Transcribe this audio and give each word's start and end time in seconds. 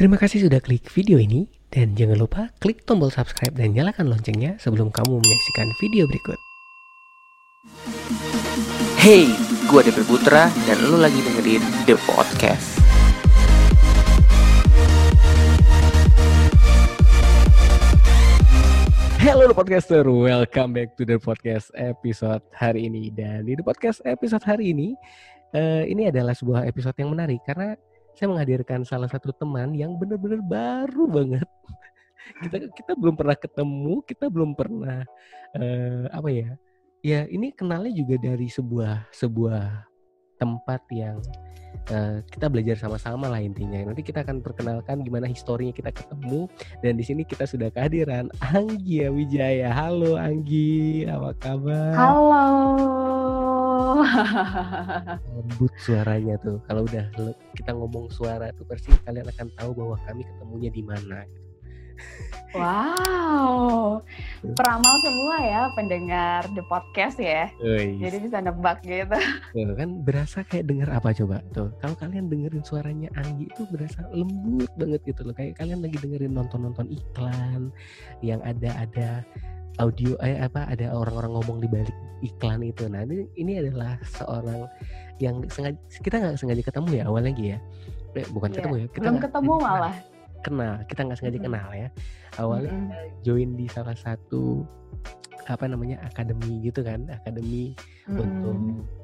Terima 0.00 0.16
kasih 0.16 0.48
sudah 0.48 0.64
klik 0.64 0.88
video 0.96 1.20
ini 1.20 1.44
dan 1.68 1.92
jangan 1.92 2.24
lupa 2.24 2.48
klik 2.56 2.88
tombol 2.88 3.12
subscribe 3.12 3.52
dan 3.52 3.76
nyalakan 3.76 4.08
loncengnya 4.08 4.56
sebelum 4.56 4.88
kamu 4.88 5.20
menyaksikan 5.20 5.68
video 5.76 6.08
berikut. 6.08 6.40
Hey, 8.96 9.28
gue 9.68 9.80
Depe 9.84 10.00
Putra 10.08 10.48
dan 10.64 10.80
lu 10.88 10.96
lagi 10.96 11.20
dengerin 11.20 11.60
The 11.84 12.00
Podcast. 12.08 12.80
Hello 19.20 19.52
The 19.52 19.52
Podcaster, 19.52 20.08
welcome 20.08 20.72
back 20.72 20.96
to 20.96 21.04
The 21.04 21.20
Podcast 21.20 21.76
episode 21.76 22.40
hari 22.56 22.88
ini. 22.88 23.12
Dan 23.12 23.44
di 23.44 23.52
The 23.52 23.60
Podcast 23.60 24.00
episode 24.08 24.48
hari 24.48 24.72
ini, 24.72 24.96
uh, 25.52 25.84
ini 25.84 26.08
adalah 26.08 26.32
sebuah 26.32 26.64
episode 26.64 26.96
yang 26.96 27.12
menarik 27.12 27.44
karena 27.44 27.76
saya 28.20 28.36
menghadirkan 28.36 28.84
salah 28.84 29.08
satu 29.08 29.32
teman 29.32 29.72
yang 29.72 29.96
benar-benar 29.96 30.44
baru 30.44 31.08
banget. 31.08 31.48
kita 32.44 32.68
kita 32.76 32.92
belum 32.92 33.16
pernah 33.16 33.32
ketemu, 33.32 34.04
kita 34.04 34.28
belum 34.28 34.52
pernah 34.52 35.00
uh, 35.56 36.04
apa 36.12 36.28
ya? 36.28 36.52
Ya 37.00 37.24
ini 37.32 37.48
kenalnya 37.48 37.96
juga 37.96 38.20
dari 38.20 38.52
sebuah 38.52 39.08
sebuah 39.08 39.88
tempat 40.36 40.84
yang 40.92 41.16
uh, 41.88 42.20
kita 42.28 42.52
belajar 42.52 42.76
sama-sama 42.76 43.24
lah 43.32 43.40
intinya. 43.40 43.88
Nanti 43.88 44.04
kita 44.04 44.20
akan 44.20 44.44
perkenalkan 44.44 45.00
gimana 45.00 45.24
historinya 45.24 45.72
kita 45.72 45.88
ketemu 45.88 46.44
dan 46.84 47.00
di 47.00 47.04
sini 47.08 47.24
kita 47.24 47.48
sudah 47.48 47.72
kehadiran 47.72 48.28
Anggi 48.52 49.00
Wijaya. 49.08 49.72
Halo 49.72 50.20
Anggi, 50.20 51.08
apa 51.08 51.32
kabar? 51.40 51.96
Halo. 51.96 53.19
Lembut 55.36 55.72
suaranya 55.80 56.34
tuh. 56.40 56.58
Kalau 56.66 56.82
udah 56.84 57.04
kita 57.56 57.70
ngomong 57.74 58.08
suara 58.12 58.50
tuh 58.56 58.66
pasti 58.66 58.92
kalian 59.04 59.28
akan 59.28 59.48
tahu 59.58 59.70
bahwa 59.76 59.96
kami 60.08 60.22
ketemunya 60.26 60.70
di 60.72 60.82
mana. 60.84 61.24
Wow, 62.50 64.02
peramal 64.58 64.94
semua 65.06 65.36
ya 65.38 65.70
pendengar 65.78 66.42
the 66.50 66.66
podcast 66.66 67.14
ya. 67.22 67.46
Uish. 67.62 68.02
Jadi 68.02 68.16
bisa 68.26 68.42
nebak 68.42 68.82
gitu. 68.82 69.06
Tuh, 69.54 69.74
kan 69.78 70.02
berasa 70.02 70.42
kayak 70.42 70.66
denger 70.66 70.90
apa 70.90 71.14
coba 71.14 71.46
tuh. 71.54 71.70
Kalau 71.78 71.94
kalian 71.94 72.26
dengerin 72.26 72.66
suaranya 72.66 73.06
Anggi 73.14 73.46
itu 73.46 73.62
berasa 73.70 74.02
lembut 74.10 74.66
banget 74.74 74.98
gitu 75.06 75.22
loh. 75.22 75.34
Kayak 75.38 75.62
kalian 75.62 75.78
lagi 75.78 75.96
dengerin 76.02 76.34
nonton-nonton 76.34 76.90
iklan 76.90 77.70
yang 78.18 78.42
ada 78.42 78.82
ada 78.82 79.22
audio 79.78 80.18
eh 80.18 80.42
apa 80.42 80.66
ada 80.66 80.90
orang-orang 80.90 81.38
ngomong 81.38 81.62
di 81.62 81.70
balik 81.70 81.94
iklan 82.26 82.66
itu. 82.66 82.90
Nah 82.90 83.06
ini 83.06 83.30
ini 83.38 83.62
adalah 83.62 83.94
seorang 84.02 84.66
yang 85.22 85.38
sengaja 85.46 85.78
kita 86.02 86.18
nggak 86.18 86.34
sengaja 86.34 86.62
ketemu 86.66 86.90
ya 86.98 87.04
awalnya 87.06 87.30
lagi 87.30 87.44
ya. 87.54 87.58
Eh, 88.18 88.26
bukan 88.34 88.50
yeah. 88.50 88.56
ketemu 88.58 88.74
ya. 88.74 88.86
Kita 88.90 89.02
Belum 89.06 89.18
ketemu 89.22 89.52
malah 89.70 89.94
kenal 90.42 90.80
kita 90.86 91.06
nggak 91.06 91.18
sengaja 91.18 91.40
kenal 91.40 91.68
ya. 91.72 91.88
Awalnya 92.38 92.72
mm 92.72 92.84
-hmm. 92.88 93.08
join 93.26 93.50
di 93.56 93.66
salah 93.68 93.96
satu 93.96 94.64
apa 95.48 95.66
namanya 95.66 95.98
akademi 96.06 96.62
gitu 96.62 96.84
kan 96.86 97.10
akademi 97.10 97.74
mm 97.74 98.12
-hmm. 98.14 98.22
untuk 98.22 98.58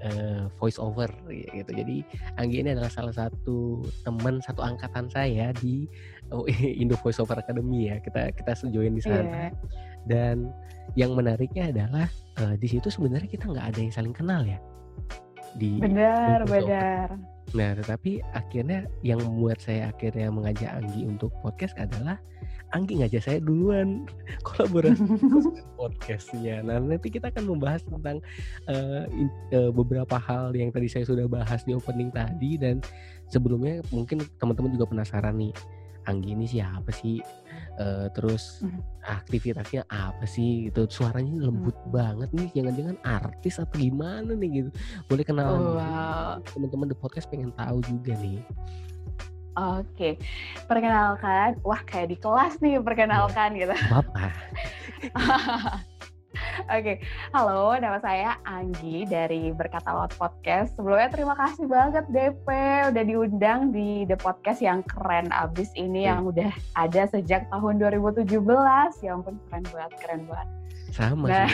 uh, 0.07 0.43
voice 0.61 0.79
over 0.79 1.11
gitu. 1.31 1.71
Jadi 1.73 2.07
Anggi 2.39 2.63
ini 2.63 2.77
adalah 2.77 2.93
salah 2.93 3.15
satu 3.15 3.83
teman 4.07 4.39
satu 4.45 4.63
angkatan 4.63 5.11
saya 5.11 5.51
di 5.59 5.91
oh, 6.31 6.47
Indo 6.83 6.95
Voice 7.01 7.19
Over 7.19 7.43
Academy 7.43 7.91
ya. 7.91 7.97
Kita 7.99 8.31
kita 8.35 8.53
join 8.71 8.95
di 8.97 9.03
sana. 9.03 9.51
Yeah. 9.51 9.53
dan 10.07 10.55
yang 10.95 11.19
menariknya 11.19 11.75
adalah 11.75 12.07
uh, 12.39 12.55
di 12.55 12.71
situ 12.71 12.87
sebenarnya 12.87 13.27
kita 13.27 13.51
nggak 13.51 13.75
ada 13.75 13.79
yang 13.83 13.91
saling 13.91 14.15
kenal 14.15 14.47
ya. 14.47 14.63
Di 15.59 15.83
benar 15.83 16.47
benar 16.47 17.36
Nah, 17.55 17.79
tetapi 17.79 18.19
akhirnya 18.35 18.91
yang 19.07 19.23
membuat 19.23 19.63
saya 19.63 19.95
akhirnya 19.95 20.33
mengajak 20.35 20.67
Anggi 20.73 21.07
untuk 21.07 21.31
podcast 21.45 21.79
adalah 21.79 22.19
Anggi 22.75 22.99
ngajak 22.99 23.23
saya 23.23 23.39
duluan 23.39 24.11
kolaborasi 24.47 25.07
podcastnya. 25.79 26.67
Nah, 26.67 26.83
nanti 26.83 27.07
kita 27.07 27.31
akan 27.31 27.45
membahas 27.47 27.87
tentang 27.87 28.19
uh, 28.67 29.07
in, 29.15 29.31
uh, 29.55 29.71
beberapa 29.71 30.19
hal 30.19 30.51
yang 30.59 30.75
tadi 30.75 30.91
saya 30.91 31.07
sudah 31.07 31.31
bahas 31.31 31.63
di 31.63 31.77
opening 31.77 32.11
tadi 32.11 32.59
dan 32.59 32.83
sebelumnya 33.31 33.85
mungkin 33.95 34.27
teman-teman 34.43 34.75
juga 34.75 34.91
penasaran 34.91 35.39
nih 35.39 35.55
Anggi 36.07 36.39
ini 36.39 36.47
siapa 36.47 36.91
sih? 36.95 37.19
Uh, 37.77 38.09
terus 38.17 38.65
hmm. 38.65 38.81
aktivitasnya 39.05 39.85
apa 39.93 40.25
sih? 40.25 40.73
Itu 40.73 40.89
suaranya 40.89 41.45
lembut 41.45 41.77
hmm. 41.77 41.93
banget 41.93 42.29
nih. 42.33 42.49
Jangan-jangan 42.57 42.97
artis 43.05 43.61
atau 43.61 43.77
gimana 43.77 44.33
nih 44.33 44.51
gitu. 44.65 44.71
Boleh 45.07 45.25
kenal 45.25 45.49
oh, 45.53 45.77
wow. 45.77 46.41
teman-teman 46.57 46.89
di 46.89 46.97
podcast 46.97 47.29
pengen 47.29 47.53
tahu 47.55 47.85
juga 47.85 48.17
nih. 48.17 48.41
Oke, 49.57 50.21
perkenalkan. 50.69 51.57
Wah, 51.65 51.81
kayak 51.89 52.13
di 52.13 52.17
kelas 52.21 52.61
nih 52.61 52.77
perkenalkan 52.81 53.57
gitu. 53.57 53.73
Bapak. 53.89 54.33
Oke, 56.37 56.69
okay. 56.69 56.97
halo, 57.33 57.73
nama 57.81 57.97
saya 58.01 58.37
Anggi 58.45 59.09
dari 59.09 59.53
Berkata 59.57 59.89
Lot 59.93 60.13
Podcast. 60.21 60.77
Sebelumnya 60.77 61.09
terima 61.09 61.33
kasih 61.33 61.65
banget 61.65 62.05
DP 62.13 62.47
udah 62.93 63.05
diundang 63.05 63.73
di 63.73 64.05
The 64.05 64.21
Podcast 64.21 64.61
yang 64.61 64.85
keren 64.85 65.33
abis 65.33 65.73
ini 65.81 66.05
yang 66.05 66.29
udah 66.29 66.53
ada 66.77 67.09
sejak 67.09 67.49
tahun 67.49 67.81
2017. 67.81 68.29
Ya 69.01 69.17
ampun, 69.17 69.41
keren 69.49 69.65
banget, 69.73 69.93
keren 70.05 70.23
banget. 70.29 70.49
Sama 70.93 71.25
nah, 71.25 71.49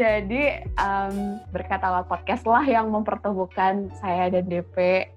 Jadi 0.00 0.42
um, 0.76 1.40
Berkata 1.54 1.88
Lot 1.88 2.10
Podcast 2.10 2.44
lah 2.44 2.64
yang 2.68 2.92
mempertemukan 2.92 3.88
saya 3.96 4.28
dan 4.28 4.44
DP 4.44 5.08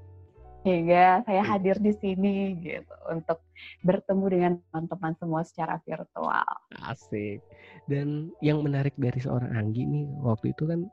hingga 0.68 1.24
saya 1.24 1.42
hadir 1.48 1.80
di 1.80 1.96
sini 1.96 2.60
gitu 2.60 2.96
untuk 3.08 3.40
bertemu 3.88 4.26
dengan 4.28 4.52
teman-teman 4.68 5.14
semua 5.16 5.42
secara 5.48 5.80
virtual. 5.88 6.48
Asik. 6.84 7.40
Dan 7.88 8.36
yang 8.44 8.60
menarik 8.62 8.92
dari 9.00 9.18
seorang 9.24 9.56
Anggi 9.56 9.88
nih 9.88 10.06
waktu 10.20 10.52
itu 10.52 10.68
kan 10.68 10.84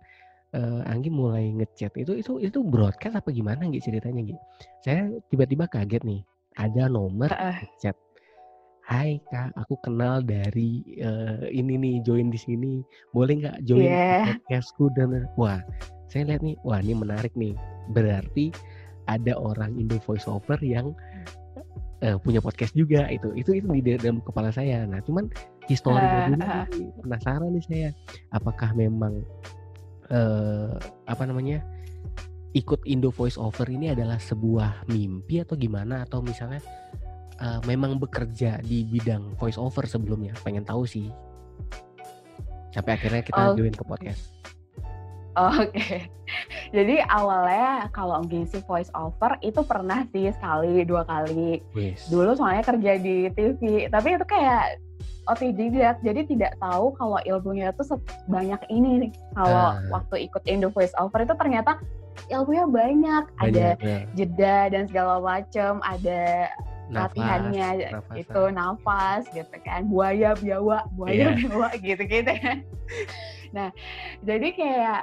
uh, 0.54 0.82
Anggi 0.86 1.10
mulai 1.10 1.50
ngechat 1.50 1.98
itu 1.98 2.14
itu 2.14 2.38
itu 2.38 2.62
broadcast 2.62 3.18
apa 3.18 3.34
gimana 3.34 3.66
gitu 3.74 3.90
ceritanya 3.90 4.22
gitu. 4.22 4.40
Saya 4.86 5.10
tiba-tiba 5.28 5.66
kaget 5.66 6.06
nih 6.06 6.22
ada 6.54 6.86
nomor 6.86 7.28
uh. 7.34 7.58
chat. 7.82 7.98
Hai 8.84 9.16
kak, 9.32 9.56
aku 9.56 9.80
kenal 9.80 10.20
dari 10.20 10.84
uh, 11.00 11.48
ini 11.48 11.80
nih 11.80 11.94
join 12.04 12.28
di 12.28 12.36
sini. 12.36 12.84
Boleh 13.16 13.40
nggak 13.40 13.64
join 13.64 13.88
yeah. 13.88 14.36
podcastku 14.44 14.92
dan 14.92 15.24
wah 15.40 15.56
saya 16.12 16.28
lihat 16.28 16.44
nih 16.44 16.54
wah 16.68 16.78
ini 16.84 16.92
menarik 16.92 17.32
nih. 17.32 17.56
Berarti 17.96 18.52
ada 19.06 19.37
orang 19.37 19.76
Indo 19.76 20.00
voice 20.03 20.25
over 20.28 20.56
yang 20.60 20.92
uh, 22.04 22.16
punya 22.20 22.41
podcast 22.44 22.72
juga 22.76 23.09
itu 23.09 23.32
itu 23.37 23.60
itu 23.60 23.66
di 23.81 23.97
dalam 23.97 24.20
kepala 24.25 24.53
saya. 24.53 24.84
Nah 24.84 25.00
cuman 25.04 25.28
historinya 25.69 26.09
uh, 26.09 26.26
dulu 26.28 26.42
uh. 26.44 26.66
penasaran 27.04 27.50
nih 27.56 27.64
saya 27.64 27.88
apakah 28.32 28.70
memang 28.76 29.25
uh, 30.12 30.76
apa 31.09 31.22
namanya 31.28 31.64
ikut 32.54 32.81
Indo 32.87 33.10
voice 33.10 33.41
over 33.41 33.66
ini 33.66 33.91
adalah 33.91 34.20
sebuah 34.20 34.88
mimpi 34.88 35.43
atau 35.43 35.56
gimana? 35.59 36.04
Atau 36.06 36.22
misalnya 36.22 36.62
uh, 37.43 37.60
memang 37.66 37.98
bekerja 37.98 38.62
di 38.62 38.87
bidang 38.87 39.34
voice 39.41 39.59
over 39.59 39.84
sebelumnya? 39.88 40.37
Pengen 40.44 40.62
tahu 40.62 40.87
sih. 40.87 41.10
Sampai 42.75 42.98
akhirnya 42.98 43.22
kita 43.22 43.38
oh. 43.38 43.54
join 43.54 43.70
ke 43.70 43.87
podcast 43.87 44.53
Oke. 45.34 45.70
Okay. 45.74 45.98
Jadi 46.70 47.02
awalnya 47.06 47.90
kalau 47.94 48.22
ngisi 48.26 48.62
voice 48.64 48.90
over 48.94 49.38
itu 49.42 49.60
pernah 49.66 50.06
sih 50.10 50.30
sekali 50.30 50.82
dua 50.86 51.02
kali. 51.06 51.62
Yes. 51.74 52.06
Dulu 52.10 52.34
soalnya 52.38 52.62
kerja 52.62 52.92
di 52.98 53.28
TV, 53.34 53.90
tapi 53.90 54.18
itu 54.18 54.26
kayak 54.26 54.78
otodidak, 55.24 56.00
jadi 56.04 56.20
tidak 56.28 56.52
tahu 56.60 56.92
kalau 57.00 57.16
ilmunya 57.24 57.72
itu 57.72 57.82
sebanyak 57.84 58.60
ini 58.68 59.08
nih. 59.08 59.12
Kalau 59.36 59.76
uh. 59.76 59.90
waktu 59.92 60.28
ikut 60.28 60.42
Indo 60.44 60.68
Voice 60.70 60.92
Over 61.00 61.24
itu 61.24 61.34
ternyata 61.34 61.80
ilmunya 62.30 62.66
banyak, 62.68 63.24
banyak 63.34 63.42
ada 63.42 63.66
ya. 63.80 63.98
jeda 64.14 64.58
dan 64.70 64.84
segala 64.86 65.18
macam, 65.18 65.80
ada 65.82 66.52
nafas, 66.92 67.16
latihannya 67.16 67.69
itu 68.14 68.42
nafas 68.52 69.22
gitu 69.32 69.56
kan, 69.64 69.88
buaya 69.88 70.37
biawa, 70.37 70.84
buaya 70.94 71.32
yeah. 71.32 71.34
biawa 71.37 71.69
gitu-gitu 71.80 72.32
kan. 72.38 72.58
Nah, 73.54 73.69
jadi 74.26 74.48
kayak 74.52 75.02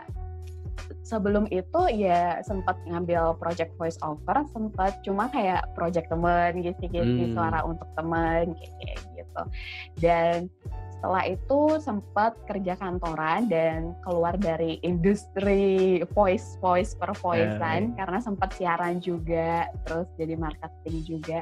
sebelum 1.02 1.48
itu 1.52 1.82
ya 1.92 2.40
sempat 2.46 2.78
ngambil 2.88 3.36
project 3.40 3.74
voice 3.76 4.00
over 4.06 4.44
sempat 4.52 5.00
cuma 5.04 5.28
kayak 5.32 5.66
project 5.76 6.08
temen 6.12 6.64
gitu-gitu 6.64 7.32
hmm. 7.32 7.34
suara 7.36 7.64
untuk 7.66 7.88
temen 7.96 8.56
kayak 8.56 9.00
gitu 9.16 9.44
dan 10.00 10.48
setelah 11.02 11.26
itu 11.26 11.82
sempat 11.82 12.38
kerja 12.46 12.78
kantoran 12.78 13.50
dan 13.50 13.98
keluar 14.06 14.38
dari 14.38 14.78
industri 14.86 15.98
voice 16.14 16.62
voice 16.62 16.94
per 16.94 17.10
voicean 17.18 17.92
uh. 17.92 17.96
karena 17.98 18.22
sempat 18.22 18.54
siaran 18.54 19.02
juga 19.02 19.66
terus 19.90 20.06
jadi 20.22 20.38
marketing 20.38 20.98
juga 21.02 21.40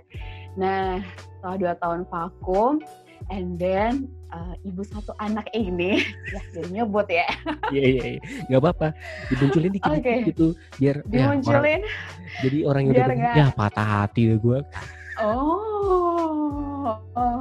nah 0.56 1.04
setelah 1.44 1.58
dua 1.60 1.74
tahun 1.76 2.08
vakum 2.08 2.80
and 3.28 3.60
then 3.60 4.08
uh, 4.32 4.56
ibu 4.64 4.82
satu 4.88 5.12
anak 5.20 5.52
ini 5.52 6.00
ya 6.34 6.42
jadi 6.56 6.70
nyebut 6.82 7.08
ya. 7.12 7.28
Iya 7.76 7.84
iya 7.86 8.04
iya. 8.18 8.22
Nggak 8.48 8.62
apa-apa. 8.64 8.88
Dimunculin 9.30 9.72
dikit 9.76 9.92
okay. 9.92 10.18
gitu 10.26 10.48
biar 10.80 10.96
dimunculin. 11.06 11.82
ya, 11.84 11.90
orang, 11.92 12.42
jadi 12.42 12.58
orang 12.66 12.82
yang 12.88 12.94
udah 12.96 13.06
gak... 13.14 13.36
ya 13.36 13.46
patah 13.54 13.88
hati 13.88 14.22
deh 14.34 14.40
gue 14.40 14.60
oh, 15.20 16.96
oh 16.96 17.40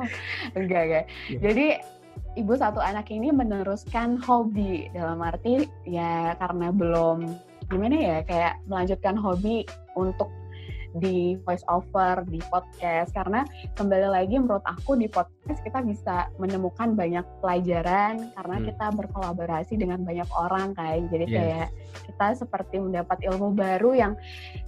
enggak 0.58 0.82
enggak. 0.84 1.04
Ya. 1.30 1.38
jadi 1.38 1.66
ibu 2.38 2.52
satu 2.54 2.78
anak 2.78 3.10
ini 3.10 3.34
meneruskan 3.34 4.18
hobi. 4.22 4.90
Dalam 4.94 5.22
arti 5.22 5.66
ya 5.86 6.34
karena 6.38 6.70
belum 6.70 7.34
gimana 7.68 7.96
ya 7.96 8.18
kayak 8.24 8.54
melanjutkan 8.64 9.16
hobi 9.18 9.66
untuk 9.92 10.32
di 10.96 11.36
voice 11.44 11.64
over, 11.68 12.24
di 12.24 12.40
podcast 12.48 13.12
karena 13.12 13.44
kembali 13.76 14.08
lagi 14.08 14.40
menurut 14.40 14.64
aku 14.64 14.96
di 14.96 15.04
podcast 15.10 15.60
kita 15.60 15.84
bisa 15.84 16.32
menemukan 16.40 16.96
banyak 16.96 17.24
pelajaran 17.44 18.32
karena 18.32 18.56
hmm. 18.56 18.64
kita 18.72 18.86
berkolaborasi 18.96 19.74
dengan 19.76 20.00
banyak 20.02 20.28
orang 20.32 20.72
kan. 20.72 21.04
Jadi 21.12 21.26
yes. 21.28 21.34
kayak 21.36 21.68
kita 22.08 22.26
seperti 22.40 22.76
mendapat 22.80 23.18
ilmu 23.28 23.52
baru 23.52 23.90
yang 23.92 24.12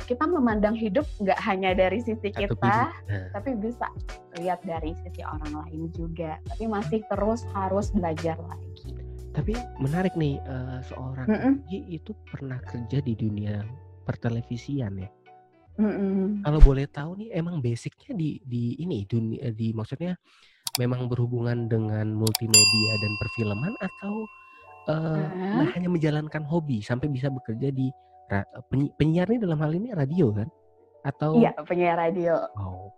kita 0.05 0.29
memandang 0.29 0.77
hidup 0.77 1.09
nggak 1.23 1.41
hanya 1.41 1.73
dari 1.73 2.05
sisi 2.05 2.29
kita, 2.29 2.93
nah. 2.93 3.29
tapi 3.33 3.57
bisa 3.57 3.89
lihat 4.37 4.61
dari 4.63 4.93
sisi 5.01 5.25
orang 5.25 5.65
lain 5.67 5.89
juga. 5.97 6.37
Tapi 6.53 6.65
masih 6.69 7.01
terus 7.09 7.43
harus 7.57 7.89
belajar 7.97 8.37
lagi. 8.45 8.93
Tapi 9.31 9.55
menarik 9.79 10.13
nih 10.19 10.43
uh, 10.43 10.83
seorang 10.83 11.27
mm 11.31 11.39
-mm. 11.39 11.55
itu 11.71 12.11
pernah 12.27 12.59
kerja 12.67 12.99
di 12.99 13.15
dunia 13.15 13.63
pertelevisian 14.03 14.99
ya. 14.99 15.11
Mm-mm. 15.81 16.45
Kalau 16.45 16.61
boleh 16.61 16.85
tahu 16.85 17.11
nih 17.25 17.29
emang 17.33 17.65
basicnya 17.65 18.13
di 18.13 18.37
di 18.45 18.77
ini 18.77 19.09
dunia 19.09 19.49
di 19.57 19.73
maksudnya 19.73 20.13
memang 20.77 21.09
berhubungan 21.09 21.67
dengan 21.67 22.13
multimedia 22.13 22.93
dan 23.01 23.13
perfilman 23.17 23.73
atau 23.81 24.15
uh, 24.93 25.25
uh. 25.25 25.67
hanya 25.73 25.89
menjalankan 25.89 26.45
hobi 26.45 26.85
sampai 26.85 27.09
bisa 27.09 27.33
bekerja 27.33 27.73
di 27.73 27.89
penyi 28.71 28.93
penyiar 28.95 29.27
ini 29.33 29.43
dalam 29.43 29.59
hal 29.59 29.73
ini 29.75 29.91
radio 29.91 30.31
kan? 30.31 30.49
Atau 31.03 31.41
Iya, 31.41 31.57
penyiar 31.65 31.97
radio. 31.99 32.45
Oh. 32.55 32.93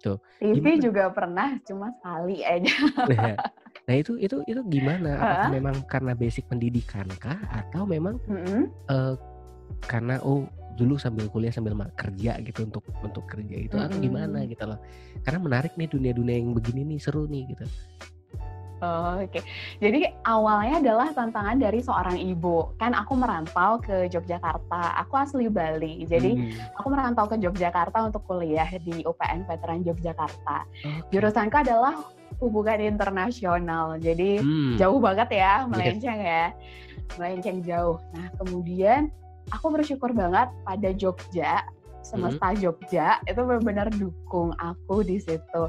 Tuh. 0.00 0.16
TV 0.40 0.56
gimana? 0.60 0.82
juga 0.82 1.04
pernah 1.12 1.48
cuma 1.64 1.92
sekali 2.00 2.42
aja. 2.42 2.74
Nah, 3.12 3.36
nah 3.86 3.94
itu 3.94 4.18
itu 4.18 4.42
itu 4.50 4.60
gimana? 4.66 5.10
Apakah 5.14 5.46
uh. 5.46 5.52
memang 5.52 5.76
karena 5.86 6.12
basic 6.16 6.44
pendidikan 6.50 7.06
kah 7.22 7.38
atau 7.54 7.86
memang 7.86 8.18
mm 8.26 8.40
-hmm. 8.44 8.62
uh, 8.90 9.14
karena 9.86 10.18
oh 10.24 10.48
dulu 10.76 11.00
sambil 11.00 11.26
kuliah 11.32 11.50
sambil 11.50 11.72
kerja 11.96 12.36
gitu 12.44 12.68
untuk 12.68 12.84
untuk 13.00 13.24
kerja 13.24 13.56
itu 13.56 13.76
atau 13.80 13.96
gimana 13.96 14.44
gitu 14.44 14.68
loh 14.68 14.78
karena 15.24 15.40
menarik 15.40 15.72
nih 15.74 15.88
dunia-dunia 15.88 16.36
yang 16.36 16.52
begini 16.52 16.84
nih 16.84 16.98
seru 17.00 17.24
nih 17.24 17.48
gitu 17.56 17.64
Oh, 18.84 19.16
Oke, 19.16 19.40
okay. 19.40 19.42
jadi 19.80 20.12
awalnya 20.28 20.84
adalah 20.84 21.08
tantangan 21.16 21.56
dari 21.56 21.80
seorang 21.80 22.20
ibu. 22.20 22.76
Kan 22.76 22.92
aku 22.92 23.16
merantau 23.16 23.80
ke 23.80 24.04
Yogyakarta. 24.12 25.00
Aku 25.00 25.16
asli 25.16 25.48
Bali, 25.48 26.04
jadi 26.04 26.36
hmm. 26.36 26.76
aku 26.76 26.92
merantau 26.92 27.24
ke 27.24 27.40
Yogyakarta 27.40 28.04
untuk 28.04 28.28
kuliah 28.28 28.68
di 28.84 29.00
UPN 29.00 29.48
Veteran 29.48 29.80
Yogyakarta. 29.80 30.68
Okay. 30.68 31.08
Jurusanku 31.08 31.56
adalah 31.56 32.04
hubungan 32.36 32.84
internasional, 32.84 33.96
jadi 33.96 34.44
hmm. 34.44 34.76
jauh 34.76 35.00
banget 35.00 35.40
ya, 35.40 35.64
melenceng 35.64 36.20
yes. 36.20 36.28
ya, 36.28 36.44
melenceng 37.16 37.58
jauh. 37.64 37.96
Nah, 38.12 38.28
kemudian 38.44 39.08
aku 39.54 39.66
bersyukur 39.74 40.10
banget 40.16 40.50
pada 40.66 40.90
Jogja 40.94 41.62
semesta 42.06 42.54
hmm. 42.54 42.58
Jogja 42.62 43.18
itu 43.26 43.40
benar-benar 43.42 43.90
dukung 43.90 44.54
aku 44.62 45.02
di 45.02 45.18
situ. 45.18 45.62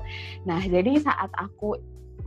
Nah, 0.45 0.61
jadi 0.61 1.01
saat 1.01 1.33
aku 1.33 1.73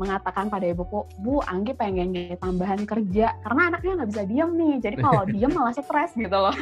mengatakan 0.01 0.49
pada 0.49 0.65
ibuku, 0.65 1.05
Bu, 1.21 1.45
Anggi 1.45 1.77
pengen 1.77 2.17
tambahan 2.41 2.89
kerja 2.89 3.37
karena 3.45 3.63
anaknya 3.69 4.03
nggak 4.03 4.11
bisa 4.11 4.23
diem 4.27 4.51
nih. 4.57 4.75
Jadi 4.83 4.97
kalau 4.99 5.23
diem 5.35 5.53
malah 5.53 5.75
stres 5.77 6.17
gitu 6.17 6.33
loh. 6.33 6.57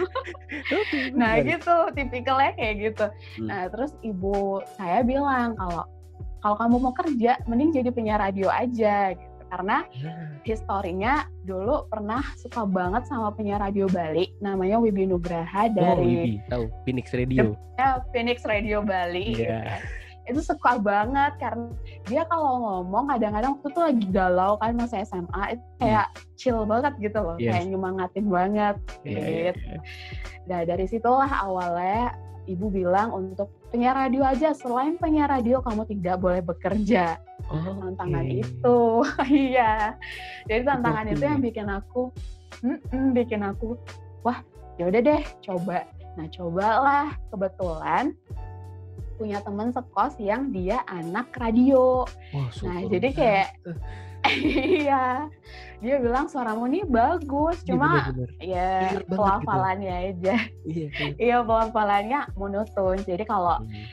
nah 1.14 1.38
gitu, 1.38 1.76
tipikalnya 1.94 2.52
kayak 2.58 2.75
gitu. 2.93 3.06
Hmm. 3.40 3.46
Nah 3.49 3.62
terus 3.70 3.94
ibu 4.02 4.61
saya 4.76 5.06
bilang 5.06 5.55
kalau 5.55 5.87
kalau 6.38 6.56
kamu 6.58 6.76
mau 6.79 6.94
kerja, 6.94 7.38
mending 7.50 7.75
jadi 7.75 7.90
penyiar 7.90 8.23
radio 8.23 8.46
aja. 8.50 9.14
Gitu 9.49 9.56
karena 9.56 9.77
hmm. 9.89 10.45
historinya 10.45 11.15
dulu 11.49 11.89
pernah 11.89 12.21
suka 12.37 12.69
banget 12.69 13.09
sama 13.09 13.33
penyiar 13.33 13.65
radio 13.65 13.89
Bali 13.89 14.29
namanya 14.45 14.77
Wibi 14.77 15.09
Nugraha 15.09 15.67
oh, 15.67 15.73
dari 15.73 15.89
oh, 15.89 16.25
Wibi. 16.29 16.33
tahu 16.53 16.65
Phoenix 16.85 17.06
Radio 17.17 17.56
ya 17.81 18.05
Phoenix 18.12 18.45
Radio 18.45 18.85
Bali 18.85 19.41
yeah. 19.41 19.81
itu 20.29 20.45
suka 20.45 20.77
banget 20.77 21.41
karena 21.41 21.73
dia 22.05 22.29
kalau 22.29 22.85
ngomong 22.85 23.09
kadang-kadang 23.09 23.56
waktu 23.56 23.69
tuh 23.73 23.83
lagi 23.89 24.06
galau 24.12 24.61
kan 24.61 24.77
masa 24.77 25.00
SMA 25.09 25.56
itu 25.56 25.65
kayak 25.81 26.06
hmm. 26.12 26.21
chill 26.37 26.61
banget 26.69 26.93
gitu 27.00 27.19
loh 27.25 27.37
yes. 27.41 27.56
kayak 27.56 27.65
nyemangatin 27.73 28.27
banget 28.29 28.77
yeah, 29.09 29.17
gitu 29.25 29.65
yeah. 29.65 29.81
nah 30.45 30.61
dari 30.69 30.85
situlah 30.85 31.33
awalnya 31.41 32.12
ibu 32.49 32.73
bilang 32.73 33.12
untuk 33.12 33.53
penyiar 33.69 33.95
radio 34.09 34.25
aja. 34.25 34.56
Selain 34.56 34.97
penyiar 34.97 35.29
radio 35.29 35.61
kamu 35.61 35.85
tidak 35.85 36.17
boleh 36.19 36.41
bekerja. 36.41 37.21
Oh, 37.53 37.77
tantangan 37.85 38.25
okay. 38.25 38.41
itu. 38.41 38.79
Iya. 39.29 39.95
Jadi 40.49 40.62
tantangan 40.65 41.06
itu 41.12 41.25
yang 41.29 41.41
bikin 41.45 41.69
aku 41.69 42.11
mm 42.65 42.79
-mm, 42.89 43.06
bikin 43.15 43.41
aku 43.45 43.77
wah 44.25 44.41
ya 44.81 44.89
udah 44.89 45.00
deh 45.05 45.23
coba. 45.45 45.85
Nah 46.17 46.27
cobalah. 46.33 47.06
Kebetulan 47.29 48.17
punya 49.19 49.43
teman 49.43 49.75
sekos 49.75 50.15
yang 50.17 50.55
dia 50.55 50.81
anak 50.87 51.35
radio. 51.37 52.06
Wah, 52.33 52.49
nah 52.65 52.81
jadi 52.87 53.09
kayak 53.12 53.49
iya 54.81 55.27
dia 55.79 55.97
bilang 56.03 56.27
suaramu 56.27 56.67
nih 56.67 56.83
bagus 56.91 57.63
iya, 57.63 57.67
cuma 57.71 57.87
bener, 57.87 58.07
bener. 58.11 58.29
ya 58.43 58.71
gitu. 58.99 59.15
pelafalannya 59.15 59.95
gitu. 59.95 60.11
aja 60.11 60.37
iya, 60.67 60.89
iya 61.17 61.37
pelafalannya 61.47 62.21
monoton 62.35 62.99
jadi 63.07 63.23
kalau 63.23 63.63
hmm. 63.63 63.87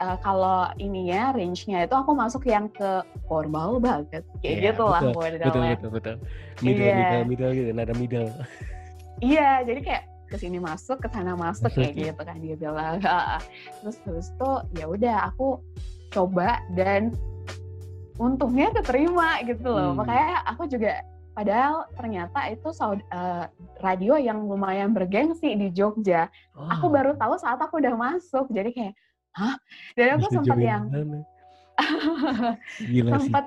uh, 0.00 0.16
kalau 0.24 0.72
ininya 0.80 1.36
range-nya 1.36 1.84
itu 1.84 1.94
aku 1.94 2.16
masuk 2.16 2.48
yang 2.48 2.72
ke 2.72 3.04
formal 3.28 3.76
banget 3.76 4.24
kayak 4.40 4.56
yeah, 4.56 4.72
gitu 4.72 4.84
lah 4.88 5.00
betul, 5.04 5.28
betul 5.28 5.60
betul 5.60 5.90
betul 5.92 6.14
middle 6.64 6.88
yeah. 6.88 6.96
middle 6.96 7.24
middle 7.28 7.52
gitu 7.52 7.70
nada 7.76 7.94
middle 8.00 8.28
iya 9.20 9.60
jadi 9.60 9.80
kayak 9.84 10.04
ke 10.30 10.36
sini 10.38 10.62
masuk 10.62 11.02
ke 11.04 11.08
sana 11.12 11.36
masuk 11.36 11.68
kayak 11.74 11.92
gitu 12.00 12.22
kan 12.22 12.38
dia 12.40 12.56
bilang 12.56 13.02
terus 13.84 13.98
terus 14.08 14.26
tuh 14.40 14.64
ya 14.72 14.88
udah 14.88 15.28
aku 15.34 15.60
coba 16.10 16.64
dan 16.72 17.12
untungnya 18.20 18.68
keterima 18.76 19.40
gitu 19.48 19.64
loh. 19.64 19.96
Hmm. 19.96 20.04
Makanya 20.04 20.44
aku 20.44 20.68
juga 20.68 21.00
padahal 21.32 21.88
ternyata 21.96 22.52
itu 22.52 22.68
uh, 22.68 23.48
radio 23.80 24.20
yang 24.20 24.44
lumayan 24.44 24.92
bergengsi 24.92 25.56
di 25.56 25.72
Jogja. 25.72 26.28
Oh. 26.52 26.68
Aku 26.68 26.92
baru 26.92 27.16
tahu 27.16 27.40
saat 27.40 27.56
aku 27.56 27.80
udah 27.80 27.96
masuk. 27.96 28.52
Jadi 28.52 28.76
kayak, 28.76 28.94
hah? 29.32 29.56
Dan 29.96 30.20
aku 30.20 30.28
sempat 30.28 30.58
yang 30.60 30.84
sempat 33.08 33.44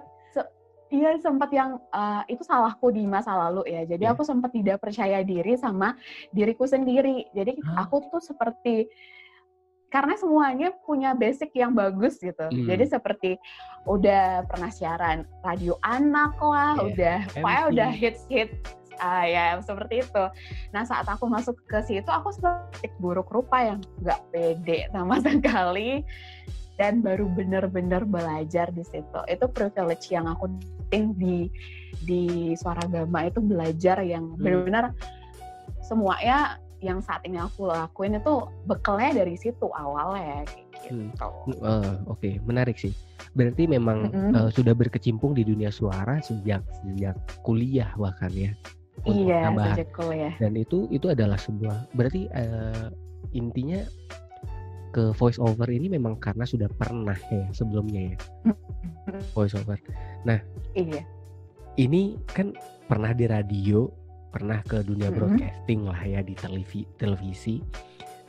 Iya 0.94 1.18
sempat 1.18 1.50
yang 1.50 1.82
uh, 1.90 2.22
itu 2.30 2.46
salahku 2.46 2.94
di 2.94 3.02
masa 3.10 3.34
lalu 3.34 3.66
ya. 3.66 3.82
Jadi 3.82 4.06
yeah. 4.06 4.14
aku 4.14 4.22
sempat 4.22 4.54
tidak 4.54 4.78
percaya 4.78 5.26
diri 5.26 5.58
sama 5.58 5.98
diriku 6.30 6.70
sendiri. 6.70 7.26
Jadi 7.34 7.58
huh? 7.58 7.82
aku 7.82 8.14
tuh 8.14 8.22
seperti 8.22 8.86
karena 9.94 10.18
semuanya 10.18 10.74
punya 10.90 11.14
basic 11.14 11.54
yang 11.54 11.78
bagus 11.78 12.18
gitu. 12.18 12.50
Hmm. 12.50 12.66
Jadi 12.66 12.90
seperti 12.90 13.32
udah 13.86 14.42
pernah 14.50 14.74
siaran 14.74 15.30
radio 15.46 15.78
anak 15.86 16.34
lah, 16.42 16.74
yeah. 16.82 16.90
udah 16.90 17.18
pokoknya 17.38 17.64
udah 17.70 17.90
hits 17.94 18.26
hit 18.26 18.50
ah 18.98 19.26
ya 19.26 19.62
seperti 19.62 20.02
itu. 20.02 20.26
Nah 20.74 20.82
saat 20.82 21.06
aku 21.06 21.30
masuk 21.30 21.62
ke 21.70 21.86
situ 21.86 22.10
aku 22.10 22.34
seperti 22.34 22.90
buruk 22.98 23.30
rupa 23.30 23.62
yang 23.62 23.80
nggak 24.02 24.22
pede 24.34 24.90
sama 24.90 25.22
sekali 25.26 26.02
dan 26.82 27.06
baru 27.06 27.30
benar-benar 27.30 28.02
belajar 28.10 28.74
di 28.74 28.82
situ. 28.82 29.20
Itu 29.30 29.46
privilege 29.54 30.10
yang 30.10 30.26
aku 30.26 30.50
penting 30.90 31.14
di 31.22 31.38
di 32.02 32.54
suara 32.58 32.82
gama 32.90 33.30
itu 33.30 33.46
belajar 33.46 34.02
yang 34.02 34.34
hmm. 34.34 34.42
benar-benar 34.42 34.86
semuanya 35.86 36.58
yang 36.84 37.00
saat 37.00 37.24
ini 37.24 37.40
aku 37.40 37.72
lakuin 37.72 38.20
itu 38.20 38.34
bekelnya 38.68 39.24
dari 39.24 39.40
situ 39.40 39.72
awalnya 39.72 40.44
hmm. 40.44 41.16
gitu. 41.16 41.30
Hmm. 41.48 41.56
Uh, 41.64 41.96
Oke, 42.12 42.20
okay. 42.20 42.34
menarik 42.44 42.76
sih. 42.76 42.92
Berarti 43.34 43.66
memang 43.66 44.12
mm-hmm. 44.12 44.34
uh, 44.36 44.50
sudah 44.54 44.76
berkecimpung 44.78 45.34
di 45.34 45.42
dunia 45.48 45.74
suara 45.74 46.22
sejak 46.22 46.62
sejak 46.84 47.16
kuliah 47.42 47.90
bahkan 47.98 48.30
ya. 48.30 48.52
Iya, 49.10 49.50
sejak 49.74 49.90
kuliah. 49.96 50.34
Dan 50.38 50.54
itu 50.60 50.86
itu 50.94 51.10
adalah 51.10 51.40
sebuah 51.40 51.90
berarti 51.98 52.30
uh, 52.36 52.94
intinya 53.34 53.82
ke 54.94 55.10
voice 55.18 55.42
over 55.42 55.66
ini 55.66 55.90
memang 55.90 56.22
karena 56.22 56.46
sudah 56.46 56.70
pernah 56.78 57.18
ya 57.34 57.50
sebelumnya 57.56 58.14
ya. 58.14 58.18
voice 59.34 59.58
over. 59.58 59.82
Nah, 60.28 60.38
iya. 60.78 61.02
Ini 61.74 62.22
kan 62.30 62.54
pernah 62.86 63.18
di 63.18 63.26
radio 63.26 63.90
pernah 64.34 64.60
ke 64.66 64.82
dunia 64.82 65.08
mm 65.08 65.14
-hmm. 65.14 65.18
broadcasting 65.38 65.82
lah 65.86 66.02
ya 66.02 66.20
di 66.26 66.34
televi 66.34 66.82
televisi. 66.98 67.62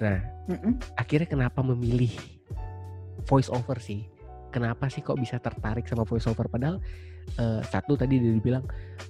Nah, 0.04 0.20
mm 0.52 0.58
-hmm. 0.60 0.72
akhirnya 1.00 1.28
kenapa 1.28 1.64
memilih 1.64 2.12
voice 3.24 3.48
over 3.48 3.80
sih? 3.80 4.04
kenapa 4.54 4.86
sih 4.86 5.02
kok 5.02 5.18
bisa 5.18 5.42
tertarik 5.42 5.90
sama 5.90 6.06
voice 6.06 6.30
over 6.30 6.46
padahal 6.46 6.78
uh, 7.42 7.58
satu 7.66 7.98
tadi 7.98 8.22
dia 8.22 8.38
bilang 8.38 8.62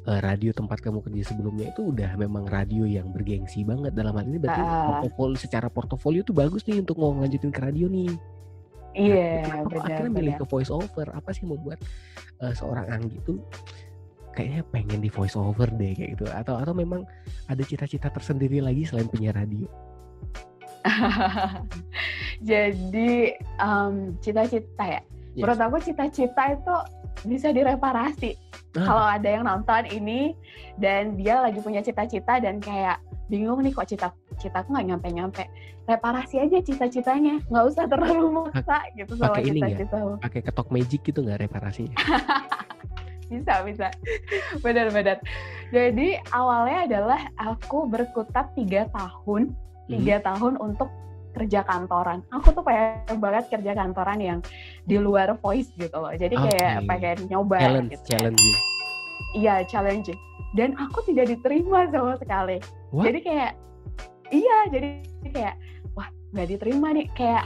uh, 0.09 0.21
radio 0.25 0.57
tempat 0.57 0.81
kamu 0.81 1.05
kerja 1.05 1.37
sebelumnya 1.37 1.69
itu 1.69 1.93
udah 1.93 2.17
memang 2.17 2.49
radio 2.49 2.89
yang 2.89 3.13
bergengsi 3.13 3.61
banget 3.61 3.93
dalam 3.93 4.17
hal 4.17 4.25
ini 4.25 4.41
berarti 4.41 4.65
uh. 4.65 5.05
portofolio 5.05 5.37
secara 5.37 5.69
portofolio 5.69 6.25
tuh 6.25 6.33
bagus 6.33 6.65
nih 6.65 6.81
untuk 6.81 6.97
mau 6.97 7.13
lanjutin 7.13 7.53
ke 7.53 7.61
radio 7.61 7.93
nih 7.93 8.09
Iya, 8.95 9.43
nah, 9.43 9.67
benar. 9.67 9.91
Akhirnya 9.91 10.13
milih 10.15 10.35
ke 10.39 10.47
voice 10.47 10.71
over. 10.71 11.11
Apa 11.11 11.35
sih 11.35 11.43
membuat 11.43 11.83
uh, 12.39 12.55
seorang 12.55 12.87
Anggi 12.95 13.19
tuh 13.27 13.43
kayaknya 14.35 14.63
pengen 14.75 15.01
di 15.01 15.09
voice 15.09 15.39
over 15.39 15.71
deh 15.71 15.95
kayak 15.95 16.19
gitu. 16.19 16.27
Atau 16.29 16.59
atau 16.59 16.75
memang 16.75 17.07
ada 17.47 17.63
cita-cita 17.63 18.11
tersendiri 18.11 18.59
lagi 18.59 18.85
selain 18.85 19.07
punya 19.09 19.31
radio? 19.31 19.71
Jadi 22.51 23.33
um, 23.63 24.19
cita-cita 24.21 24.85
ya? 24.85 25.03
Yes. 25.35 25.43
menurut 25.43 25.61
aku 25.67 25.77
cita-cita 25.83 26.43
itu 26.55 26.77
bisa 27.27 27.51
direparasi. 27.51 28.39
Ah. 28.75 28.87
kalau 28.91 29.07
ada 29.07 29.29
yang 29.31 29.47
nonton 29.47 29.87
ini 29.87 30.35
dan 30.83 31.15
dia 31.15 31.39
lagi 31.39 31.63
punya 31.63 31.79
cita-cita 31.79 32.43
dan 32.43 32.59
kayak 32.59 32.99
bingung 33.31 33.63
nih 33.63 33.71
kok 33.71 33.87
cita 33.87 34.11
citaku 34.43 34.75
nggak 34.75 34.87
nyampe 34.91 35.09
nyampe 35.15 35.45
reparasi 35.87 36.43
aja 36.43 36.59
cita-citanya. 36.59 37.39
Nggak 37.51 37.65
usah 37.71 37.85
terlalu 37.87 38.27
maksa 38.35 38.83
gitu 38.99 39.15
sama 39.15 39.39
cita-cita 39.39 39.97
pakai 40.23 40.41
ketok 40.43 40.69
magic 40.75 41.01
gitu 41.07 41.23
nggak 41.23 41.47
reparasinya 41.47 41.95
bisa 43.29 43.65
bisa 43.65 43.89
benar-benar 44.65 45.19
jadi 45.73 46.21
awalnya 46.31 46.79
adalah 46.87 47.21
aku 47.41 47.89
berkutat 47.89 48.53
tiga 48.55 48.87
tahun 48.93 49.57
tiga 49.89 50.21
hmm. 50.21 50.25
tahun 50.25 50.55
untuk 50.61 50.89
kerja 51.35 51.67
kantoran. 51.67 52.23
Aku 52.31 52.55
tuh 52.55 52.63
pengen 52.63 53.19
banget 53.19 53.51
kerja 53.51 53.75
kantoran 53.75 54.19
yang 54.23 54.39
di 54.87 55.03
luar 55.03 55.35
voice 55.43 55.69
gitu 55.75 55.93
loh. 55.99 56.15
Jadi 56.15 56.39
kayak 56.39 56.87
pengen 56.87 57.27
nyoba 57.27 57.59
challenge, 57.59 57.91
gitu. 57.91 58.05
Challenging. 58.15 58.57
Iya, 59.35 59.55
challenging. 59.67 60.21
Dan 60.55 60.79
aku 60.79 61.03
tidak 61.11 61.35
diterima 61.35 61.91
sama 61.91 62.15
sekali. 62.23 62.63
What? 62.95 63.11
Jadi 63.11 63.19
kayak 63.27 63.53
iya, 64.31 64.59
jadi 64.71 64.89
kayak 65.35 65.55
wah 65.99 66.07
nggak 66.31 66.49
diterima 66.55 66.95
nih. 66.95 67.07
Kayak 67.19 67.45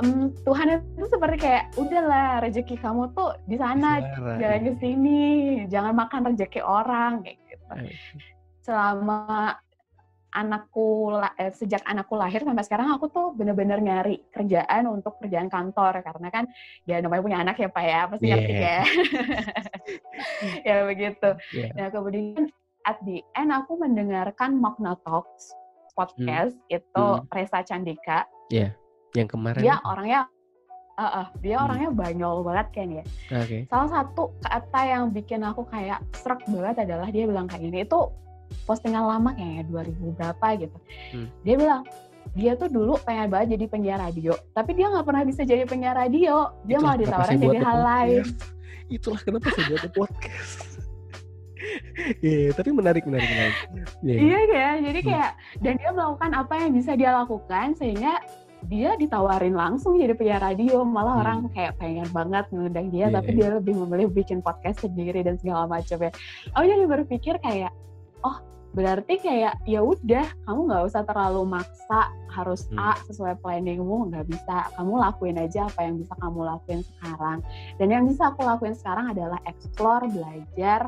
um, 0.00 0.32
Tuhan 0.44 0.66
itu 0.80 1.06
seperti 1.08 1.36
kayak 1.40 1.64
udahlah 1.76 2.40
rezeki 2.44 2.76
kamu 2.80 3.12
tuh 3.12 3.36
di 3.46 3.56
sana 3.60 4.00
jangan 4.40 4.60
ke 4.66 4.72
sini 4.80 5.22
jangan 5.68 5.92
makan 5.94 6.20
rezeki 6.32 6.60
orang 6.64 7.24
kayak 7.24 7.38
gitu 7.48 7.66
selama 8.64 9.56
anakku 10.30 11.10
eh, 11.42 11.50
sejak 11.50 11.82
anakku 11.82 12.14
lahir 12.14 12.46
sampai 12.46 12.62
sekarang 12.62 12.94
aku 12.94 13.10
tuh 13.10 13.34
bener-bener 13.34 13.82
nyari 13.82 14.22
kerjaan 14.30 14.86
untuk 14.86 15.18
kerjaan 15.18 15.50
kantor 15.50 16.06
karena 16.06 16.28
kan 16.30 16.44
ya 16.86 17.02
namanya 17.02 17.22
punya 17.22 17.38
anak 17.42 17.56
ya 17.58 17.68
pak 17.68 17.84
ya 17.84 18.00
pasti 18.06 18.26
yeah. 18.26 18.34
ngerti 18.38 18.54
ya 18.54 18.80
ya 20.70 20.74
begitu 20.86 21.30
yeah. 21.50 21.70
nah 21.74 21.88
kemudian 21.90 22.46
at 22.86 22.98
the 23.02 23.18
end 23.34 23.50
aku 23.50 23.74
mendengarkan 23.74 24.54
Magna 24.54 24.94
Talks 25.02 25.50
podcast 25.98 26.54
hmm. 26.70 26.78
itu 26.78 27.06
hmm. 27.18 27.26
Reza 27.34 27.60
Candika 27.66 28.22
yeah 28.54 28.79
yang 29.14 29.28
kemarin 29.28 29.62
dia 29.62 29.76
orangnya 29.82 30.20
uh, 31.00 31.04
uh, 31.04 31.26
dia 31.40 31.56
hmm. 31.56 31.64
orangnya 31.66 31.90
banyol 31.90 32.34
banget 32.44 32.66
kan 32.76 32.88
ya 32.92 33.04
okay. 33.32 33.60
salah 33.72 33.88
satu 33.88 34.34
kata 34.44 34.80
yang 34.86 35.04
bikin 35.10 35.40
aku 35.42 35.64
kayak 35.66 36.04
serak 36.12 36.44
banget 36.46 36.84
adalah 36.84 37.08
dia 37.08 37.24
bilang 37.24 37.48
kayak 37.48 37.62
gini 37.64 37.78
itu 37.88 38.00
postingan 38.66 39.06
lama 39.06 39.30
kayaknya 39.34 39.64
2000 39.70 40.16
berapa 40.18 40.46
gitu 40.58 40.78
hmm. 41.16 41.28
dia 41.46 41.54
bilang 41.56 41.82
dia 42.36 42.52
tuh 42.54 42.68
dulu 42.70 42.94
pengen 43.02 43.32
banget 43.32 43.58
jadi 43.58 43.64
penyiar 43.66 43.98
radio 43.98 44.34
tapi 44.52 44.76
dia 44.76 44.86
nggak 44.92 45.06
pernah 45.06 45.22
bisa 45.24 45.42
jadi 45.42 45.64
penyiar 45.66 45.96
radio 45.96 46.52
dia 46.68 46.78
itulah 46.78 46.94
malah 46.94 46.98
ditawarin 47.00 47.38
jadi 47.40 47.58
hal 47.64 47.78
lain 47.80 48.24
itulah 48.90 49.20
kenapa 49.22 49.46
saya 49.54 49.64
buat 49.72 49.90
podcast 49.94 50.58
Iya, 52.24 52.48
yeah, 52.48 52.56
tapi 52.56 52.72
menarik 52.72 53.04
menarik 53.04 53.28
menarik. 53.28 53.56
Yeah. 54.00 54.18
Iya 54.18 54.38
ya, 54.48 54.70
jadi 54.90 54.98
hmm. 55.04 55.08
kayak 55.12 55.30
hmm. 55.36 55.60
dan 55.60 55.72
dia 55.76 55.90
melakukan 55.92 56.30
apa 56.32 56.54
yang 56.56 56.72
bisa 56.72 56.90
dia 56.96 57.10
lakukan 57.12 57.66
sehingga 57.76 58.12
dia 58.68 58.98
ditawarin 58.98 59.56
langsung 59.56 59.96
jadi 59.96 60.12
penyiar 60.12 60.42
radio 60.42 60.84
malah 60.84 61.16
hmm. 61.16 61.22
orang 61.22 61.38
kayak 61.54 61.78
pengen 61.80 62.08
banget 62.12 62.44
ngundang 62.52 62.88
dia 62.92 63.08
yeah. 63.08 63.14
tapi 63.14 63.30
dia 63.36 63.48
lebih 63.56 63.74
memilih 63.78 64.08
bikin 64.12 64.44
podcast 64.44 64.84
sendiri 64.84 65.24
dan 65.24 65.40
segala 65.40 65.64
macam 65.70 65.96
ya 65.96 66.10
aku 66.52 66.64
jadi 66.66 66.84
berpikir 66.84 67.34
kayak 67.40 67.72
oh 68.26 68.36
berarti 68.70 69.18
kayak 69.18 69.58
ya 69.66 69.82
udah 69.82 70.26
kamu 70.46 70.60
nggak 70.70 70.84
usah 70.86 71.02
terlalu 71.02 71.42
maksa 71.42 72.12
harus 72.30 72.70
hmm. 72.70 72.78
A 72.78 72.94
sesuai 73.10 73.42
planningmu 73.42 74.14
nggak 74.14 74.30
bisa 74.30 74.70
kamu 74.78 74.94
lakuin 75.02 75.36
aja 75.42 75.66
apa 75.66 75.80
yang 75.82 75.98
bisa 75.98 76.14
kamu 76.22 76.40
lakuin 76.46 76.80
sekarang 76.86 77.38
dan 77.82 77.88
yang 77.90 78.04
bisa 78.06 78.30
aku 78.30 78.46
lakuin 78.46 78.76
sekarang 78.78 79.10
adalah 79.10 79.42
explore 79.50 80.06
belajar 80.06 80.86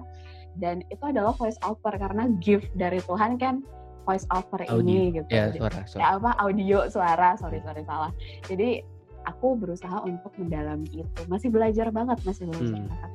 dan 0.60 0.84
itu 0.92 1.02
adalah 1.02 1.32
voice 1.34 1.58
over 1.64 1.96
karena 1.96 2.28
gift 2.38 2.68
dari 2.76 3.00
Tuhan 3.02 3.40
kan 3.40 3.64
voice 4.02 4.26
over 4.30 4.60
audio. 4.66 4.78
ini 4.82 4.98
gitu. 5.18 5.30
Ya, 5.30 5.50
suara, 5.54 5.80
suara. 5.86 6.02
Ya, 6.02 6.06
apa 6.18 6.30
audio 6.38 6.78
suara, 6.90 7.28
sorry 7.38 7.58
sorry 7.62 7.82
salah. 7.86 8.12
Jadi 8.46 8.82
aku 9.26 9.54
berusaha 9.58 10.02
untuk 10.04 10.32
mendalami 10.38 10.88
itu. 10.90 11.20
Masih 11.30 11.48
belajar 11.48 11.88
banget, 11.94 12.18
masih 12.26 12.44
belajar 12.50 12.78
hmm. 12.78 12.90
banget. 12.90 13.10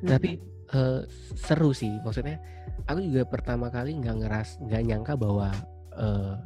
Hmm. 0.00 0.08
Tapi 0.08 0.30
uh, 0.76 1.00
seru 1.36 1.70
sih, 1.72 1.92
maksudnya 2.04 2.40
aku 2.88 3.00
juga 3.04 3.22
pertama 3.28 3.68
kali 3.72 3.96
nggak 4.00 4.16
ngeras, 4.24 4.60
nggak 4.60 4.82
nyangka 4.84 5.14
bahwa 5.16 5.48
uh, 5.96 6.36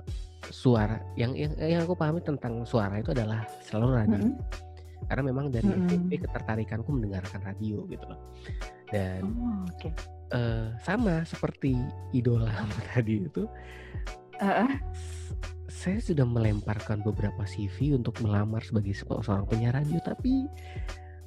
suara 0.52 1.00
yang, 1.16 1.33
yang 1.33 1.57
yang 1.57 1.81
aku 1.88 1.97
pahami 1.97 2.21
tentang 2.21 2.69
suara 2.69 3.00
itu 3.00 3.11
adalah 3.14 3.47
selalu 3.64 3.88
radio. 3.95 4.21
-hmm. 4.21 4.35
Karena 5.04 5.23
memang 5.26 5.52
dari 5.52 5.69
-hmm. 5.69 5.85
SMP 5.85 6.12
ketertarikanku 6.25 6.88
mendengarkan 6.88 7.40
radio 7.45 7.85
gitu 7.90 8.04
loh. 8.09 8.21
Dan 8.88 9.21
oh, 9.37 9.64
okay 9.69 10.13
uh, 10.33 10.73
sama 10.81 11.26
seperti 11.26 11.76
idola 12.16 12.52
tadi 12.95 13.26
itu 13.26 13.45
uh. 14.40 14.73
saya 15.69 15.99
sudah 16.00 16.25
melemparkan 16.25 17.04
beberapa 17.04 17.45
CV 17.45 17.99
untuk 17.99 18.16
melamar 18.25 18.64
sebagai 18.64 18.95
seorang 18.97 19.45
penyiar 19.50 19.76
radio 19.76 20.00
tapi 20.00 20.49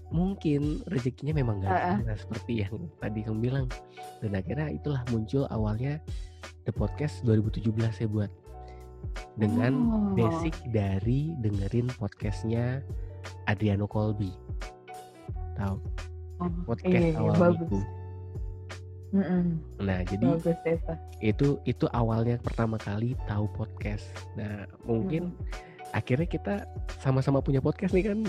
mungkin 0.07 0.79
rezekinya 0.87 1.35
memang 1.35 1.59
gak 1.59 1.71
uh 1.71 1.99
-uh. 1.99 2.15
seperti 2.15 2.63
yang 2.63 2.87
tadi 3.03 3.27
kamu 3.27 3.39
bilang 3.43 3.65
dan 4.23 4.39
akhirnya 4.39 4.71
itulah 4.71 5.03
muncul 5.11 5.43
awalnya 5.51 5.99
the 6.63 6.71
podcast 6.71 7.19
2017 7.27 7.75
saya 7.91 8.07
buat 8.07 8.31
dengan 9.35 9.73
oh. 9.75 10.15
basic 10.15 10.55
dari 10.71 11.35
dengerin 11.43 11.91
podcastnya 11.99 12.81
Adriano 13.51 13.85
Colby 13.85 14.31
tahu 15.59 15.77
oh, 16.39 16.51
podcast 16.65 17.03
iya, 17.03 17.11
iya, 17.11 17.19
awal 17.19 17.35
bagus. 17.35 17.67
itu 17.67 17.79
Mm-mm. 19.15 19.43
Nah, 19.79 20.03
jadi 20.03 20.25
Bagus, 20.35 20.57
itu 21.23 21.47
itu 21.63 21.85
awalnya 21.95 22.35
pertama 22.43 22.75
kali 22.75 23.15
tahu 23.23 23.47
podcast. 23.55 24.03
Nah, 24.35 24.67
mungkin 24.83 25.31
mm. 25.31 25.95
akhirnya 25.95 26.27
kita 26.27 26.55
sama-sama 26.99 27.39
punya 27.39 27.63
podcast 27.63 27.95
nih 27.95 28.05
kan, 28.11 28.19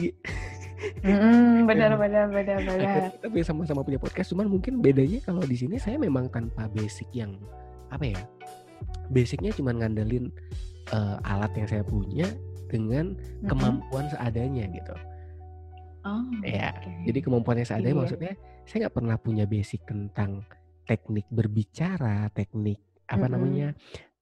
Mm, 1.02 1.66
benar 1.70 1.98
benar 1.98 2.30
benar 2.30 2.62
benar. 2.62 3.10
Kita 3.18 3.26
bisa 3.34 3.50
sama-sama 3.50 3.82
punya 3.82 3.98
podcast, 3.98 4.30
cuman 4.30 4.46
mungkin 4.46 4.78
bedanya 4.78 5.18
kalau 5.26 5.42
di 5.42 5.58
sini 5.58 5.74
saya 5.74 5.98
memang 5.98 6.30
tanpa 6.30 6.70
basic 6.70 7.10
yang 7.10 7.34
apa 7.90 8.14
ya? 8.14 8.20
Basicnya 9.10 9.50
cuma 9.50 9.74
ngandelin 9.74 10.30
uh, 10.94 11.18
alat 11.26 11.50
yang 11.58 11.66
saya 11.66 11.82
punya 11.82 12.30
dengan 12.70 13.18
mm-hmm. 13.18 13.50
kemampuan 13.50 14.06
seadanya 14.06 14.70
gitu. 14.70 14.94
Oh, 16.06 16.24
ya, 16.46 16.72
okay. 16.78 17.10
jadi 17.10 17.18
kemampuannya 17.26 17.66
seadanya 17.66 17.92
iya. 17.92 18.00
maksudnya 18.00 18.32
saya 18.64 18.86
nggak 18.86 18.96
pernah 18.96 19.16
punya 19.18 19.44
basic 19.44 19.82
tentang 19.84 20.46
teknik 20.88 21.28
berbicara, 21.28 22.32
teknik 22.32 22.80
apa 23.04 23.20
mm 23.20 23.22
-hmm. 23.22 23.32
namanya, 23.36 23.68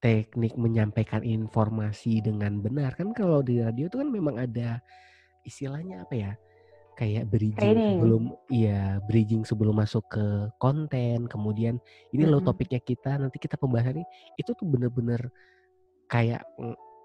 teknik 0.03 0.55
menyampaikan 0.59 1.25
informasi 1.25 2.21
dengan 2.21 2.61
benar 2.61 2.93
kan 2.95 3.15
kalau 3.17 3.41
di 3.41 3.63
radio 3.63 3.89
itu 3.89 3.97
kan 3.97 4.09
memang 4.11 4.37
ada 4.37 4.79
istilahnya 5.47 6.05
apa 6.05 6.15
ya 6.15 6.33
kayak 6.97 7.29
bridging 7.29 7.61
Training. 7.61 7.97
sebelum 8.01 8.23
iya 8.49 8.99
bridging 9.05 9.43
sebelum 9.45 9.77
masuk 9.77 10.05
ke 10.09 10.27
konten 10.57 11.29
kemudian 11.29 11.77
ini 12.13 12.25
mm 12.25 12.29
-hmm. 12.29 12.33
loh 12.33 12.43
topiknya 12.45 12.81
kita 12.81 13.21
nanti 13.21 13.37
kita 13.37 13.61
pembahasan 13.61 14.01
ini 14.01 14.07
itu 14.41 14.53
tuh 14.57 14.65
bener-bener 14.65 15.21
kayak 16.09 16.45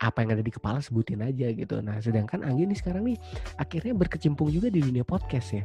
apa 0.01 0.17
yang 0.25 0.33
ada 0.33 0.43
di 0.43 0.49
kepala 0.49 0.81
sebutin 0.81 1.21
aja 1.21 1.51
gitu 1.53 1.77
nah 1.83 1.99
sedangkan 2.01 2.41
Anggi 2.41 2.65
nih 2.65 2.77
sekarang 2.79 3.03
nih 3.05 3.17
akhirnya 3.59 3.93
berkecimpung 3.93 4.49
juga 4.49 4.71
di 4.71 4.81
dunia 4.81 5.05
podcast 5.05 5.61
ya 5.61 5.63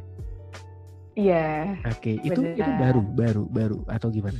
Iya. 1.17 1.81
Oke, 1.89 2.21
itu 2.21 2.41
itu 2.53 2.61
baru 2.77 3.01
baru 3.01 3.43
baru 3.49 3.77
atau 3.89 4.13
gimana? 4.13 4.37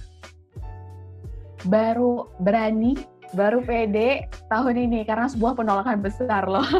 Baru 1.65 2.29
berani, 2.37 2.93
baru 3.33 3.65
pede 3.65 4.29
tahun 4.45 4.85
ini 4.85 5.01
karena 5.09 5.25
sebuah 5.25 5.57
penolakan 5.57 6.05
besar 6.05 6.45
loh. 6.45 6.63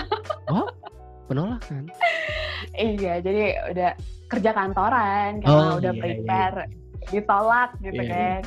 Oh, 0.47 0.63
penolakan? 1.27 1.91
iya, 2.71 3.19
jadi 3.19 3.67
udah 3.75 3.91
kerja 4.31 4.55
kantoran 4.55 5.43
karena 5.43 5.75
oh, 5.75 5.75
udah 5.75 5.91
iya, 5.91 5.99
iya 5.99 6.03
prepare, 6.07 6.59
iya. 6.63 6.67
ditolak 7.11 7.69
gitu 7.83 7.99
iya, 7.99 8.07
iya. 8.07 8.15
kan. 8.15 8.41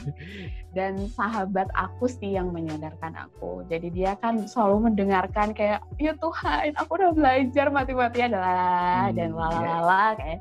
dan 0.73 0.93
sahabat 1.13 1.69
aku 1.77 2.09
sih 2.09 2.41
yang 2.41 2.57
menyadarkan 2.57 3.13
aku. 3.21 3.69
Jadi 3.69 3.93
dia 3.93 4.17
kan 4.17 4.49
selalu 4.49 4.89
mendengarkan 4.89 5.53
kayak, 5.53 5.85
ya 6.01 6.17
Tuhan, 6.17 6.73
aku 6.81 6.91
udah 6.97 7.13
belajar 7.13 7.69
mati-mati 7.69 8.25
adalah 8.25 9.13
hmm, 9.13 9.17
dan 9.21 9.31
lalala 9.37 10.17
kayak. 10.17 10.41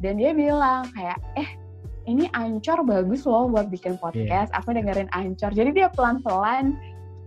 Dan 0.00 0.16
dia 0.16 0.32
bilang 0.32 0.88
kayak, 0.96 1.20
eh 1.36 1.48
ini 2.08 2.26
Ancor 2.32 2.82
bagus 2.82 3.28
loh 3.28 3.46
buat 3.46 3.68
bikin 3.68 3.96
iya. 3.96 4.00
podcast. 4.00 4.50
Yeah. 4.50 4.58
Aku 4.64 4.68
dengerin 4.72 5.08
Ancor. 5.12 5.52
Jadi 5.52 5.70
dia 5.76 5.88
pelan-pelan 5.92 6.74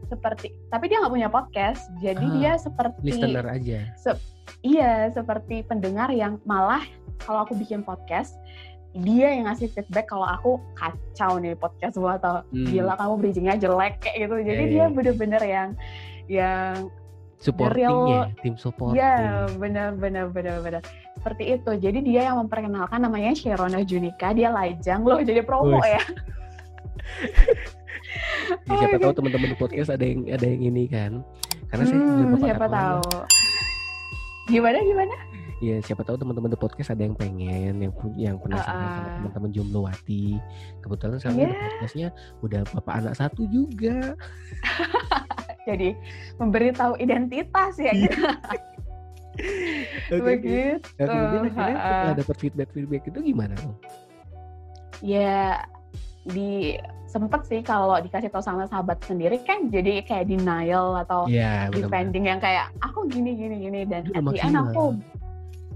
seperti, 0.10 0.52
tapi 0.74 0.92
dia 0.92 1.00
nggak 1.00 1.14
punya 1.14 1.30
podcast. 1.30 1.88
Jadi 2.02 2.26
ah, 2.26 2.34
dia 2.38 2.52
seperti 2.58 3.00
listener 3.02 3.46
aja. 3.46 3.80
Se, 3.96 4.12
iya, 4.66 5.08
seperti 5.14 5.64
pendengar 5.64 6.10
yang 6.12 6.42
malah 6.44 6.84
kalau 7.24 7.48
aku 7.48 7.56
bikin 7.56 7.86
podcast 7.86 8.36
dia 8.94 9.34
yang 9.34 9.50
ngasih 9.50 9.74
feedback 9.74 10.06
kalau 10.06 10.30
aku 10.30 10.62
kacau 10.78 11.42
nih 11.42 11.58
podcast 11.58 11.98
gua 11.98 12.22
atau 12.22 12.46
hmm. 12.54 12.70
gila 12.70 12.94
kamu 12.94 13.14
bridgingnya 13.18 13.56
jelek 13.58 13.98
kayak 14.06 14.30
gitu 14.30 14.36
jadi 14.46 14.64
hey. 14.64 14.70
dia 14.70 14.86
iya. 14.86 14.94
bener-bener 14.94 15.42
yang 15.42 15.70
yang 16.30 16.94
supportingnya 17.44 18.32
tim 18.40 18.56
support 18.56 18.96
ya 18.96 19.44
bener 19.60 19.92
bener 20.00 20.32
bener 20.32 20.64
bener 20.64 20.82
seperti 21.20 21.60
itu. 21.60 21.72
Jadi 21.80 22.00
dia 22.04 22.32
yang 22.32 22.40
memperkenalkan 22.44 23.00
namanya 23.00 23.32
Sherona 23.36 23.84
Junika 23.84 24.32
dia 24.32 24.52
lajang 24.52 25.04
loh 25.04 25.20
jadi 25.24 25.44
promo 25.44 25.80
Uish. 25.80 25.88
ya. 25.88 26.04
Ya, 28.70 28.76
siapa 28.86 28.98
tahu 29.00 29.14
teman-teman 29.18 29.56
podcast 29.58 29.90
ada 29.92 30.06
yang 30.06 30.28
ada 30.30 30.46
yang 30.46 30.62
ini 30.70 30.84
kan? 30.86 31.24
Karena 31.72 31.84
hmm, 31.88 31.92
saya 31.92 32.00
juga 32.22 32.38
siapa 32.44 32.68
tahu. 32.70 33.10
Gimana 34.52 34.78
gimana? 34.84 35.16
Ya 35.64 35.80
siapa 35.80 36.04
tahu 36.04 36.20
teman-teman 36.20 36.52
di 36.52 36.60
podcast 36.60 36.92
ada 36.92 37.08
yang 37.08 37.16
pengen 37.16 37.80
yang 37.80 37.94
yang 38.20 38.36
penasaran 38.36 38.84
uh, 38.84 38.92
sama 38.92 39.08
teman-teman 39.16 39.50
jombloati 39.56 40.36
kebetulan 40.84 41.18
sekarang 41.24 41.40
yeah. 41.40 41.56
podcastnya 41.56 42.08
udah 42.44 42.62
bapak 42.76 42.94
anak 43.00 43.14
satu 43.16 43.48
juga 43.48 44.12
jadi 45.64 45.96
memberitahu 46.40 47.00
identitas 47.00 47.80
ya. 47.80 47.94
Gitu. 49.34 50.14
okay. 50.14 50.22
begitu 50.22 50.86
nah, 51.02 51.10
kemudian 51.10 51.44
akhirnya 51.50 51.74
setelah 51.82 52.18
dapat 52.22 52.36
feedback 52.38 52.70
feedback 52.70 53.04
itu 53.10 53.20
gimana 53.34 53.54
tuh? 53.58 53.74
Ya 55.02 55.66
di 56.30 56.78
sempet 57.10 57.42
sih 57.50 57.66
kalau 57.66 57.98
dikasih 57.98 58.30
tahu 58.30 58.46
sama 58.46 58.70
sahabat 58.70 59.02
sendiri 59.06 59.42
kan 59.42 59.74
jadi 59.74 60.06
kayak 60.06 60.30
denial 60.30 60.98
atau 61.02 61.30
yeah, 61.30 61.70
defending 61.70 62.26
yang 62.26 62.38
kayak 62.38 62.70
aku 62.82 63.06
gini 63.06 63.38
gini 63.38 63.70
gini 63.70 63.80
dan 63.86 64.06
at 64.14 64.22
end 64.22 64.58
aku 64.58 64.98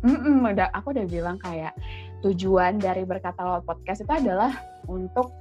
Mm-mm, 0.06 0.46
udah 0.46 0.70
aku 0.78 0.94
udah 0.94 1.06
bilang 1.10 1.38
kayak 1.42 1.74
tujuan 2.22 2.78
dari 2.78 3.02
berkata 3.06 3.38
lewat 3.42 3.66
podcast 3.66 4.06
itu 4.06 4.14
adalah 4.14 4.54
untuk 4.86 5.34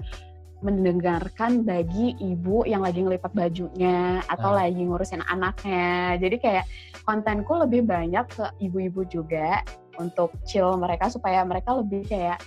mendengarkan 0.67 1.63
bagi 1.63 2.19
ibu 2.19 2.67
yang 2.67 2.83
lagi 2.83 3.07
ngelipat 3.07 3.31
bajunya 3.31 4.19
atau 4.27 4.51
ah. 4.51 4.67
lagi 4.67 4.83
ngurusin 4.83 5.23
anaknya. 5.31 6.19
Jadi 6.19 6.37
kayak 6.43 6.65
kontenku 7.07 7.55
lebih 7.55 7.87
banyak 7.87 8.27
ke 8.27 8.45
ibu-ibu 8.59 9.07
juga 9.07 9.63
untuk 9.97 10.35
chill 10.45 10.77
mereka 10.77 11.09
supaya 11.09 11.41
mereka 11.47 11.73
lebih 11.79 12.05
kayak 12.05 12.43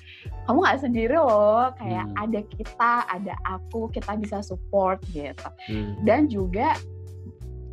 kamu 0.45 0.61
nggak 0.61 0.81
sendiri 0.85 1.17
loh 1.17 1.73
kayak 1.77 2.05
hmm. 2.05 2.21
ada 2.21 2.39
kita 2.45 2.91
ada 3.09 3.33
aku 3.45 3.89
kita 3.89 4.13
bisa 4.21 4.38
support 4.45 5.01
gitu 5.09 5.49
hmm. 5.69 6.05
dan 6.05 6.29
juga 6.29 6.77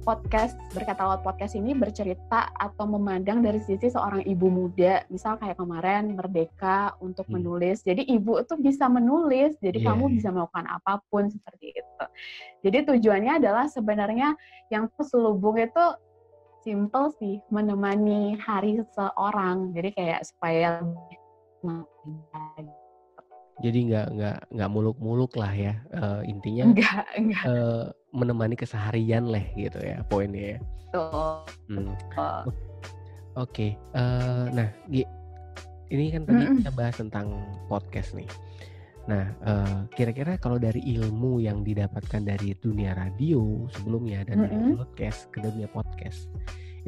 podcast 0.06 0.54
berkata 0.70 1.02
lewat 1.02 1.26
podcast 1.26 1.58
ini 1.58 1.75
bercerita 1.75 2.54
atau 2.54 2.86
memandang 2.86 3.42
dari 3.42 3.58
sisi 3.58 3.90
seorang 3.90 4.22
ibu 4.22 4.46
muda 4.46 5.02
misal 5.10 5.34
kayak 5.42 5.58
kemarin 5.58 6.14
merdeka 6.14 6.94
untuk 7.02 7.26
hmm. 7.26 7.42
menulis 7.42 7.82
jadi 7.82 8.06
ibu 8.06 8.38
itu 8.38 8.54
bisa 8.62 8.86
menulis 8.86 9.58
jadi 9.58 9.82
yeah. 9.82 9.86
kamu 9.90 10.04
iya. 10.06 10.14
bisa 10.22 10.28
melakukan 10.30 10.66
apa 10.70 11.02
pun 11.10 11.26
seperti 11.26 11.75
itu 11.75 12.04
jadi 12.62 12.86
tujuannya 12.86 13.42
adalah 13.42 13.66
sebenarnya 13.66 14.38
yang 14.70 14.86
terselubung 14.94 15.58
itu 15.58 15.84
simple 16.62 17.10
sih 17.18 17.42
menemani 17.50 18.38
hari 18.38 18.78
seseorang 18.78 19.75
jadi 19.75 19.90
kayak 19.90 20.20
supaya 20.22 20.86
jadi 23.64 23.78
nggak 23.88 24.06
nggak 24.12 24.38
nggak 24.52 24.70
muluk-muluk 24.70 25.32
lah 25.40 25.52
ya 25.54 25.75
uh, 25.96 26.20
intinya 26.28 26.68
enggak, 26.68 27.04
enggak. 27.16 27.44
Uh, 27.48 27.88
menemani 28.16 28.56
keseharian 28.56 29.28
lah 29.28 29.44
gitu 29.52 29.76
ya 29.85 30.00
poinnya 30.08 30.56
ya. 30.56 30.58
Tuh. 30.96 31.44
Hmm. 31.68 31.92
Oke, 32.16 32.40
okay. 33.37 33.70
uh, 33.92 34.49
nah 34.49 34.73
Gi, 34.88 35.04
ini 35.92 36.08
kan 36.08 36.24
tadi 36.24 36.48
mm-hmm. 36.48 36.59
kita 36.64 36.72
bahas 36.72 36.96
tentang 36.96 37.37
podcast 37.68 38.16
nih. 38.16 38.24
Nah, 39.12 39.29
uh, 39.44 39.85
kira-kira 39.92 40.40
kalau 40.40 40.57
dari 40.57 40.81
ilmu 40.96 41.44
yang 41.44 41.61
didapatkan 41.61 42.24
dari 42.24 42.57
dunia 42.57 42.96
radio 42.96 43.68
sebelumnya 43.76 44.24
dan 44.24 44.40
mm-hmm. 44.40 44.48
dari 44.48 44.64
podcast 44.81 45.29
ke 45.37 45.44
dunia 45.44 45.68
podcast, 45.68 46.33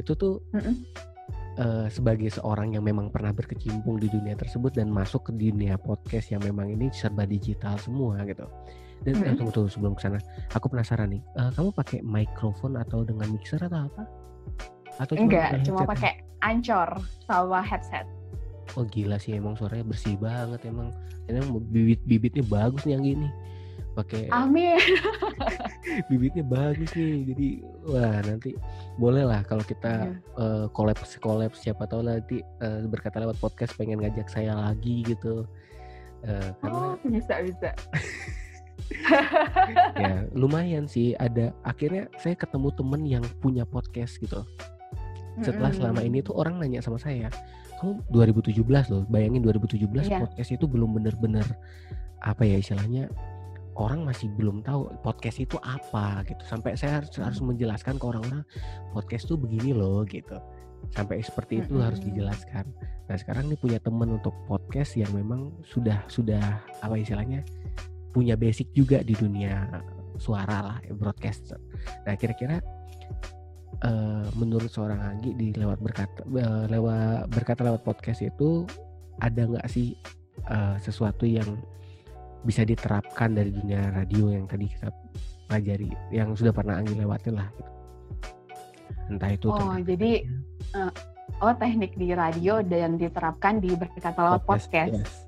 itu 0.01 0.17
tuh 0.17 0.41
mm-hmm 0.57 1.09
uh, 1.59 1.87
sebagai 1.91 2.31
seorang 2.31 2.79
yang 2.79 2.87
memang 2.87 3.11
pernah 3.11 3.35
berkecimpung 3.35 3.99
di 3.99 4.09
dunia 4.09 4.38
tersebut 4.38 4.79
dan 4.79 4.88
masuk 4.88 5.29
ke 5.29 5.33
dunia 5.35 5.77
podcast 5.77 6.31
yang 6.31 6.41
memang 6.41 6.71
ini 6.71 6.88
serba 6.95 7.27
digital 7.27 7.77
semua 7.77 8.23
gitu. 8.25 8.47
Dan 9.07 9.23
hmm. 9.23 9.27
eh, 9.31 9.35
tunggu 9.39 9.53
tunggu 9.55 9.71
sebelum 9.71 9.95
ke 9.95 10.03
sana, 10.07 10.19
aku 10.55 10.67
penasaran 10.71 11.15
nih, 11.15 11.23
uh, 11.39 11.51
kamu 11.55 11.71
pakai 11.75 11.99
mikrofon 12.03 12.75
atau 12.75 13.07
dengan 13.07 13.31
mixer 13.31 13.63
atau 13.63 13.87
apa? 13.87 14.03
Atau 14.99 15.15
cuma 15.15 15.27
enggak, 15.31 15.51
cuma 15.63 15.81
pakai 15.87 16.13
ancor 16.43 16.99
sama 17.27 17.63
headset. 17.63 18.07
Oh 18.77 18.85
gila 18.85 19.17
sih 19.17 19.39
emang 19.39 19.55
suaranya 19.57 19.87
bersih 19.87 20.19
banget 20.19 20.67
emang. 20.67 20.91
Emang 21.29 21.61
bibit-bibitnya 21.73 22.45
bagus 22.45 22.89
nih 22.89 22.97
yang 22.97 23.05
gini 23.05 23.29
pakai 23.99 24.31
Amin. 24.31 24.79
bibitnya 26.11 26.47
bagus 26.47 26.91
nih. 26.95 27.27
Jadi 27.35 27.49
wah 27.83 28.23
nanti 28.23 28.55
boleh 28.95 29.27
lah 29.27 29.43
kalau 29.43 29.67
kita 29.67 30.15
yeah. 30.15 30.39
uh, 30.39 30.67
collab 30.71 31.53
siapa 31.59 31.83
tahu 31.91 32.07
nanti 32.07 32.39
uh, 32.63 32.87
berkata 32.87 33.19
lewat 33.19 33.43
podcast 33.43 33.75
pengen 33.75 33.99
ngajak 33.99 34.31
saya 34.31 34.55
lagi 34.55 35.03
gitu. 35.03 35.43
Uh, 36.23 36.51
karena 36.63 36.79
oh, 36.79 36.95
bisa 37.03 37.35
bisa. 37.43 37.71
ya 40.03 40.24
lumayan 40.33 40.88
sih 40.88 41.12
ada 41.20 41.53
akhirnya 41.64 42.09
saya 42.20 42.35
ketemu 42.35 42.68
temen 42.72 43.03
yang 43.05 43.24
punya 43.40 43.68
podcast 43.68 44.16
gitu 44.20 44.42
setelah 45.38 45.70
selama 45.70 46.03
ini 46.03 46.18
tuh 46.24 46.35
orang 46.35 46.59
nanya 46.59 46.83
sama 46.83 46.98
saya 46.98 47.31
kamu 47.79 48.03
2017 48.11 48.59
loh 48.90 49.03
bayangin 49.07 49.42
2017 49.46 49.87
yeah. 50.11 50.18
podcast 50.18 50.51
itu 50.51 50.66
belum 50.66 50.98
bener-bener 50.98 51.46
apa 52.27 52.42
ya 52.42 52.59
istilahnya 52.59 53.07
orang 53.79 54.03
masih 54.03 54.27
belum 54.35 54.66
tahu 54.66 54.90
podcast 55.07 55.38
itu 55.38 55.55
apa 55.62 56.27
gitu 56.27 56.42
sampai 56.42 56.74
saya 56.74 56.98
harus 56.98 57.14
harus 57.14 57.38
hmm. 57.38 57.55
menjelaskan 57.55 57.94
ke 57.94 58.05
orang-orang 58.05 58.42
podcast 58.90 59.31
itu 59.31 59.38
begini 59.38 59.70
loh 59.70 60.03
gitu 60.03 60.35
sampai 60.94 61.22
seperti 61.22 61.62
itu 61.62 61.79
-hmm. 61.79 61.87
harus 61.87 62.03
dijelaskan 62.03 62.66
nah 63.07 63.16
sekarang 63.18 63.51
ini 63.51 63.57
punya 63.59 63.79
temen 63.79 64.18
untuk 64.18 64.35
podcast 64.51 64.98
yang 64.98 65.11
memang 65.14 65.55
sudah 65.62 66.03
sudah 66.11 66.59
apa 66.83 66.98
istilahnya 66.98 67.46
punya 68.12 68.35
basic 68.35 68.71
juga 68.73 69.05
di 69.05 69.14
dunia 69.14 69.83
suara 70.18 70.75
lah 70.75 70.79
broadcaster 70.97 71.59
nah 72.05 72.14
kira-kira 72.18 72.59
uh, 73.85 74.27
menurut 74.35 74.71
seorang 74.71 74.99
Anggi 74.99 75.35
di 75.35 75.55
lewat 75.55 75.79
berkata 75.79 76.21
uh, 76.27 76.64
lewat 76.66 77.31
berkata 77.31 77.61
lewat 77.66 77.83
podcast 77.87 78.25
itu 78.25 78.66
ada 79.23 79.47
nggak 79.47 79.66
sih 79.71 79.94
uh, 80.51 80.79
sesuatu 80.79 81.27
yang 81.27 81.59
bisa 82.47 82.62
diterapkan 82.62 83.35
dari 83.35 83.51
dunia 83.51 83.90
radio 83.90 84.31
yang 84.31 84.47
tadi 84.47 84.71
kita 84.71 84.94
pelajari 85.51 85.90
yang 86.14 86.35
sudah 86.38 86.55
pernah 86.55 86.79
Anggi 86.79 86.94
lewatin 86.94 87.35
lah 87.35 87.49
gitu. 87.57 87.73
Entah 89.09 89.31
itu 89.33 89.47
Oh, 89.49 89.77
jadi 89.81 90.29
uh, 90.77 90.92
oh 91.42 91.55
teknik 91.57 91.97
di 91.99 92.12
radio 92.14 92.61
dan 92.62 93.01
diterapkan 93.01 93.59
di 93.59 93.75
berkata 93.75 94.14
lewat 94.14 94.44
podcast. 94.47 94.71
podcast. 94.71 94.92
Yes. 95.03 95.28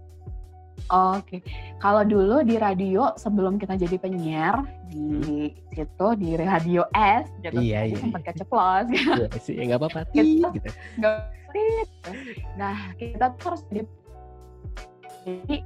Oke, 0.91 1.39
okay. 1.39 1.41
kalau 1.79 2.03
dulu 2.03 2.43
di 2.43 2.59
radio 2.59 3.15
sebelum 3.15 3.63
kita 3.63 3.79
jadi 3.79 3.95
penyiar 3.95 4.67
di 4.91 5.55
hmm. 5.55 5.71
situ 5.71 6.09
di 6.19 6.35
radio 6.35 6.83
S, 6.99 7.31
gitu, 7.47 7.63
iya, 7.63 7.87
iya. 7.87 7.95
sempat 8.03 8.27
keceplos. 8.27 8.91
Iya 8.99 9.31
sih, 9.39 9.55
ya 9.55 9.71
nggak 9.71 9.87
apa-apa. 9.87 10.11
Gitu. 10.11 10.51
Nah, 12.59 12.91
kita 12.99 13.39
terus 13.39 13.63
jadi 13.71 13.87
jadi 15.23 15.57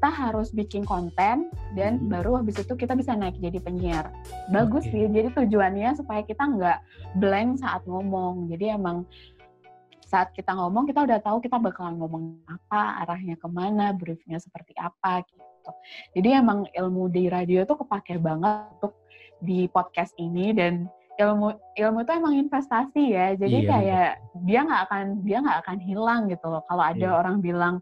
kita 0.00 0.08
harus 0.12 0.48
bikin 0.52 0.84
konten 0.88 1.52
dan 1.76 1.92
hmm. 2.00 2.08
baru 2.08 2.40
habis 2.40 2.56
itu 2.60 2.72
kita 2.72 2.96
bisa 2.96 3.12
naik 3.12 3.36
jadi 3.40 3.60
penyiar. 3.60 4.08
Bagus 4.48 4.88
okay. 4.88 5.08
sih. 5.08 5.12
Jadi 5.12 5.28
tujuannya 5.36 5.92
supaya 5.96 6.24
kita 6.24 6.40
nggak 6.40 6.78
blank 7.20 7.60
saat 7.60 7.84
ngomong. 7.84 8.48
Jadi 8.48 8.76
emang 8.76 9.04
saat 10.10 10.34
kita 10.34 10.50
ngomong 10.58 10.90
kita 10.90 11.06
udah 11.06 11.22
tahu 11.22 11.38
kita 11.38 11.62
bakalan 11.62 11.94
ngomong 12.02 12.42
apa, 12.50 13.06
arahnya 13.06 13.38
ke 13.38 13.46
mana, 13.46 13.94
briefnya 13.94 14.42
seperti 14.42 14.74
apa 14.74 15.22
gitu. 15.22 15.70
Jadi 16.18 16.28
emang 16.34 16.66
ilmu 16.74 17.06
di 17.06 17.30
radio 17.30 17.62
tuh 17.62 17.78
kepake 17.86 18.18
banget 18.18 18.66
untuk 18.82 18.98
di 19.38 19.70
podcast 19.70 20.10
ini 20.18 20.50
dan 20.50 20.90
ilmu 21.14 21.54
ilmu 21.78 22.02
itu 22.02 22.10
emang 22.10 22.34
investasi 22.34 23.14
ya. 23.14 23.38
Jadi 23.38 23.58
iya, 23.62 23.70
kayak 23.70 24.10
dia 24.42 24.60
nggak 24.66 24.82
akan 24.90 25.04
dia 25.22 25.38
nggak 25.46 25.58
akan 25.62 25.78
hilang 25.78 26.20
gitu 26.26 26.46
loh. 26.50 26.62
Kalau 26.66 26.82
ada 26.82 27.06
iya. 27.06 27.14
orang 27.14 27.38
bilang 27.38 27.78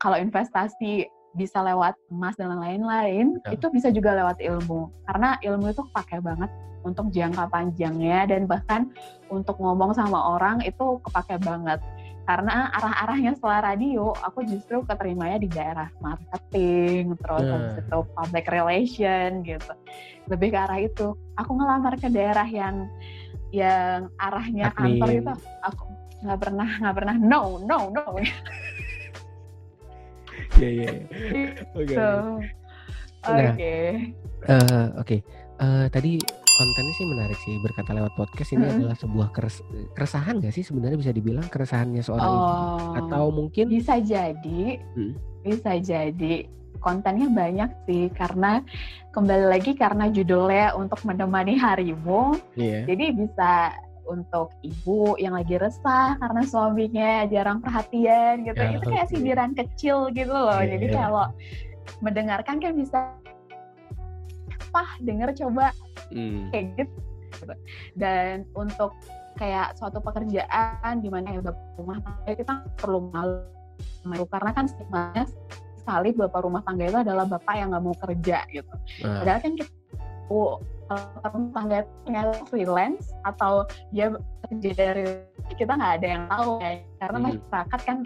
kalau 0.00 0.16
investasi 0.16 1.04
bisa 1.36 1.60
lewat 1.60 1.94
emas 2.08 2.34
dan 2.40 2.56
lain-lain, 2.56 3.36
itu 3.52 3.66
bisa 3.68 3.92
juga 3.92 4.16
lewat 4.16 4.40
ilmu. 4.40 4.88
Karena 5.04 5.36
ilmu 5.44 5.70
itu 5.70 5.84
pakai 5.92 6.24
banget 6.24 6.48
untuk 6.82 7.12
jangka 7.12 7.48
panjangnya 7.52 8.24
dan 8.30 8.48
bahkan 8.48 8.88
untuk 9.28 9.60
ngomong 9.60 9.92
sama 9.92 10.36
orang 10.36 10.64
itu 10.64 10.98
kepake 11.04 11.36
banget. 11.42 11.80
Karena 12.28 12.70
arah-arahnya 12.70 13.34
setelah 13.34 13.74
radio, 13.74 14.14
aku 14.22 14.46
justru 14.46 14.86
keterimanya 14.86 15.42
di 15.42 15.48
daerah 15.50 15.90
marketing, 15.98 17.18
terus 17.18 17.42
yeah. 17.42 17.52
habis 17.58 17.74
itu 17.82 17.98
public 18.14 18.46
relation 18.46 19.28
gitu. 19.42 19.72
Lebih 20.30 20.48
ke 20.54 20.58
arah 20.62 20.78
itu. 20.78 21.16
Aku 21.34 21.50
ngelamar 21.58 21.98
ke 21.98 22.06
daerah 22.06 22.46
yang 22.46 22.86
yang 23.50 24.06
arahnya 24.14 24.70
kantor 24.78 25.10
itu 25.10 25.32
aku 25.66 25.90
nggak 26.22 26.38
pernah 26.38 26.70
nggak 26.70 26.96
pernah 27.02 27.16
no 27.18 27.58
no 27.66 27.90
no. 27.90 28.04
Iya. 30.60 30.92
iya. 31.16 31.46
Oke. 31.72 31.94
Oke. 33.24 33.76
Eh, 34.44 34.86
oke. 34.98 35.16
Kontennya 36.60 36.92
sih 36.92 37.08
menarik 37.08 37.40
sih 37.40 37.56
berkata 37.56 37.96
lewat 37.96 38.12
podcast 38.20 38.52
ini 38.52 38.68
hmm. 38.68 38.74
adalah 38.76 38.96
sebuah 39.00 39.28
keres 39.32 39.64
keresahan 39.96 40.44
gak 40.44 40.52
sih 40.52 40.60
sebenarnya 40.60 41.00
bisa 41.00 41.12
dibilang 41.16 41.48
keresahannya 41.48 42.04
seorang 42.04 42.28
oh, 42.28 43.00
atau 43.00 43.32
mungkin 43.32 43.72
bisa 43.72 43.96
jadi 43.96 44.76
hmm. 44.76 45.16
bisa 45.40 45.80
jadi 45.80 46.44
kontennya 46.84 47.32
banyak 47.32 47.70
sih 47.88 48.12
karena 48.12 48.60
kembali 49.16 49.46
lagi 49.48 49.72
karena 49.72 50.12
judulnya 50.12 50.76
untuk 50.76 51.00
menemani 51.08 51.56
harimu 51.56 52.36
yeah. 52.60 52.84
jadi 52.84 53.16
bisa 53.16 53.72
untuk 54.04 54.52
ibu 54.60 55.16
yang 55.16 55.32
lagi 55.32 55.56
resah 55.56 56.20
karena 56.20 56.44
suaminya 56.44 57.24
jarang 57.32 57.64
perhatian 57.64 58.44
gitu 58.44 58.60
ya, 58.60 58.76
itu 58.76 58.84
kayak 58.84 59.06
okay. 59.08 59.12
sindiran 59.16 59.52
kecil 59.56 60.12
gitu 60.12 60.28
loh 60.28 60.60
yeah, 60.60 60.76
jadi 60.76 60.86
yeah. 60.92 60.96
kalau 61.00 61.26
mendengarkan 62.04 62.60
kan 62.60 62.76
bisa 62.76 63.16
apa 64.70 64.84
denger 65.00 65.32
coba 65.34 65.72
hmm. 66.12 66.50
kayak 66.52 66.66
gitu 66.76 66.98
dan 67.94 68.42
untuk 68.58 68.94
kayak 69.38 69.78
suatu 69.78 70.02
pekerjaan 70.02 71.00
di 71.00 71.08
mana 71.08 71.38
ya 71.38 71.40
rumah 71.78 72.02
tangga 72.02 72.32
kita 72.34 72.54
perlu 72.76 73.08
malu 73.14 74.24
karena 74.28 74.50
kan 74.52 74.66
stigmanya 74.66 75.24
sekali 75.80 76.12
bapak 76.12 76.40
rumah 76.44 76.60
tangga 76.66 76.84
itu 76.90 76.98
adalah 77.00 77.24
bapak 77.24 77.54
yang 77.56 77.72
nggak 77.72 77.84
mau 77.84 77.96
kerja 77.96 78.44
gitu. 78.52 78.74
Nah. 79.06 79.24
Padahal 79.24 79.40
kan 79.40 79.52
kita 79.56 79.72
oh, 80.28 80.60
rumah 81.34 81.50
tangga 81.54 81.78
ternyata 82.04 82.32
freelance 82.50 83.10
atau 83.24 83.64
dia 83.94 84.12
kerja 84.46 84.70
dari 84.76 85.06
kita 85.56 85.72
nggak 85.74 85.92
ada 86.02 86.06
yang 86.06 86.24
tahu 86.28 86.50
ya 86.60 86.70
karena 87.02 87.16
hmm. 87.18 87.26
masyarakat 87.26 87.80
kan 87.86 87.98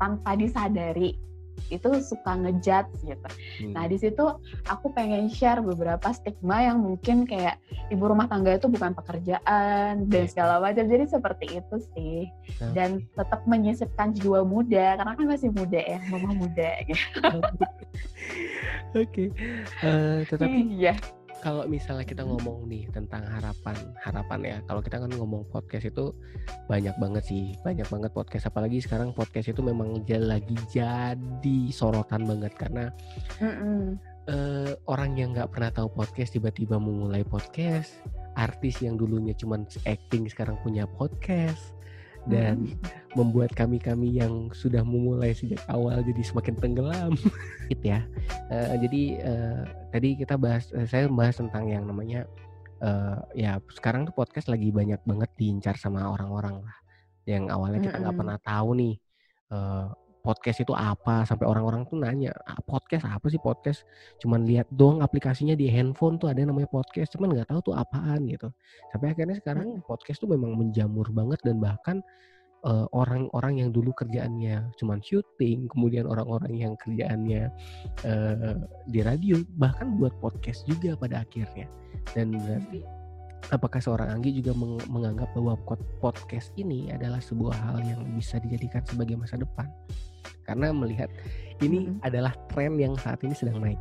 tanpa 0.00 0.30
disadari 0.34 1.10
itu 1.68 1.88
suka 2.02 2.32
ngejat 2.34 2.88
gitu. 3.04 3.28
Hmm. 3.62 3.72
Nah 3.76 3.84
di 3.86 3.96
situ 4.00 4.24
aku 4.66 4.90
pengen 4.96 5.28
share 5.30 5.62
beberapa 5.62 6.10
stigma 6.10 6.64
yang 6.64 6.82
mungkin 6.82 7.28
kayak 7.28 7.60
ibu 7.92 8.04
rumah 8.08 8.26
tangga 8.26 8.56
itu 8.56 8.66
bukan 8.66 8.96
pekerjaan 8.96 10.08
dan 10.08 10.24
segala 10.26 10.58
macam. 10.58 10.84
Jadi 10.88 11.04
seperti 11.06 11.46
itu 11.62 11.76
sih. 11.94 12.26
Okay. 12.58 12.72
Dan 12.74 12.90
tetap 13.14 13.44
menyisipkan 13.46 14.16
jiwa 14.16 14.42
muda 14.42 14.98
karena 14.98 15.12
kan 15.14 15.26
masih 15.28 15.50
muda 15.52 15.80
ya, 15.80 15.98
mama 16.10 16.32
muda 16.34 16.70
gitu. 16.88 17.18
Oke. 18.92 19.28
okay. 19.28 19.28
Uh, 19.80 19.86
eh, 19.86 20.18
tetapi 20.28 20.58
iya 20.76 20.94
kalau 21.42 21.66
misalnya 21.66 22.06
kita 22.06 22.22
ngomong 22.22 22.70
nih 22.70 22.86
tentang 22.94 23.26
harapan 23.26 23.74
harapan 23.98 24.40
ya 24.46 24.56
kalau 24.70 24.78
kita 24.78 25.02
kan 25.02 25.10
ngomong 25.10 25.42
podcast 25.50 25.90
itu 25.90 26.14
banyak 26.70 26.94
banget 27.02 27.24
sih 27.26 27.58
banyak 27.66 27.84
banget 27.90 28.14
podcast 28.14 28.46
apalagi 28.46 28.78
sekarang 28.78 29.10
podcast 29.10 29.50
itu 29.50 29.58
memang 29.58 30.06
lagi 30.06 30.54
jadi 30.70 31.60
sorotan 31.74 32.24
banget 32.24 32.54
karena 32.54 32.94
mm 33.42 33.52
-mm. 33.52 33.82
Uh, 34.30 34.78
orang 34.86 35.18
yang 35.18 35.34
nggak 35.34 35.50
pernah 35.50 35.74
tahu 35.74 35.90
podcast 35.98 36.38
tiba-tiba 36.38 36.78
memulai 36.78 37.26
podcast 37.26 37.98
artis 38.38 38.78
yang 38.78 38.94
dulunya 38.94 39.34
cuma 39.34 39.58
acting 39.82 40.30
sekarang 40.30 40.54
punya 40.62 40.86
podcast 40.86 41.74
dan 42.30 42.70
hmm. 42.70 42.78
membuat 43.18 43.50
kami-kami 43.52 44.14
yang 44.14 44.50
sudah 44.54 44.86
memulai 44.86 45.34
sejak 45.34 45.58
awal 45.66 45.98
jadi 46.06 46.22
semakin 46.22 46.54
tenggelam 46.54 47.12
gitu 47.70 47.84
ya 47.90 48.06
uh, 48.50 48.78
jadi 48.78 49.02
uh, 49.26 49.62
tadi 49.90 50.14
kita 50.14 50.38
bahas 50.38 50.70
uh, 50.70 50.86
saya 50.86 51.10
bahas 51.10 51.38
tentang 51.38 51.66
yang 51.66 51.82
namanya 51.82 52.30
uh, 52.78 53.18
ya 53.34 53.58
sekarang 53.74 54.06
tuh 54.06 54.14
podcast 54.14 54.46
lagi 54.46 54.70
banyak 54.70 55.02
banget 55.02 55.30
diincar 55.34 55.74
sama 55.74 56.06
orang-orang 56.06 56.62
lah 56.62 56.76
yang 57.26 57.50
awalnya 57.50 57.82
kita 57.82 58.02
nggak 58.02 58.14
hmm. 58.14 58.22
pernah 58.22 58.38
tahu 58.42 58.68
nih 58.78 58.94
uh, 59.50 59.86
podcast 60.22 60.62
itu 60.62 60.72
apa 60.72 61.26
sampai 61.26 61.50
orang-orang 61.50 61.82
tuh 61.90 61.98
nanya 61.98 62.30
ah, 62.46 62.62
podcast 62.62 63.04
apa 63.04 63.26
sih 63.26 63.42
podcast? 63.42 63.82
Cuman 64.22 64.46
lihat 64.46 64.70
dong 64.70 65.02
aplikasinya 65.02 65.58
di 65.58 65.66
handphone 65.66 66.16
tuh 66.16 66.30
ada 66.30 66.40
yang 66.40 66.54
namanya 66.54 66.70
podcast 66.70 67.12
cuman 67.18 67.34
nggak 67.34 67.50
tahu 67.50 67.60
tuh 67.70 67.74
apaan 67.74 68.24
gitu. 68.30 68.48
Sampai 68.94 69.12
akhirnya 69.12 69.36
sekarang 69.36 69.82
podcast 69.84 70.22
tuh 70.22 70.30
memang 70.30 70.54
menjamur 70.54 71.10
banget 71.10 71.42
dan 71.42 71.58
bahkan 71.58 72.00
orang-orang 72.94 73.58
uh, 73.58 73.60
yang 73.66 73.70
dulu 73.74 73.90
kerjaannya 73.90 74.70
cuman 74.78 75.02
syuting 75.02 75.66
kemudian 75.66 76.06
orang-orang 76.06 76.54
yang 76.54 76.72
kerjaannya 76.78 77.50
uh, 78.06 78.54
di 78.86 79.02
radio 79.02 79.42
bahkan 79.58 79.98
buat 79.98 80.14
podcast 80.22 80.62
juga 80.70 80.94
pada 80.94 81.26
akhirnya. 81.26 81.66
Dan 82.14 82.38
berarti 82.38 82.86
apakah 83.50 83.82
seorang 83.82 84.14
Anggi 84.14 84.38
juga 84.38 84.54
meng 84.54 84.78
menganggap 84.86 85.34
bahwa 85.34 85.58
podcast 85.98 86.54
ini 86.54 86.94
adalah 86.94 87.18
sebuah 87.18 87.56
hal 87.58 87.82
yang 87.82 88.00
bisa 88.14 88.38
dijadikan 88.38 88.86
sebagai 88.86 89.18
masa 89.18 89.34
depan 89.34 89.66
karena 90.44 90.74
melihat 90.74 91.10
ini 91.62 91.88
hmm. 91.88 92.02
adalah 92.02 92.34
tren 92.50 92.76
yang 92.76 92.98
saat 92.98 93.22
ini 93.22 93.34
sedang 93.34 93.62
naik. 93.62 93.80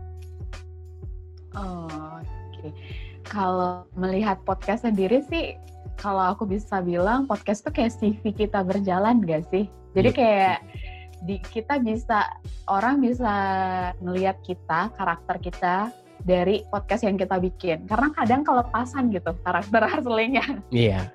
Oh, 1.51 1.89
Oke, 2.21 2.69
okay. 2.69 2.71
kalau 3.27 3.83
melihat 3.97 4.39
podcast 4.47 4.87
sendiri 4.87 5.25
sih, 5.27 5.57
kalau 5.99 6.31
aku 6.31 6.47
bisa 6.47 6.79
bilang 6.79 7.27
podcast 7.27 7.65
tuh 7.65 7.73
kayak 7.75 7.91
CV 7.97 8.31
kita 8.31 8.63
berjalan 8.63 9.19
gak 9.25 9.43
sih? 9.51 9.67
Jadi 9.91 10.09
yeah. 10.09 10.17
kayak 10.17 10.57
di 11.21 11.37
kita 11.37 11.77
bisa 11.77 12.25
orang 12.65 12.97
bisa 12.97 13.33
melihat 14.01 14.41
kita 14.41 14.89
karakter 14.97 15.37
kita 15.37 15.75
dari 16.21 16.65
podcast 16.69 17.05
yang 17.05 17.17
kita 17.17 17.37
bikin 17.37 17.85
karena 17.85 18.09
kadang 18.13 18.41
kelepasan 18.41 19.13
gitu 19.13 19.33
karakter 19.45 19.81
aslinya. 20.01 20.45
Iya. 20.73 21.09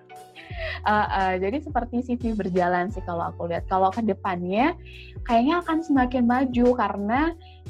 Uh, 0.87 1.07
uh, 1.07 1.35
jadi 1.39 1.59
seperti 1.63 2.03
CV 2.03 2.37
berjalan 2.37 2.89
sih 2.93 3.03
kalau 3.05 3.31
aku 3.31 3.51
lihat. 3.51 3.67
Kalau 3.67 3.91
ke 3.91 4.03
depannya 4.03 4.75
kayaknya 5.27 5.63
akan 5.65 5.83
semakin 5.83 6.25
maju 6.25 6.67
karena 6.79 7.21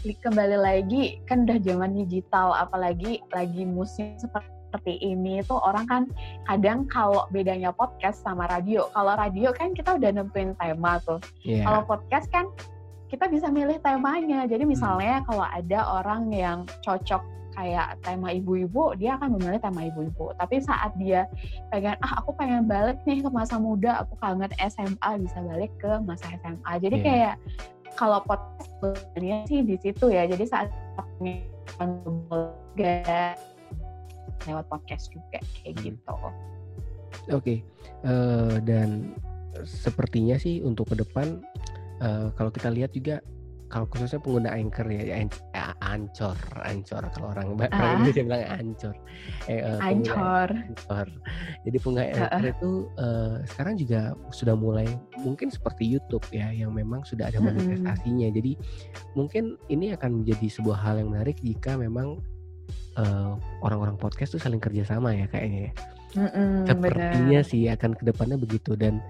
kembali 0.05 0.59
lagi 0.61 1.19
kan 1.27 1.49
udah 1.49 1.59
zaman 1.63 1.97
digital, 1.97 2.55
apalagi 2.55 3.25
lagi 3.35 3.65
musim 3.67 4.15
seperti 4.21 5.01
ini 5.01 5.41
tuh 5.47 5.57
orang 5.63 5.87
kan 5.89 6.03
kadang 6.45 6.85
kalau 6.87 7.25
bedanya 7.33 7.73
podcast 7.73 8.21
sama 8.21 8.45
radio. 8.51 8.93
Kalau 8.93 9.17
radio 9.17 9.51
kan 9.57 9.73
kita 9.73 9.97
udah 9.97 10.11
nentuin 10.13 10.53
tema 10.61 11.01
tuh. 11.03 11.19
Yeah. 11.43 11.65
Kalau 11.65 11.89
podcast 11.89 12.29
kan 12.29 12.53
kita 13.07 13.31
bisa 13.31 13.49
milih 13.49 13.79
temanya. 13.81 14.45
Jadi 14.45 14.67
misalnya 14.67 15.23
hmm. 15.23 15.27
kalau 15.31 15.47
ada 15.47 15.81
orang 16.03 16.29
yang 16.35 16.59
cocok 16.83 17.23
kayak 17.57 17.97
tema 18.05 18.29
ibu-ibu 18.37 18.93
dia 19.01 19.17
akan 19.17 19.41
memilih 19.41 19.59
tema 19.59 19.89
ibu-ibu 19.89 20.37
tapi 20.37 20.61
saat 20.61 20.93
dia 21.01 21.25
pengen 21.73 21.97
ah 22.05 22.21
aku 22.21 22.37
pengen 22.37 22.69
balik 22.69 23.01
nih 23.09 23.25
ke 23.25 23.31
masa 23.33 23.57
muda 23.57 24.05
aku 24.05 24.15
kangen 24.21 24.53
SMA 24.69 25.11
bisa 25.25 25.39
balik 25.41 25.73
ke 25.81 25.91
masa 26.05 26.29
SMA 26.45 26.73
jadi 26.79 26.97
yeah. 27.01 27.05
kayak 27.05 27.35
kalau 27.97 28.21
podcast 28.29 29.49
sih 29.49 29.65
di 29.65 29.77
situ 29.81 30.13
ya 30.13 30.29
jadi 30.29 30.45
saat 30.45 30.69
lewat 34.47 34.67
podcast 34.69 35.11
juga 35.11 35.41
kayak 35.41 35.75
hmm. 35.75 35.85
gitu 35.91 36.13
oke 36.13 36.31
okay. 37.33 37.59
uh, 38.05 38.53
eh, 38.53 38.55
dan 38.63 39.17
sepertinya 39.65 40.37
sih 40.37 40.61
untuk 40.61 40.93
ke 40.93 41.01
depan 41.01 41.41
uh, 42.05 42.29
kalau 42.37 42.53
kita 42.53 42.69
lihat 42.69 42.93
juga 42.93 43.25
kalau 43.67 43.87
khususnya 43.91 44.23
pengguna 44.23 44.55
anchor 44.55 44.87
ya, 44.87 45.03
ya 45.03 45.17
ancor 45.83 46.39
ancor 46.63 47.03
kalau 47.11 47.35
orang 47.35 47.59
uh. 47.59 47.99
Indonesia 47.99 48.23
bilang 48.23 48.45
ancor 48.47 48.97
eh, 49.51 49.61
uh, 49.63 49.81
ancor 49.83 50.49
ancor 50.55 51.07
jadi 51.67 51.77
pengguna 51.83 52.05
anchor 52.15 52.45
uh. 52.47 52.53
itu 52.55 52.71
uh, 52.99 53.35
sekarang 53.55 53.75
juga 53.75 54.01
sudah 54.31 54.55
mulai 54.55 54.87
mungkin 55.23 55.51
seperti 55.51 55.83
YouTube 55.87 56.23
ya 56.31 56.55
yang 56.55 56.71
memang 56.71 57.03
sudah 57.03 57.27
ada 57.27 57.43
manifestasinya 57.43 58.31
hmm. 58.31 58.37
jadi 58.39 58.53
mungkin 59.19 59.59
ini 59.67 59.93
akan 59.99 60.23
menjadi 60.23 60.47
sebuah 60.47 60.79
hal 60.79 61.03
yang 61.03 61.11
menarik 61.11 61.39
jika 61.43 61.75
memang 61.75 62.23
orang 62.97 63.37
orang-orang 63.61 63.97
podcast 64.01 64.33
tuh 64.33 64.41
saling 64.41 64.57
kerjasama 64.57 65.13
ya 65.13 65.29
kayaknya 65.29 65.69
ya. 65.69 65.73
Mm-mm, 66.17 66.65
sepertinya 66.65 67.41
bener. 67.45 67.51
sih 67.51 67.69
akan 67.69 67.93
ke 67.93 68.03
depannya 68.09 68.41
begitu 68.41 68.73
dan 68.73 69.05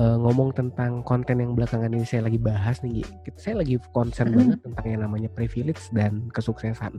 uh, 0.00 0.16
ngomong 0.16 0.56
tentang 0.56 1.04
konten 1.04 1.44
yang 1.44 1.52
belakangan 1.52 1.92
ini 1.92 2.08
saya 2.08 2.26
lagi 2.26 2.40
bahas 2.40 2.80
nih, 2.80 3.04
saya 3.36 3.60
lagi 3.60 3.76
concern 3.92 4.32
mm 4.32 4.36
banget 4.40 4.58
tentang 4.64 4.86
yang 4.88 5.00
namanya 5.04 5.28
privilege 5.28 5.92
dan 5.92 6.32
kesuksesan. 6.32 6.96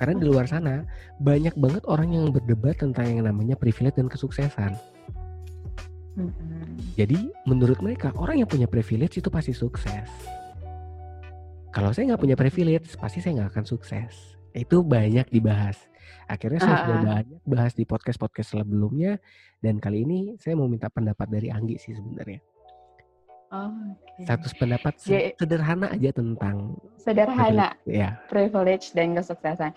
Karena 0.00 0.14
di 0.18 0.26
luar 0.26 0.48
sana 0.48 0.82
banyak 1.22 1.54
banget 1.54 1.84
orang 1.86 2.10
yang 2.10 2.32
berdebat 2.32 2.80
tentang 2.80 3.06
yang 3.06 3.22
namanya 3.28 3.54
privilege 3.54 3.94
dan 3.94 4.08
kesuksesan. 4.08 4.74
Mm 6.18 6.30
-hmm. 6.30 6.62
Jadi 6.98 7.18
menurut 7.46 7.78
mereka 7.78 8.10
orang 8.16 8.42
yang 8.42 8.48
punya 8.48 8.66
privilege 8.66 9.20
itu 9.20 9.28
pasti 9.28 9.52
sukses. 9.52 10.08
kalau 11.74 11.90
saya 11.90 12.14
nggak 12.14 12.22
punya 12.22 12.36
privilege 12.38 12.94
pasti 12.94 13.18
saya 13.18 13.42
nggak 13.42 13.50
akan 13.50 13.66
sukses 13.66 14.38
itu 14.54 14.78
banyak 14.86 15.26
dibahas 15.34 15.74
akhirnya 16.26 16.60
saya 16.60 16.74
uh, 16.74 16.80
sudah 16.82 16.96
banyak 17.02 17.26
bahas 17.44 17.72
di 17.76 17.84
podcast 17.84 18.18
podcast 18.18 18.56
sebelumnya 18.56 19.18
dan 19.60 19.78
kali 19.78 20.04
ini 20.04 20.36
saya 20.40 20.54
mau 20.56 20.68
minta 20.68 20.88
pendapat 20.88 21.26
dari 21.30 21.48
Anggi 21.48 21.76
sih 21.78 21.94
sebenarnya 21.96 22.40
Oh, 23.54 23.70
okay. 23.70 24.26
Satu 24.26 24.50
pendapat 24.58 24.98
sederhana 25.38 25.86
aja 25.94 26.10
tentang 26.10 26.74
sederhana, 26.98 27.78
privilege, 27.86 27.94
ya. 27.94 28.10
privilege 28.26 28.86
dan 28.98 29.14
kesuksesan. 29.14 29.70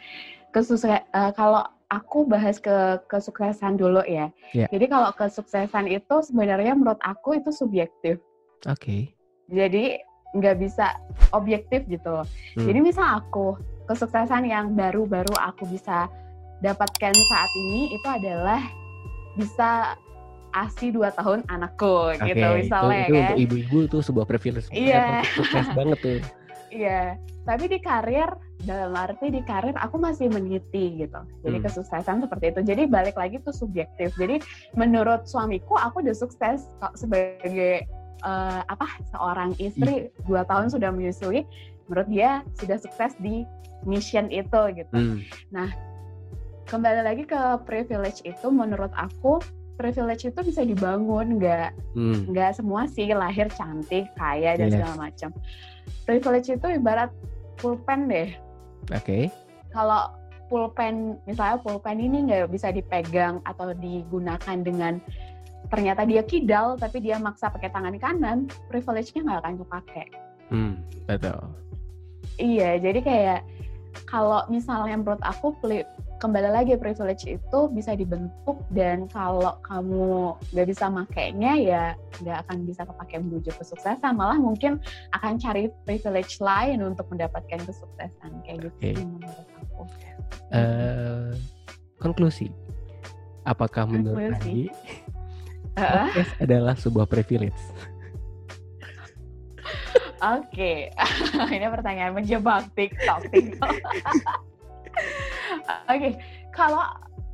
Kesukses 0.50 0.90
uh, 0.90 1.30
kalau 1.38 1.62
aku 1.94 2.26
bahas 2.26 2.58
ke 2.58 2.98
kesuksesan 3.06 3.78
dulu 3.78 4.02
ya. 4.10 4.34
Yeah. 4.58 4.66
Jadi 4.74 4.90
kalau 4.90 5.14
kesuksesan 5.14 5.94
itu 5.94 6.16
sebenarnya 6.26 6.74
menurut 6.74 6.98
aku 7.06 7.38
itu 7.38 7.54
subjektif. 7.54 8.18
Oke. 8.66 8.82
Okay. 8.82 9.02
Jadi 9.54 10.02
nggak 10.36 10.58
bisa 10.60 10.98
objektif 11.32 11.86
gitu 11.88 12.26
Hmm. 12.58 12.66
Jadi 12.66 12.80
misal 12.82 13.22
aku 13.22 13.56
kesuksesan 13.88 14.44
yang 14.46 14.76
baru-baru 14.76 15.34
aku 15.40 15.66
bisa 15.72 16.12
dapatkan 16.60 17.14
saat 17.14 17.52
ini 17.56 17.96
itu 17.96 18.08
adalah 18.08 18.62
bisa 19.38 19.96
ASI 20.56 20.90
dua 20.90 21.14
tahun 21.14 21.46
anakku 21.52 22.18
okay, 22.18 22.34
gitu 22.34 22.48
misalnya 22.66 23.06
itu, 23.06 23.14
itu 23.14 23.14
kan. 23.14 23.22
Untuk 23.22 23.40
ibu-ibu 23.46 23.78
itu 23.86 23.98
sebuah 24.02 24.26
privilege. 24.26 24.68
Iya. 24.74 25.22
Yeah. 25.22 25.22
Sukses 25.38 25.68
banget 25.74 26.00
tuh. 26.02 26.20
Iya. 26.68 27.16
Tapi 27.48 27.72
di 27.72 27.80
karir 27.80 28.28
dalam 28.68 28.92
arti 28.92 29.32
di 29.32 29.40
karir 29.40 29.72
aku 29.80 29.96
masih 29.96 30.28
meniti 30.28 31.00
gitu. 31.00 31.24
Jadi 31.48 31.58
hmm. 31.64 31.66
kesuksesan 31.66 32.28
seperti 32.28 32.52
itu. 32.52 32.60
Jadi 32.60 32.84
balik 32.92 33.16
lagi 33.16 33.40
tuh 33.40 33.56
subjektif. 33.56 34.12
Jadi 34.20 34.44
menurut 34.76 35.24
suamiku 35.24 35.80
aku 35.80 36.04
udah 36.04 36.12
sukses 36.12 36.68
kok 36.84 36.92
sebagai 37.00 37.88
uh, 38.28 38.68
apa 38.68 39.00
seorang 39.16 39.56
istri 39.64 40.12
hmm. 40.12 40.28
dua 40.28 40.44
tahun 40.44 40.68
sudah 40.68 40.92
menyusui. 40.92 41.48
Menurut 41.88 42.08
dia 42.12 42.44
sudah 42.60 42.78
sukses 42.80 43.16
di 43.20 43.48
mission 43.88 44.28
itu 44.32 44.62
gitu. 44.76 44.96
Hmm. 44.96 45.24
Nah 45.52 45.72
kembali 46.68 47.02
lagi 47.02 47.24
ke 47.24 47.40
privilege 47.64 48.20
itu 48.28 48.48
menurut 48.52 48.92
aku 49.00 49.40
privilege 49.80 50.28
itu 50.28 50.40
bisa 50.44 50.66
dibangun 50.68 51.40
nggak 51.40 51.72
hmm. 51.96 52.34
nggak 52.34 52.60
semua 52.60 52.90
sih 52.90 53.08
lahir 53.14 53.48
cantik 53.54 54.10
kaya 54.20 54.60
dan 54.60 54.68
yes. 54.68 54.74
segala 54.76 54.96
macam 55.08 55.30
privilege 56.04 56.50
itu 56.52 56.68
ibarat 56.68 57.14
pulpen 57.62 58.12
deh 58.12 58.36
oke 58.92 59.00
okay. 59.00 59.24
kalau 59.72 60.12
pulpen 60.52 61.16
misalnya 61.24 61.62
pulpen 61.62 62.04
ini 62.04 62.28
nggak 62.28 62.52
bisa 62.52 62.74
dipegang 62.74 63.40
atau 63.48 63.72
digunakan 63.78 64.58
dengan 64.60 65.00
ternyata 65.72 66.04
dia 66.04 66.26
kidal 66.26 66.76
tapi 66.76 67.00
dia 67.00 67.16
maksa 67.22 67.48
pakai 67.48 67.72
tangan 67.72 67.96
kanan 68.02 68.38
privilege-nya 68.68 69.24
nggak 69.24 69.40
akan 69.46 69.56
kepake 69.62 70.04
hmm, 70.52 70.74
betul 71.06 71.40
iya 72.38 72.78
jadi 72.78 73.02
kayak 73.02 73.40
kalau 74.06 74.46
misalnya 74.48 74.96
menurut 75.00 75.22
aku 75.26 75.58
kembali 76.18 76.50
lagi 76.50 76.74
privilege 76.78 77.26
itu 77.26 77.60
bisa 77.70 77.94
dibentuk 77.94 78.58
dan 78.74 79.06
kalau 79.10 79.58
kamu 79.66 80.34
nggak 80.54 80.68
bisa 80.70 80.90
makainya 80.90 81.54
ya 81.58 81.84
nggak 82.22 82.38
akan 82.46 82.66
bisa 82.66 82.86
kepake 82.86 83.18
menuju 83.22 83.50
kesuksesan 83.58 84.18
malah 84.18 84.38
mungkin 84.38 84.82
akan 85.14 85.38
cari 85.38 85.70
privilege 85.86 86.42
lain 86.42 86.82
untuk 86.82 87.06
mendapatkan 87.10 87.62
kesuksesan 87.66 88.32
kayak 88.46 88.70
gitu 88.70 88.78
okay. 88.82 88.94
menurut 88.98 89.48
aku. 89.62 89.84
Uh, 90.48 91.32
konklusi, 92.02 92.50
apakah 93.46 93.86
menurut 93.86 94.38
Andi 94.38 94.70
podcast 95.78 96.34
uh? 96.38 96.44
adalah 96.44 96.74
sebuah 96.74 97.06
privilege? 97.06 97.62
Oke, 100.18 100.90
okay. 100.90 101.54
ini 101.56 101.68
pertanyaan 101.70 102.18
menjebak 102.18 102.66
TikTok. 102.74 103.28
TikTok. 103.34 103.76
okay. 105.86 106.18
kalau 106.50 106.82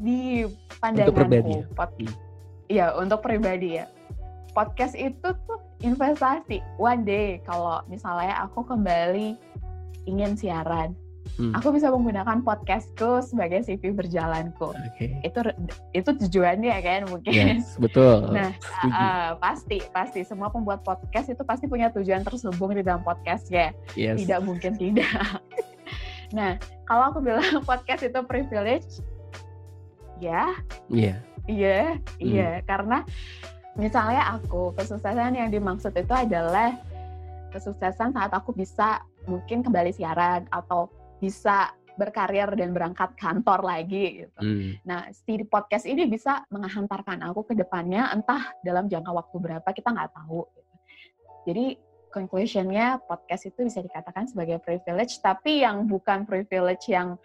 di 0.04 0.44
pandanganku, 0.84 1.16
untuk 1.16 1.16
pribadi? 1.16 1.56
Pod, 1.72 1.90
ya 2.68 2.86
untuk 3.00 3.20
pribadi 3.24 3.70
ya, 3.80 3.86
podcast 4.52 5.00
itu 5.00 5.32
tuh 5.48 5.60
investasi. 5.80 6.60
One 6.76 7.08
day 7.08 7.40
kalau 7.48 7.80
misalnya 7.88 8.44
aku 8.44 8.68
kembali 8.68 9.40
ingin 10.04 10.36
siaran, 10.36 10.92
hmm. 11.40 11.54
aku 11.58 11.74
bisa 11.76 11.90
menggunakan 11.90 12.42
podcastku 12.42 13.22
sebagai 13.26 13.66
CV 13.66 13.94
berjalanku. 13.94 14.74
Okay. 14.94 15.22
Itu 15.26 15.40
itu 15.94 16.10
tujuannya 16.26 16.76
kan 16.84 17.02
mungkin. 17.10 17.60
Yes, 17.60 17.76
betul. 17.84 18.30
Nah, 18.34 18.52
uh, 18.88 19.38
pasti 19.38 19.82
pasti 19.94 20.22
semua 20.26 20.50
pembuat 20.54 20.86
podcast 20.86 21.32
itu 21.32 21.44
pasti 21.46 21.66
punya 21.70 21.90
tujuan 21.94 22.22
terselubung 22.22 22.74
di 22.78 22.84
dalam 22.86 23.02
podcastnya. 23.02 23.74
Yes. 23.98 24.22
Tidak 24.22 24.40
mungkin 24.44 24.78
tidak. 24.78 25.10
Nah, 26.34 26.58
kalau 26.90 27.14
aku 27.14 27.22
bilang 27.22 27.46
podcast 27.70 28.02
itu 28.10 28.20
privilege, 28.26 29.06
ya. 30.18 30.58
Iya. 30.90 31.22
Iya, 31.46 32.02
iya. 32.18 32.50
Hmm. 32.58 32.64
Karena 32.66 32.98
misalnya 33.78 34.34
aku, 34.34 34.74
kesuksesan 34.74 35.38
yang 35.38 35.54
dimaksud 35.54 35.94
itu 35.94 36.10
adalah 36.10 36.74
kesuksesan 37.54 38.18
saat 38.18 38.34
aku 38.34 38.50
bisa 38.50 39.06
mungkin 39.30 39.62
kembali 39.62 39.94
siaran 39.94 40.50
atau 40.50 40.90
bisa 41.24 41.72
berkarir 41.96 42.50
dan 42.58 42.74
berangkat 42.74 43.14
kantor 43.16 43.64
lagi 43.64 44.26
gitu. 44.26 44.40
Hmm. 44.42 44.76
Nah, 44.84 45.08
si 45.14 45.40
podcast 45.46 45.86
ini 45.86 46.10
bisa 46.10 46.42
menghantarkan 46.50 47.22
aku 47.32 47.48
ke 47.48 47.54
depannya 47.56 48.10
entah 48.12 48.52
dalam 48.66 48.90
jangka 48.90 49.14
waktu 49.14 49.36
berapa 49.38 49.70
kita 49.72 49.94
nggak 49.94 50.12
tahu. 50.12 50.42
Gitu. 50.52 50.74
Jadi 51.48 51.66
conclusionnya 52.14 53.02
podcast 53.06 53.50
itu 53.50 53.66
bisa 53.66 53.82
dikatakan 53.82 54.30
sebagai 54.30 54.62
privilege, 54.62 55.18
tapi 55.22 55.66
yang 55.66 55.86
bukan 55.90 56.26
privilege 56.30 56.90
yang 56.90 57.18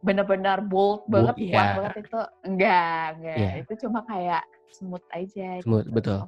benar-benar 0.00 0.64
bold 0.64 1.04
banget, 1.12 1.36
yeah. 1.36 1.52
kuat 1.52 1.68
banget 1.76 1.94
itu 2.08 2.20
enggak, 2.48 3.06
enggak. 3.20 3.36
Yeah. 3.36 3.54
Itu 3.60 3.72
cuma 3.84 4.00
kayak 4.08 4.42
smooth 4.72 5.06
aja. 5.12 5.48
Smooth, 5.60 5.88
gitu. 5.88 5.96
betul. 5.96 6.20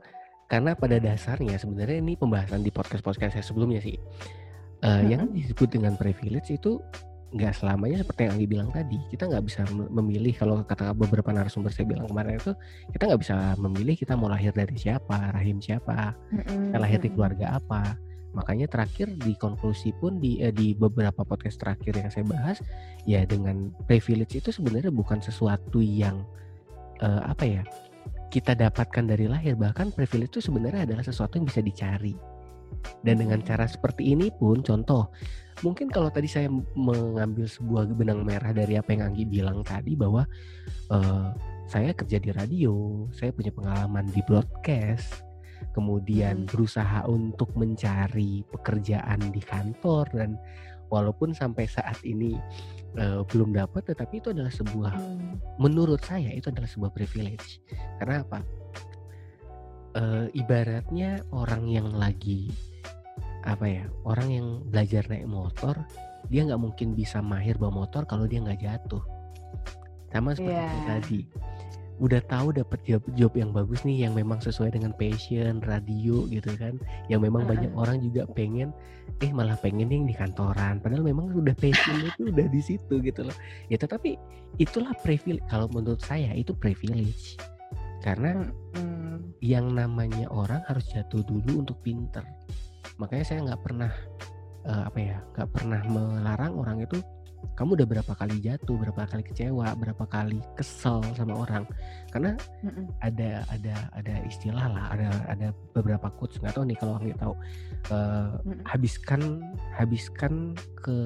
Karena 0.52 0.76
pada 0.76 1.00
dasarnya 1.00 1.56
sebenarnya 1.56 2.04
ini 2.04 2.12
pembahasan 2.12 2.60
di 2.60 2.68
podcast-podcast 2.68 3.40
saya 3.40 3.44
sebelumnya 3.44 3.80
sih. 3.80 3.96
Uh, 4.82 4.98
-hmm. 4.98 5.06
Yang 5.14 5.22
disebut 5.38 5.68
dengan 5.78 5.94
privilege 5.94 6.50
itu 6.50 6.82
nggak 7.32 7.56
selamanya 7.56 8.04
seperti 8.04 8.28
yang 8.28 8.32
Anggi 8.36 8.48
bilang 8.48 8.68
tadi. 8.68 8.98
Kita 9.08 9.24
nggak 9.24 9.44
bisa 9.48 9.64
memilih 9.72 10.34
kalau 10.36 10.60
kata 10.60 10.92
beberapa 10.92 11.32
narasumber 11.32 11.72
saya 11.72 11.88
bilang 11.88 12.04
kemarin 12.04 12.36
itu 12.36 12.52
kita 12.92 13.02
nggak 13.08 13.20
bisa 13.24 13.36
memilih 13.56 13.94
kita 13.96 14.12
mau 14.14 14.28
lahir 14.28 14.52
dari 14.52 14.76
siapa 14.76 15.32
rahim 15.32 15.56
siapa 15.58 16.12
kita 16.28 16.78
lahir 16.78 17.00
di 17.00 17.08
keluarga 17.08 17.56
apa. 17.56 17.96
Makanya 18.32 18.68
terakhir 18.68 19.12
di 19.20 19.36
konklusi 19.36 19.92
pun 19.96 20.16
di 20.16 20.40
eh, 20.40 20.52
di 20.52 20.72
beberapa 20.72 21.24
podcast 21.24 21.60
terakhir 21.60 22.00
yang 22.00 22.08
saya 22.12 22.24
bahas 22.24 22.60
ya 23.04 23.24
dengan 23.28 23.72
privilege 23.88 24.40
itu 24.40 24.48
sebenarnya 24.52 24.92
bukan 24.92 25.20
sesuatu 25.20 25.80
yang 25.80 26.24
eh, 27.00 27.22
apa 27.24 27.44
ya 27.44 27.62
kita 28.28 28.56
dapatkan 28.56 29.04
dari 29.08 29.28
lahir. 29.28 29.56
Bahkan 29.56 29.96
privilege 29.96 30.36
itu 30.36 30.52
sebenarnya 30.52 30.84
adalah 30.84 31.04
sesuatu 31.04 31.40
yang 31.40 31.48
bisa 31.48 31.64
dicari 31.64 32.31
dan 33.06 33.20
dengan 33.20 33.40
cara 33.42 33.64
seperti 33.68 34.14
ini 34.14 34.32
pun 34.34 34.60
contoh 34.60 35.10
mungkin 35.62 35.88
kalau 35.88 36.10
tadi 36.10 36.26
saya 36.26 36.50
mengambil 36.74 37.46
sebuah 37.46 37.86
benang 37.94 38.26
merah 38.26 38.50
dari 38.50 38.74
apa 38.76 38.92
yang 38.92 39.12
Anggi 39.12 39.24
bilang 39.24 39.62
tadi 39.62 39.94
bahwa 39.94 40.26
uh, 40.90 41.30
saya 41.70 41.96
kerja 41.96 42.20
di 42.20 42.28
radio, 42.34 43.06
saya 43.16 43.32
punya 43.32 43.48
pengalaman 43.54 44.04
di 44.12 44.20
broadcast, 44.26 45.24
kemudian 45.72 46.44
hmm. 46.44 46.48
berusaha 46.52 47.06
untuk 47.08 47.48
mencari 47.54 48.44
pekerjaan 48.50 49.32
di 49.32 49.40
kantor 49.40 50.04
dan 50.12 50.36
walaupun 50.92 51.32
sampai 51.32 51.64
saat 51.64 51.96
ini 52.04 52.36
uh, 53.00 53.24
belum 53.24 53.56
dapat, 53.56 53.88
tetapi 53.88 54.20
itu 54.20 54.36
adalah 54.36 54.52
sebuah, 54.52 54.94
hmm. 55.00 55.62
menurut 55.62 56.02
saya 56.04 56.34
itu 56.34 56.52
adalah 56.52 56.68
sebuah 56.68 56.92
privilege. 56.92 57.62
Karena 57.96 58.20
apa? 58.20 58.44
Uh, 59.92 60.24
ibaratnya 60.32 61.20
orang 61.36 61.68
yang 61.68 61.92
lagi 61.92 62.48
apa 63.44 63.66
ya 63.68 63.84
orang 64.08 64.28
yang 64.32 64.46
belajar 64.72 65.04
naik 65.10 65.28
motor 65.28 65.76
dia 66.30 66.48
nggak 66.48 66.62
mungkin 66.64 66.96
bisa 66.96 67.20
mahir 67.20 67.58
bawa 67.58 67.84
motor 67.84 68.08
kalau 68.08 68.24
dia 68.24 68.40
nggak 68.40 68.62
jatuh 68.62 69.04
sama 70.08 70.32
seperti 70.32 70.56
yeah. 70.56 70.86
tadi 70.88 71.20
udah 72.02 72.18
tahu 72.26 72.56
dapat 72.56 72.80
job 72.82 73.02
job 73.14 73.32
yang 73.36 73.52
bagus 73.52 73.84
nih 73.84 74.08
yang 74.08 74.16
memang 74.16 74.40
sesuai 74.42 74.74
dengan 74.74 74.90
passion 74.96 75.62
radio 75.62 76.24
gitu 76.26 76.50
kan 76.56 76.80
yang 77.06 77.22
memang 77.22 77.44
uh 77.44 77.52
-huh. 77.52 77.54
banyak 77.54 77.72
orang 77.76 77.96
juga 78.00 78.26
pengen 78.32 78.74
eh 79.20 79.30
malah 79.30 79.54
pengen 79.60 79.92
yang 79.92 80.08
di 80.08 80.14
kantoran 80.16 80.80
padahal 80.82 81.04
memang 81.04 81.30
udah 81.30 81.54
passion 81.54 82.02
itu 82.02 82.26
udah 82.32 82.46
di 82.48 82.60
situ 82.64 82.94
gitu 83.02 83.22
loh 83.22 83.36
ya 83.68 83.76
tetapi 83.76 84.16
itulah 84.56 84.94
privilege 85.04 85.44
kalau 85.46 85.68
menurut 85.70 86.00
saya 86.00 86.32
itu 86.34 86.56
privilege 86.56 87.36
karena 88.02 88.50
hmm. 88.74 89.01
Yang 89.40 89.72
namanya 89.72 90.28
orang 90.30 90.62
harus 90.66 90.86
jatuh 90.90 91.22
dulu 91.24 91.64
untuk 91.66 91.78
pinter 91.82 92.22
makanya 92.96 93.24
saya 93.24 93.38
nggak 93.46 93.62
pernah 93.62 93.92
uh, 94.66 94.82
apa 94.88 94.98
ya 94.98 95.18
nggak 95.34 95.50
pernah 95.50 95.80
melarang 95.88 96.52
orang 96.58 96.78
itu 96.82 96.98
kamu 97.58 97.74
udah 97.74 97.88
berapa 97.88 98.12
kali 98.16 98.36
jatuh, 98.40 98.76
berapa 98.78 99.02
kali 99.04 99.22
kecewa, 99.26 99.74
berapa 99.76 100.04
kali 100.06 100.38
kesel 100.56 101.02
sama 101.18 101.36
orang. 101.36 101.66
Karena 102.08 102.38
mm-hmm. 102.38 102.86
ada 103.02 103.30
ada 103.50 103.74
ada 103.92 104.14
istilah 104.24 104.66
lah, 104.70 104.84
ada 104.94 105.08
ada 105.28 105.48
beberapa 105.74 106.08
quotes 106.14 106.38
nggak 106.40 106.54
tahu 106.54 106.64
nih 106.70 106.78
kalau 106.78 106.92
nggak 107.02 107.20
tahu. 107.20 107.34
Uh. 107.90 108.38
Habiskan 108.64 109.42
habiskan 109.74 110.54
ke 110.80 110.96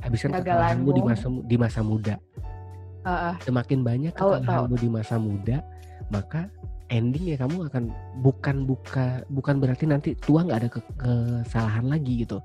habiskan 0.00 0.32
kekalahanmu 0.40 0.90
di 0.96 1.02
masa 1.04 1.26
di 1.28 1.56
masa 1.60 1.80
muda. 1.84 2.16
Uh, 3.00 3.32
Semakin 3.44 3.80
banyak 3.80 4.12
kekalahanmu 4.12 4.76
di 4.76 4.88
masa 4.88 5.16
muda, 5.16 5.64
maka 6.10 6.50
ending 6.90 7.32
ya 7.32 7.36
kamu 7.38 7.70
akan 7.70 7.94
bukan 8.20 8.56
buka 8.66 9.22
bukan 9.30 9.62
berarti 9.62 9.84
nanti 9.86 10.18
tua 10.18 10.42
nggak 10.42 10.58
ada 10.66 10.68
ke, 10.68 10.80
kesalahan 10.98 11.86
lagi 11.86 12.26
gitu 12.26 12.42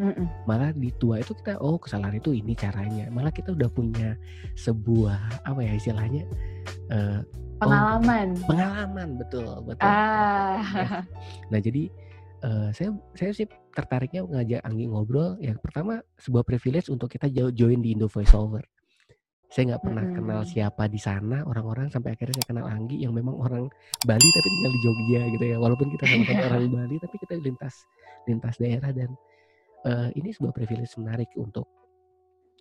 Mm-mm. 0.00 0.28
malah 0.44 0.72
di 0.72 0.92
tua 0.96 1.20
itu 1.20 1.32
kita 1.36 1.60
oh 1.60 1.80
kesalahan 1.80 2.20
itu 2.20 2.32
ini 2.36 2.52
caranya 2.56 3.08
malah 3.08 3.32
kita 3.32 3.52
udah 3.56 3.68
punya 3.72 4.16
sebuah 4.56 5.44
apa 5.44 5.60
ya 5.60 5.72
istilahnya 5.76 6.24
uh, 6.92 7.20
pengalaman 7.60 8.36
oh, 8.36 8.48
pengalaman 8.48 9.08
betul 9.20 9.44
betul 9.64 9.88
ah. 9.88 10.60
ya. 10.60 11.04
nah 11.52 11.60
jadi 11.60 11.92
uh, 12.44 12.68
saya 12.72 12.96
saya 13.16 13.32
sih 13.36 13.46
tertariknya 13.76 14.24
ngajak 14.24 14.60
Anggi 14.64 14.84
ngobrol 14.88 15.36
ya 15.40 15.56
pertama 15.60 16.00
sebuah 16.20 16.44
privilege 16.48 16.88
untuk 16.88 17.12
kita 17.12 17.28
join 17.32 17.80
di 17.80 17.92
Indo 17.96 18.08
Voiceover 18.08 18.64
saya 19.50 19.74
nggak 19.74 19.82
pernah 19.82 20.04
mm 20.06 20.10
-hmm. 20.14 20.18
kenal 20.22 20.40
siapa 20.46 20.86
di 20.86 21.00
sana 21.02 21.42
orang-orang 21.42 21.90
sampai 21.90 22.14
akhirnya 22.14 22.38
saya 22.38 22.46
kenal 22.54 22.66
Anggi 22.70 23.02
yang 23.02 23.10
memang 23.10 23.34
orang 23.34 23.66
Bali 24.06 24.28
tapi 24.30 24.48
tinggal 24.48 24.72
di 24.72 24.80
Jogja 24.80 25.20
gitu 25.34 25.44
ya 25.50 25.56
walaupun 25.58 25.86
kita 25.90 26.04
sama-sama 26.06 26.42
orang 26.54 26.70
Bali 26.78 26.96
tapi 27.02 27.16
kita 27.18 27.34
lintas 27.42 27.74
lintas 28.30 28.54
daerah 28.62 28.90
dan 28.94 29.10
uh, 29.84 30.08
ini 30.14 30.30
sebuah 30.30 30.54
privilege 30.54 30.94
menarik 31.02 31.30
untuk 31.34 31.66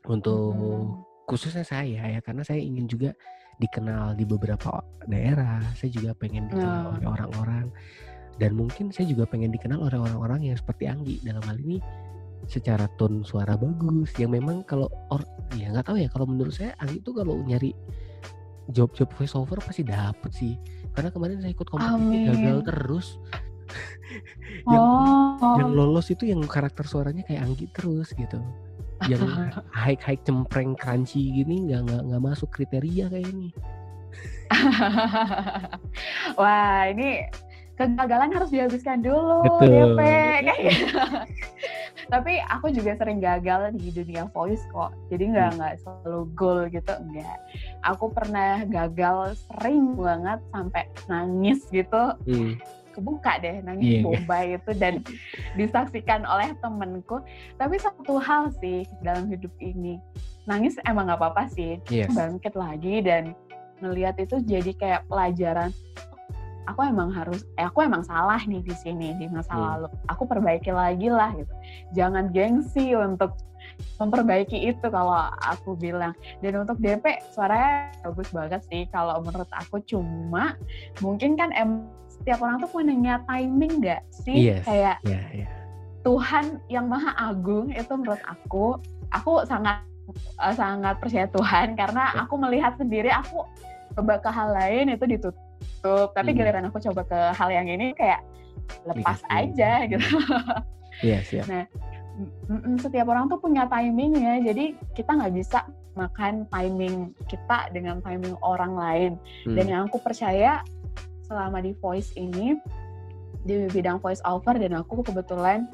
untuk 0.09 0.57
hmm. 0.57 1.29
khususnya 1.29 1.61
saya 1.61 2.17
ya 2.17 2.19
karena 2.25 2.41
saya 2.41 2.57
ingin 2.57 2.89
juga 2.89 3.13
dikenal 3.61 4.17
di 4.17 4.25
beberapa 4.25 4.81
daerah 5.05 5.61
saya 5.77 5.93
juga 5.93 6.17
pengen 6.17 6.49
dikenal 6.49 6.83
oh. 6.89 6.91
oleh 6.97 7.05
orang-orang 7.05 7.65
dan 8.39 8.55
mungkin 8.55 8.89
saya 8.89 9.05
juga 9.05 9.27
pengen 9.27 9.51
dikenal 9.51 9.77
oleh 9.83 9.99
orang-orang 9.99 10.49
yang 10.49 10.57
seperti 10.57 10.87
Anggi 10.87 11.19
dalam 11.21 11.43
hal 11.43 11.59
ini 11.59 11.77
secara 12.47 12.87
tone 12.95 13.25
suara 13.27 13.59
bagus 13.59 14.15
yang 14.15 14.31
memang 14.31 14.63
kalau 14.63 14.87
or 15.11 15.21
ya 15.57 15.73
nggak 15.73 15.85
tahu 15.89 15.97
ya 15.99 16.09
kalau 16.09 16.25
menurut 16.29 16.55
saya 16.55 16.77
Anggi 16.79 17.03
itu 17.03 17.11
kalau 17.11 17.41
nyari 17.43 17.75
job-job 18.69 19.09
voiceover 19.17 19.57
pasti 19.59 19.81
dapet 19.81 20.31
sih. 20.31 20.53
Karena 20.93 21.09
kemarin 21.09 21.41
saya 21.41 21.51
ikut 21.53 21.67
kompetisi 21.67 22.17
gagal 22.29 22.57
terus. 22.65 23.07
Yang, 24.65 24.81
oh. 24.81 25.61
yang 25.61 25.71
lolos 25.77 26.09
itu 26.09 26.25
yang 26.25 26.41
karakter 26.41 26.81
suaranya 26.81 27.21
kayak 27.29 27.45
Anggi 27.45 27.69
terus 27.69 28.09
gitu. 28.17 28.41
Yang 29.05 29.29
high 29.85 30.01
high 30.01 30.17
cempreng 30.25 30.73
crunchy 30.73 31.29
gini 31.29 31.69
nggak 31.69 31.85
nggak 31.85 32.01
nggak 32.09 32.21
masuk 32.25 32.49
kriteria 32.49 33.13
kayak 33.13 33.29
ini. 33.29 33.53
Wah 36.41 36.89
ini 36.89 37.29
kegagalan 37.79 38.35
harus 38.35 38.51
dihabiskan 38.51 38.99
dulu 38.99 39.47
Betul. 39.47 39.95
DP 39.95 39.99
tapi 42.13 42.41
aku 42.49 42.73
juga 42.73 42.97
sering 42.99 43.23
gagal 43.23 43.71
di 43.79 43.93
dunia 43.93 44.27
voice 44.35 44.65
kok 44.75 44.91
jadi 45.07 45.23
nggak 45.31 45.49
hmm. 45.53 45.57
nggak 45.61 45.75
selalu 45.79 46.21
goal 46.35 46.59
gitu 46.67 46.91
enggak 46.91 47.37
aku 47.87 48.11
pernah 48.11 48.65
gagal 48.67 49.39
sering 49.47 49.95
banget 49.95 50.41
sampai 50.51 50.83
nangis 51.07 51.63
gitu 51.71 52.17
hmm 52.27 52.59
kebuka 52.99 53.39
deh 53.39 53.63
nangis 53.63 54.01
yeah. 54.01 54.03
boba 54.03 54.37
itu 54.43 54.71
dan 54.75 54.99
disaksikan 55.59 56.27
oleh 56.27 56.51
temenku 56.59 57.23
tapi 57.55 57.79
satu 57.79 58.19
hal 58.19 58.51
sih 58.59 58.83
dalam 58.99 59.31
hidup 59.31 59.53
ini 59.63 60.01
nangis 60.49 60.75
emang 60.83 61.07
nggak 61.07 61.21
apa-apa 61.21 61.47
sih 61.53 61.79
yes. 61.87 62.11
bangkit 62.11 62.57
lagi 62.59 62.99
dan 62.99 63.31
ngelihat 63.79 64.19
itu 64.19 64.43
jadi 64.43 64.75
kayak 64.75 65.01
pelajaran 65.07 65.71
aku 66.67 66.79
emang 66.85 67.09
harus 67.13 67.45
eh 67.55 67.65
aku 67.65 67.85
emang 67.85 68.03
salah 68.03 68.41
nih 68.43 68.61
di 68.61 68.75
sini 68.75 69.15
di 69.15 69.29
masa 69.31 69.53
hmm. 69.53 69.61
lalu 69.61 69.87
aku 70.11 70.23
perbaiki 70.27 70.71
lagi 70.73 71.07
lah 71.07 71.31
gitu 71.37 71.53
jangan 71.95 72.33
gengsi 72.33 72.93
untuk 72.97 73.37
memperbaiki 73.99 74.71
itu 74.71 74.87
kalau 74.91 75.31
aku 75.43 75.75
bilang 75.75 76.11
dan 76.43 76.63
untuk 76.63 76.79
DP 76.79 77.19
suaranya 77.31 77.91
bagus 78.03 78.29
banget 78.31 78.61
sih 78.67 78.83
kalau 78.91 79.19
menurut 79.23 79.47
aku 79.55 79.79
cuma 79.87 80.55
mungkin 80.99 81.39
kan 81.39 81.51
em 81.55 81.87
setiap 82.09 82.43
orang 82.43 82.59
tuh 82.59 82.71
punya 82.71 83.23
timing 83.27 83.79
nggak 83.79 84.03
sih 84.11 84.51
yes. 84.51 84.67
kayak 84.67 84.99
yeah, 85.07 85.23
yeah. 85.31 85.51
Tuhan 86.03 86.59
yang 86.67 86.87
maha 86.87 87.15
agung 87.15 87.71
itu 87.71 87.91
menurut 87.95 88.19
aku 88.27 88.79
aku 89.15 89.43
sangat 89.47 89.83
uh, 90.39 90.53
sangat 90.55 90.99
percaya 90.99 91.27
Tuhan 91.31 91.75
karena 91.75 92.15
aku 92.23 92.35
melihat 92.39 92.75
sendiri 92.79 93.11
aku 93.11 93.45
ke 93.99 94.29
hal 94.31 94.55
lain 94.55 94.95
itu 94.95 95.05
ditutup 95.07 95.48
tapi 96.13 96.33
hmm. 96.33 96.37
giliran 96.37 96.65
aku 96.67 96.79
coba 96.91 97.01
ke 97.07 97.19
hal 97.35 97.49
yang 97.49 97.67
ini 97.67 97.95
kayak 97.95 98.23
lepas 98.85 99.19
Dikasih. 99.23 99.39
aja 99.39 99.71
gitu 99.89 100.07
yes, 101.09 101.27
yeah. 101.33 101.45
nah 101.47 101.63
setiap 102.83 103.07
orang 103.07 103.31
tuh 103.31 103.39
punya 103.39 103.63
timingnya 103.71 104.43
jadi 104.43 104.75
kita 104.91 105.15
nggak 105.15 105.33
bisa 105.39 105.63
makan 105.95 106.47
timing 106.51 107.15
kita 107.27 107.71
dengan 107.71 108.03
timing 108.03 108.35
orang 108.43 108.75
lain 108.75 109.11
hmm. 109.47 109.55
dan 109.55 109.65
yang 109.67 109.81
aku 109.87 109.99
percaya 109.99 110.63
selama 111.27 111.63
di 111.63 111.75
voice 111.79 112.11
ini 112.19 112.59
di 113.43 113.67
bidang 113.71 114.03
voice 114.03 114.19
over 114.27 114.55
dan 114.59 114.75
aku 114.75 114.99
kebetulan 115.03 115.67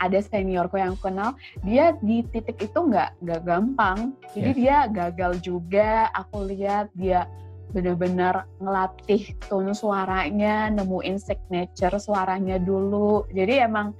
ada 0.00 0.18
seniorku 0.20 0.76
yang 0.80 0.96
aku 0.96 1.08
kenal 1.12 1.36
dia 1.64 1.96
di 2.00 2.24
titik 2.28 2.60
itu 2.60 2.76
nggak 2.76 3.16
nggak 3.24 3.40
gampang 3.44 4.12
jadi 4.32 4.50
yes. 4.52 4.58
dia 4.58 4.76
gagal 4.90 5.32
juga 5.40 5.90
aku 6.12 6.44
lihat 6.48 6.88
dia 6.96 7.28
benar-benar 7.74 8.46
ngelatih 8.62 9.34
tone 9.50 9.74
suaranya 9.74 10.70
nemuin 10.70 11.18
signature 11.18 11.98
suaranya 11.98 12.62
dulu 12.62 13.26
jadi 13.34 13.66
emang 13.66 13.90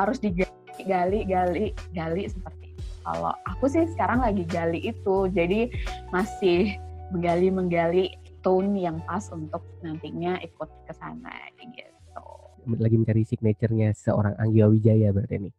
harus 0.00 0.16
digali 0.16 0.48
gali 0.88 1.28
gali 1.28 1.76
gali 1.92 2.24
seperti 2.24 2.72
itu 2.72 2.82
kalau 3.04 3.32
aku 3.44 3.68
sih 3.68 3.84
sekarang 3.92 4.24
lagi 4.24 4.48
gali 4.48 4.80
itu 4.80 5.28
jadi 5.28 5.68
masih 6.08 6.80
menggali 7.12 7.48
menggali 7.52 8.04
tone 8.40 8.78
yang 8.78 9.00
pas 9.04 9.24
untuk 9.32 9.64
nantinya 9.82 10.38
ikut 10.44 10.70
ke 10.86 10.92
sana 10.94 11.34
gitu. 11.58 12.24
Lagi 12.68 12.96
mencari 13.00 13.24
signaturenya 13.24 13.96
seorang 13.96 14.36
Anggi 14.36 14.60
Wijaya 14.60 15.08
berarti 15.10 15.36
ini. 15.40 15.50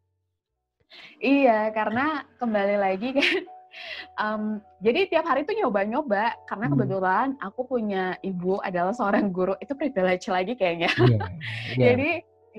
Iya, 1.21 1.69
karena 1.73 2.25
kembali 2.37 2.75
lagi 2.81 3.13
kan 3.17 3.45
um, 4.19 4.63
jadi 4.83 5.09
tiap 5.09 5.25
hari 5.27 5.43
tuh 5.43 5.55
nyoba-nyoba 5.57 6.35
karena 6.47 6.65
hmm. 6.67 6.73
kebetulan 6.75 7.27
aku 7.39 7.61
punya 7.67 8.15
ibu 8.25 8.59
adalah 8.63 8.93
seorang 8.93 9.31
guru 9.33 9.53
itu 9.59 9.73
privilege 9.75 10.27
lagi 10.31 10.53
kayaknya. 10.55 10.91
Yeah, 10.95 11.09
yeah. 11.11 11.87
jadi 11.93 12.09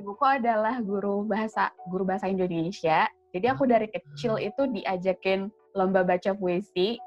ibuku 0.00 0.24
adalah 0.24 0.80
guru 0.80 1.24
bahasa 1.26 1.72
guru 1.88 2.04
bahasa 2.09 2.28
Indonesia. 2.28 3.09
Jadi 3.30 3.46
aku 3.46 3.62
dari 3.66 3.87
kecil 3.87 4.42
itu 4.42 4.66
diajakin 4.66 5.54
lomba 5.78 6.02
baca 6.02 6.35
puisi 6.35 6.98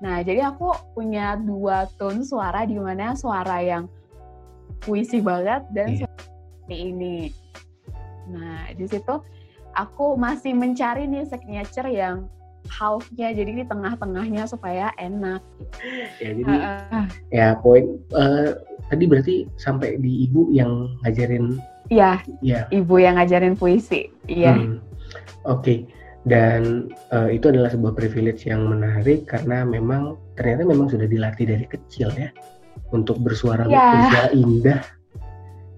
Nah, 0.00 0.24
jadi 0.24 0.50
aku 0.50 0.72
punya 0.96 1.36
dua 1.38 1.86
tone 2.00 2.24
suara 2.24 2.64
di 2.66 2.76
mana 2.76 3.14
suara 3.14 3.60
yang 3.62 3.84
puisi 4.80 5.20
banget 5.20 5.62
dan 5.76 5.88
yeah. 5.94 6.00
seperti 6.08 6.76
ini. 6.90 7.16
Nah, 8.30 8.72
di 8.74 8.86
situ 8.88 9.14
aku 9.76 10.16
masih 10.16 10.56
mencari 10.56 11.06
nih 11.06 11.28
signature 11.28 11.90
yang 11.90 12.26
halfnya 12.68 13.32
jadi 13.32 13.62
di 13.62 13.64
tengah-tengahnya 13.64 14.44
supaya 14.44 14.92
enak. 15.00 15.40
Ya 15.80 16.08
jadi 16.20 16.42
uh, 16.44 17.06
ya 17.32 17.46
poin 17.62 17.96
uh, 18.12 18.58
tadi 18.92 19.04
berarti 19.08 19.34
sampai 19.56 19.96
di 20.02 20.28
ibu 20.28 20.50
yang 20.52 20.92
ngajarin. 21.06 21.56
Iya. 21.88 22.20
Ya. 22.44 22.68
Ibu 22.68 23.00
yang 23.00 23.16
ngajarin 23.16 23.56
puisi. 23.56 24.12
Iya. 24.28 24.54
Hmm, 24.54 24.78
Oke. 25.46 25.58
Okay 25.64 25.78
dan 26.28 26.92
uh, 27.16 27.32
itu 27.32 27.48
adalah 27.48 27.72
sebuah 27.72 27.96
privilege 27.96 28.44
yang 28.44 28.68
menarik 28.68 29.24
karena 29.24 29.64
memang 29.64 30.20
ternyata 30.36 30.68
memang 30.68 30.92
sudah 30.92 31.08
dilatih 31.08 31.48
dari 31.48 31.64
kecil 31.64 32.12
ya 32.12 32.28
untuk 32.92 33.16
bersuara 33.24 33.64
yeah. 33.64 34.28
indah 34.36 34.84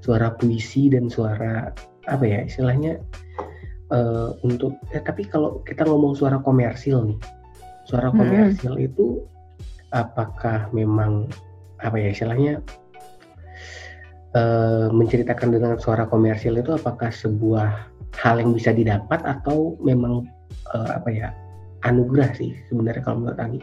suara 0.02 0.34
puisi 0.34 0.90
dan 0.90 1.06
suara 1.06 1.70
apa 2.10 2.24
ya 2.26 2.42
istilahnya 2.42 2.98
uh, 3.92 4.34
untuk 4.42 4.80
ya 4.90 5.04
tapi 5.04 5.28
kalau 5.28 5.60
kita 5.62 5.84
ngomong 5.84 6.16
suara 6.16 6.40
komersil 6.40 7.12
nih 7.12 7.18
suara 7.84 8.08
komersil 8.10 8.74
hmm. 8.74 8.88
itu 8.88 9.06
apakah 9.92 10.72
memang 10.72 11.28
apa 11.82 11.96
ya 12.00 12.08
istilahnya 12.10 12.64
uh, 14.34 14.88
menceritakan 14.90 15.52
dengan 15.52 15.76
suara 15.76 16.08
komersil 16.08 16.56
itu 16.56 16.72
apakah 16.72 17.12
sebuah 17.12 17.92
hal 18.16 18.40
yang 18.40 18.56
bisa 18.56 18.72
didapat 18.72 19.20
atau 19.24 19.76
memang 19.84 20.24
uh, 20.72 20.90
apa 20.96 21.08
ya 21.12 21.28
anugerah 21.84 22.32
sih 22.38 22.56
sebenarnya 22.70 23.02
kalau 23.04 23.24
menurut 23.24 23.40
Anggi? 23.40 23.60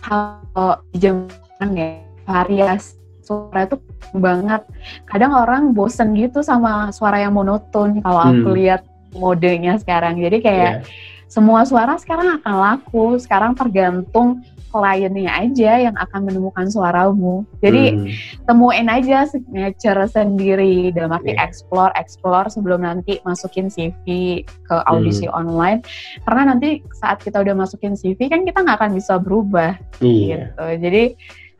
Kalau 0.00 0.80
di 0.90 0.98
zaman 1.04 1.68
ya 1.76 2.00
variasi 2.24 2.99
suara 3.30 3.70
itu 3.70 3.78
banget. 4.18 4.62
Kadang 5.06 5.32
orang 5.38 5.70
bosen 5.70 6.18
gitu 6.18 6.42
sama 6.42 6.90
suara 6.90 7.22
yang 7.22 7.38
monoton 7.38 8.02
kalau 8.02 8.20
hmm. 8.26 8.30
aku 8.42 8.48
lihat 8.58 8.82
modenya 9.14 9.78
sekarang. 9.78 10.18
Jadi 10.18 10.42
kayak 10.42 10.72
yeah. 10.82 11.26
semua 11.30 11.62
suara 11.62 11.94
sekarang 12.02 12.42
akan 12.42 12.54
laku. 12.58 13.14
Sekarang 13.22 13.54
tergantung 13.54 14.42
kliennya 14.70 15.26
aja 15.26 15.82
yang 15.90 15.96
akan 15.98 16.30
menemukan 16.30 16.70
suaramu. 16.70 17.42
Jadi 17.58 17.94
hmm. 17.94 18.06
temuin 18.46 18.86
aja 18.86 19.26
signature 19.26 20.06
sendiri 20.06 20.94
dalam 20.94 21.14
arti 21.14 21.34
yeah. 21.34 21.42
explore, 21.42 21.90
explore 21.98 22.46
sebelum 22.50 22.86
nanti 22.86 23.18
masukin 23.26 23.66
CV 23.66 24.42
ke 24.46 24.76
audisi 24.90 25.26
hmm. 25.26 25.34
online. 25.34 25.78
Karena 26.26 26.54
nanti 26.54 26.82
saat 26.98 27.22
kita 27.22 27.42
udah 27.42 27.54
masukin 27.54 27.98
CV 27.98 28.30
kan 28.30 28.46
kita 28.46 28.62
nggak 28.62 28.78
akan 28.78 28.92
bisa 28.94 29.18
berubah. 29.18 29.78
Yeah. 30.02 30.50
Gitu. 30.54 30.66
Jadi 30.86 31.04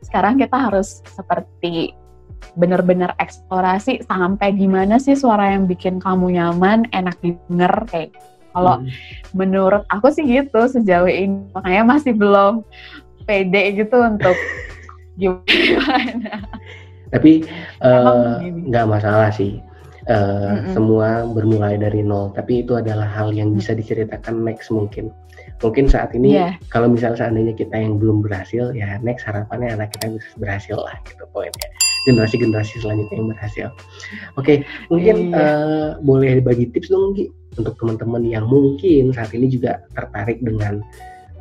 sekarang 0.05 0.41
kita 0.41 0.57
harus 0.57 1.05
seperti 1.09 1.93
benar-benar 2.57 3.15
eksplorasi 3.21 4.03
sampai 4.09 4.57
gimana 4.57 4.97
sih 4.97 5.15
suara 5.15 5.53
yang 5.55 5.69
bikin 5.69 6.01
kamu 6.01 6.41
nyaman, 6.41 6.89
enak 6.91 7.17
didengar 7.21 7.85
kayak 7.89 8.17
kalau 8.51 8.83
hmm. 8.83 8.91
menurut 9.37 9.87
aku 9.93 10.11
sih 10.11 10.27
gitu 10.27 10.67
sejauh 10.67 11.07
ini 11.07 11.47
makanya 11.55 11.85
masih 11.87 12.13
belum 12.19 12.67
pede 13.23 13.79
gitu 13.79 13.97
untuk 14.03 14.35
gimana. 15.21 16.43
Tapi 17.11 17.47
eh, 17.83 18.41
nggak 18.71 18.87
uh, 18.87 18.91
masalah 18.91 19.31
sih. 19.31 19.63
Uh, 20.09 20.15
mm 20.15 20.59
-mm. 20.65 20.73
Semua 20.73 21.09
bermulai 21.29 21.77
dari 21.77 22.01
nol. 22.01 22.33
Tapi 22.33 22.65
itu 22.65 22.79
adalah 22.79 23.05
hal 23.05 23.37
yang 23.37 23.53
bisa 23.53 23.77
diceritakan 23.77 24.41
next 24.45 24.73
mungkin. 24.73 25.13
Mungkin 25.61 25.93
saat 25.93 26.17
ini 26.17 26.41
yeah. 26.41 26.57
kalau 26.73 26.89
misalnya 26.89 27.29
seandainya 27.29 27.53
kita 27.53 27.77
yang 27.77 28.01
belum 28.01 28.25
berhasil, 28.25 28.73
ya 28.73 28.97
next 29.05 29.29
harapannya 29.29 29.77
anak 29.77 29.93
kita 29.93 30.17
bisa 30.17 30.33
berhasil 30.41 30.77
lah 30.81 30.97
gitu 31.05 31.25
poinnya 31.37 31.69
generasi-generasi 32.09 32.81
selanjutnya 32.81 33.17
yang 33.21 33.29
berhasil. 33.29 33.67
Oke, 34.41 34.41
okay, 34.41 34.57
mungkin 34.89 35.37
iya. 35.37 35.37
uh, 35.37 35.89
boleh 36.01 36.41
bagi 36.41 36.73
tips 36.73 36.89
dong 36.89 37.13
Gi 37.13 37.29
untuk 37.61 37.77
teman-teman 37.77 38.25
yang 38.25 38.49
mungkin 38.49 39.13
saat 39.13 39.35
ini 39.37 39.51
juga 39.53 39.85
tertarik 39.93 40.41
dengan 40.41 40.81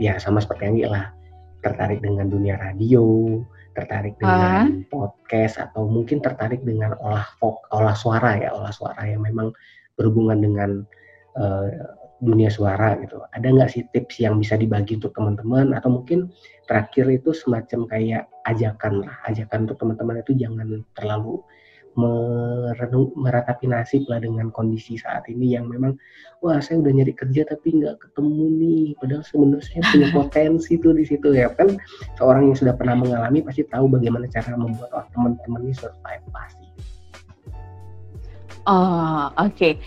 ya 0.02 0.20
sama 0.20 0.44
seperti 0.44 0.64
Anggi 0.68 0.84
lah, 0.90 1.12
tertarik 1.64 2.04
dengan 2.04 2.28
dunia 2.28 2.60
radio, 2.60 3.40
tertarik 3.80 4.20
dengan 4.20 4.68
uh. 4.68 4.86
podcast 4.92 5.56
atau 5.64 5.88
mungkin 5.88 6.20
tertarik 6.20 6.62
dengan 6.68 7.00
olah 7.00 7.26
olah 7.72 7.96
suara 7.96 8.36
ya, 8.36 8.52
olah 8.52 8.76
suara 8.76 9.00
yang 9.08 9.24
memang 9.24 9.56
berhubungan 9.96 10.44
dengan 10.44 10.72
uh, 11.40 11.96
dunia 12.20 12.52
suara 12.52 13.00
gitu. 13.00 13.24
Ada 13.32 13.48
nggak 13.48 13.70
sih 13.72 13.88
tips 13.96 14.20
yang 14.20 14.36
bisa 14.38 14.60
dibagi 14.60 15.00
untuk 15.00 15.16
teman-teman 15.16 15.72
atau 15.72 15.90
mungkin 15.90 16.28
terakhir 16.68 17.08
itu 17.08 17.32
semacam 17.32 17.88
kayak 17.88 18.24
ajakan 18.46 19.08
lah, 19.08 19.16
ajakan 19.32 19.66
untuk 19.66 19.80
teman-teman 19.80 20.20
itu 20.20 20.36
jangan 20.36 20.84
terlalu 21.00 21.40
merenung, 21.98 23.10
meratapi 23.18 23.66
nasib 23.66 24.06
lah 24.06 24.22
dengan 24.22 24.54
kondisi 24.54 24.98
saat 25.00 25.26
ini 25.32 25.58
yang 25.58 25.66
memang 25.66 25.98
wah 26.46 26.62
saya 26.62 26.84
udah 26.84 26.94
nyari 26.94 27.14
kerja 27.16 27.48
tapi 27.50 27.82
nggak 27.82 27.98
ketemu 27.98 28.46
nih 28.62 28.86
padahal 29.02 29.24
sebenarnya 29.26 29.64
saya 29.66 29.82
punya 29.90 30.08
potensi 30.22 30.72
tuh 30.78 30.94
di 30.94 31.06
situ 31.08 31.30
ya 31.34 31.50
kan 31.58 31.80
seorang 32.22 32.54
yang 32.54 32.58
sudah 32.58 32.74
pernah 32.78 32.96
mengalami 33.00 33.42
pasti 33.42 33.66
tahu 33.66 33.90
bagaimana 33.90 34.30
cara 34.30 34.54
membuat 34.54 35.10
teman-teman 35.16 35.62
ini 35.66 35.74
survive 35.74 36.26
pasti 36.30 36.68
Oh, 38.70 39.34
oke. 39.34 39.50
Okay. 39.58 39.82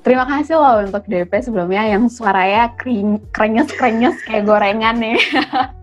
Terima 0.00 0.24
kasih 0.24 0.56
loh 0.56 0.80
untuk 0.80 1.04
DP 1.04 1.28
sebelumnya 1.44 1.84
yang 1.84 2.08
suaranya 2.08 2.72
krenyes-krenyes 3.28 4.24
kayak 4.24 4.48
gorengan 4.48 4.96
nih. 4.96 5.20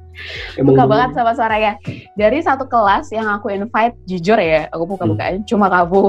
buka 0.62 0.84
banget 0.86 1.10
sama 1.16 1.32
suaranya. 1.36 1.74
Dari 2.16 2.40
satu 2.44 2.66
kelas 2.66 3.10
yang 3.14 3.28
aku 3.30 3.52
invite, 3.52 3.96
jujur 4.06 4.38
ya, 4.40 4.68
aku 4.72 4.84
buka-bukaan 4.96 5.44
hmm. 5.44 5.48
cuma 5.48 5.68
kamu. 5.72 6.04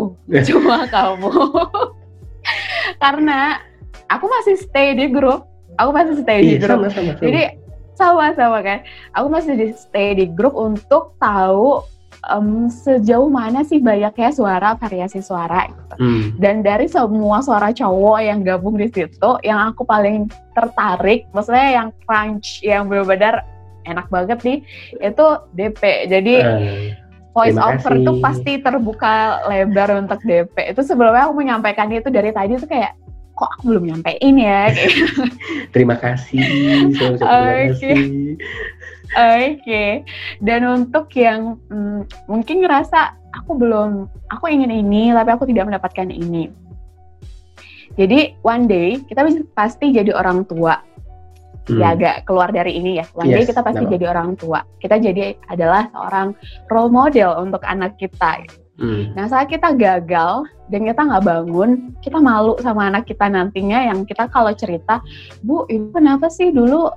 cuma 0.49 0.77
kamu. 0.89 1.33
Karena 3.03 3.61
aku 4.09 4.27
masih 4.27 4.57
stay 4.59 4.97
di 4.97 5.07
grup. 5.11 5.47
Aku 5.79 5.91
masih 5.95 6.21
stay 6.21 6.39
di 6.43 6.55
iya, 6.57 6.61
grup. 6.61 6.85
Sama, 6.85 6.89
sama, 6.93 7.13
sama. 7.17 7.23
Jadi 7.23 7.43
sama-sama 7.95 8.59
kan. 8.65 8.79
Aku 9.17 9.27
masih 9.29 9.53
di 9.57 9.67
stay 9.77 10.17
di 10.17 10.27
grup 10.29 10.57
untuk 10.57 11.15
tahu 11.21 11.85
um, 12.29 12.69
sejauh 12.69 13.31
mana 13.33 13.65
sih 13.65 13.81
banyaknya 13.81 14.31
suara 14.35 14.77
variasi 14.77 15.25
suara 15.25 15.71
gitu. 15.71 15.95
Hmm. 15.97 16.25
Dan 16.37 16.61
dari 16.61 16.91
semua 16.91 17.41
suara 17.41 17.73
cowok 17.73 18.19
yang 18.21 18.45
gabung 18.45 18.77
di 18.77 18.91
situ, 18.93 19.31
yang 19.47 19.73
aku 19.73 19.87
paling 19.87 20.29
tertarik, 20.53 21.25
maksudnya 21.33 21.81
yang 21.81 21.89
crunch, 22.05 22.61
yang 22.61 22.91
benar-benar 22.91 23.47
enak 23.91 24.07
banget 24.09 24.39
nih, 24.47 24.59
itu 25.03 25.27
DP. 25.53 25.83
Jadi 26.07 26.35
uh, 26.41 26.95
voice 27.35 27.59
over 27.59 27.93
itu 27.99 28.13
pasti 28.23 28.53
terbuka 28.63 29.45
lebar 29.51 29.99
untuk 29.99 30.23
DP. 30.23 30.75
Itu 30.75 30.87
sebelumnya 30.87 31.29
aku 31.29 31.35
menyampaikan 31.39 31.91
itu 31.91 32.09
dari 32.09 32.31
tadi 32.31 32.59
tuh 32.59 32.71
kayak 32.71 32.95
kok 33.41 33.51
aku 33.57 33.73
belum 33.73 33.85
nyampein 33.89 34.37
ya 34.37 34.69
terima 35.75 35.97
kasih 35.97 36.45
terima 36.93 37.17
kasih 37.17 38.37
Oke, 39.11 39.59
okay. 39.67 39.91
dan 40.39 40.63
untuk 40.71 41.11
yang 41.19 41.59
hmm, 41.67 42.07
mungkin 42.31 42.63
ngerasa 42.63 43.19
aku 43.35 43.59
belum, 43.59 44.07
aku 44.31 44.47
ingin 44.47 44.71
ini, 44.71 45.11
tapi 45.11 45.35
aku 45.35 45.51
tidak 45.51 45.67
mendapatkan 45.67 46.07
ini. 46.15 46.47
Jadi 47.99 48.39
one 48.47 48.71
day 48.71 49.03
kita 49.03 49.27
pasti 49.51 49.91
jadi 49.91 50.15
orang 50.15 50.47
tua. 50.47 50.79
Ya, 51.71 51.75
hmm. 51.75 51.81
Ya 51.81 51.89
agak 51.95 52.17
keluar 52.27 52.49
dari 52.51 52.73
ini 52.75 52.99
ya. 52.99 53.07
One 53.15 53.31
yes, 53.31 53.47
day 53.47 53.55
kita 53.55 53.61
pasti 53.63 53.85
no. 53.87 53.91
jadi 53.91 54.05
orang 54.11 54.35
tua. 54.35 54.61
Kita 54.83 54.99
jadi 54.99 55.39
adalah 55.47 55.87
seorang 55.95 56.35
role 56.67 56.91
model 56.91 57.31
untuk 57.39 57.63
anak 57.63 57.95
kita. 58.01 58.43
Hmm. 58.81 59.13
Nah 59.13 59.29
saat 59.29 59.53
kita 59.53 59.77
gagal 59.77 60.49
dan 60.73 60.81
kita 60.89 61.01
nggak 61.05 61.25
bangun, 61.25 61.93
kita 62.01 62.19
malu 62.19 62.57
sama 62.65 62.89
anak 62.89 63.05
kita 63.05 63.29
nantinya 63.29 63.93
yang 63.93 64.09
kita 64.09 64.27
kalau 64.33 64.51
cerita, 64.57 65.05
Bu, 65.45 65.69
itu 65.69 65.93
kenapa 65.93 66.33
sih 66.33 66.49
dulu 66.49 66.89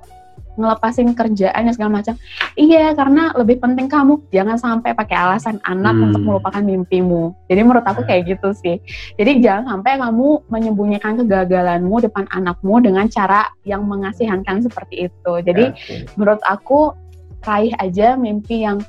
ngelepasin 0.54 1.12
kerjaan 1.12 1.70
segala 1.74 2.00
macam. 2.00 2.14
Iya, 2.54 2.94
karena 2.94 3.34
lebih 3.34 3.58
penting 3.58 3.90
kamu 3.90 4.22
jangan 4.30 4.56
sampai 4.58 4.94
pakai 4.94 5.16
alasan 5.18 5.58
anak 5.66 5.94
hmm. 5.94 6.04
untuk 6.10 6.22
melupakan 6.22 6.62
mimpimu. 6.62 7.34
Jadi 7.50 7.60
menurut 7.62 7.86
aku 7.86 8.06
kayak 8.06 8.30
gitu 8.30 8.54
sih. 8.54 8.76
Jadi 9.18 9.42
jangan 9.42 9.78
sampai 9.78 9.98
kamu 9.98 10.28
menyembunyikan 10.50 11.18
kegagalanmu 11.22 11.96
depan 12.02 12.24
anakmu 12.30 12.78
dengan 12.82 13.10
cara 13.10 13.50
yang 13.66 13.86
mengasihankan 13.86 14.62
seperti 14.62 15.10
itu. 15.10 15.32
Jadi 15.42 15.74
okay. 15.74 16.06
menurut 16.14 16.40
aku 16.46 16.94
raih 17.44 17.74
aja 17.82 18.16
mimpi 18.16 18.64
yang 18.64 18.80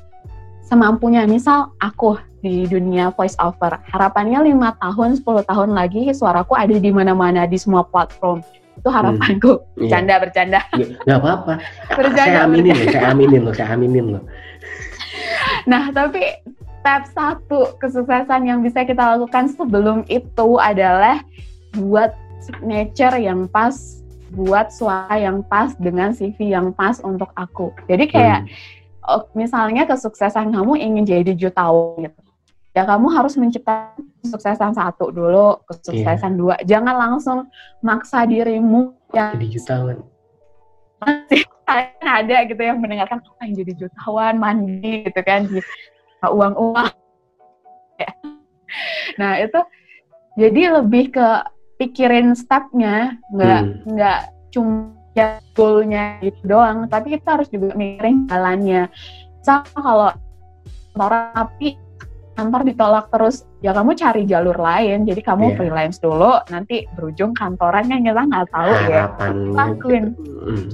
semampunya. 0.64 1.26
Misal 1.28 1.74
aku 1.82 2.18
di 2.40 2.62
dunia 2.70 3.10
voice 3.10 3.34
over, 3.42 3.82
harapannya 3.90 4.54
lima 4.54 4.78
tahun, 4.78 5.18
10 5.18 5.50
tahun 5.50 5.70
lagi 5.74 6.14
suaraku 6.14 6.54
ada 6.54 6.78
di 6.78 6.90
mana-mana 6.94 7.42
di 7.42 7.58
semua 7.58 7.82
platform 7.82 8.38
itu 8.76 8.88
harapanku. 8.88 9.52
Hmm. 9.56 9.80
Bercanda, 9.80 10.12
yeah. 10.12 10.20
bercanda. 10.22 10.60
Yeah, 10.76 10.88
gak 11.08 11.18
apa-apa. 11.24 11.52
saya 12.16 12.40
aminin 12.44 12.74
loh, 12.76 12.88
saya 12.92 13.08
aminin 13.12 13.40
loh, 13.42 13.54
saya 13.54 13.68
aminin 13.74 14.06
loh. 14.16 14.22
Nah, 15.66 15.90
tapi 15.90 16.22
step 16.86 17.02
satu 17.10 17.74
kesuksesan 17.82 18.46
yang 18.46 18.62
bisa 18.62 18.86
kita 18.86 19.18
lakukan 19.18 19.50
sebelum 19.50 20.06
itu 20.06 20.48
adalah 20.62 21.18
buat 21.74 22.14
signature 22.38 23.18
yang 23.18 23.50
pas, 23.50 23.74
buat 24.30 24.70
suara 24.70 25.18
yang 25.18 25.42
pas 25.50 25.74
dengan 25.82 26.14
CV 26.14 26.54
yang 26.54 26.70
pas 26.70 27.02
untuk 27.02 27.32
aku. 27.34 27.74
Jadi 27.90 28.06
kayak 28.06 28.46
hmm. 28.46 29.34
misalnya 29.34 29.82
kesuksesan 29.88 30.54
kamu 30.54 30.78
ingin 30.78 31.04
jadi 31.04 31.32
jutawan 31.34 32.06
gitu 32.06 32.25
ya 32.76 32.84
kamu 32.84 33.08
harus 33.08 33.40
menciptakan 33.40 34.04
kesuksesan 34.20 34.76
satu 34.76 35.08
dulu, 35.08 35.64
kesuksesan 35.64 36.36
yeah. 36.36 36.38
dua. 36.38 36.54
Jangan 36.68 36.94
langsung 37.00 37.38
maksa 37.80 38.28
dirimu 38.28 38.92
yang 39.16 39.32
jadi 39.40 39.48
jutawan. 39.56 40.04
Masih 41.00 41.48
ada 42.04 42.36
gitu 42.44 42.60
yang 42.60 42.78
mendengarkan 42.84 43.24
apa 43.24 43.42
yang 43.48 43.54
jadi 43.64 43.72
jutawan, 43.80 44.36
mandi 44.36 45.08
gitu 45.08 45.20
kan, 45.24 45.48
di 45.48 45.64
uang-uang. 46.20 46.92
Nah 49.16 49.32
itu 49.40 49.60
jadi 50.36 50.76
lebih 50.76 51.16
ke 51.16 51.28
pikirin 51.80 52.36
stepnya, 52.36 53.16
nggak 53.32 53.60
hmm. 53.64 53.88
nggak 53.88 54.20
cuma 54.52 54.92
goalnya 55.56 56.20
gitu 56.20 56.44
doang, 56.44 56.84
tapi 56.92 57.16
kita 57.16 57.40
harus 57.40 57.48
juga 57.48 57.72
mikirin 57.72 58.28
jalannya. 58.28 58.92
Sama 59.40 59.64
kalau 59.80 60.12
orang 61.00 61.32
tapi 61.32 61.80
kantor 62.36 62.68
ditolak 62.68 63.08
terus. 63.08 63.48
Ya 63.64 63.72
kamu 63.72 63.96
cari 63.96 64.22
jalur 64.28 64.54
lain. 64.54 65.08
Jadi 65.08 65.20
kamu 65.24 65.44
yeah. 65.50 65.56
freelance 65.56 65.98
dulu 65.98 66.36
nanti 66.52 66.84
berujung 66.94 67.32
kantoran 67.32 67.88
yang 67.88 68.04
kita 68.04 68.22
nggak 68.28 68.46
tahu 68.52 68.72
ya. 68.92 69.04
Lakuin. 69.56 70.04
Mm. 70.46 70.68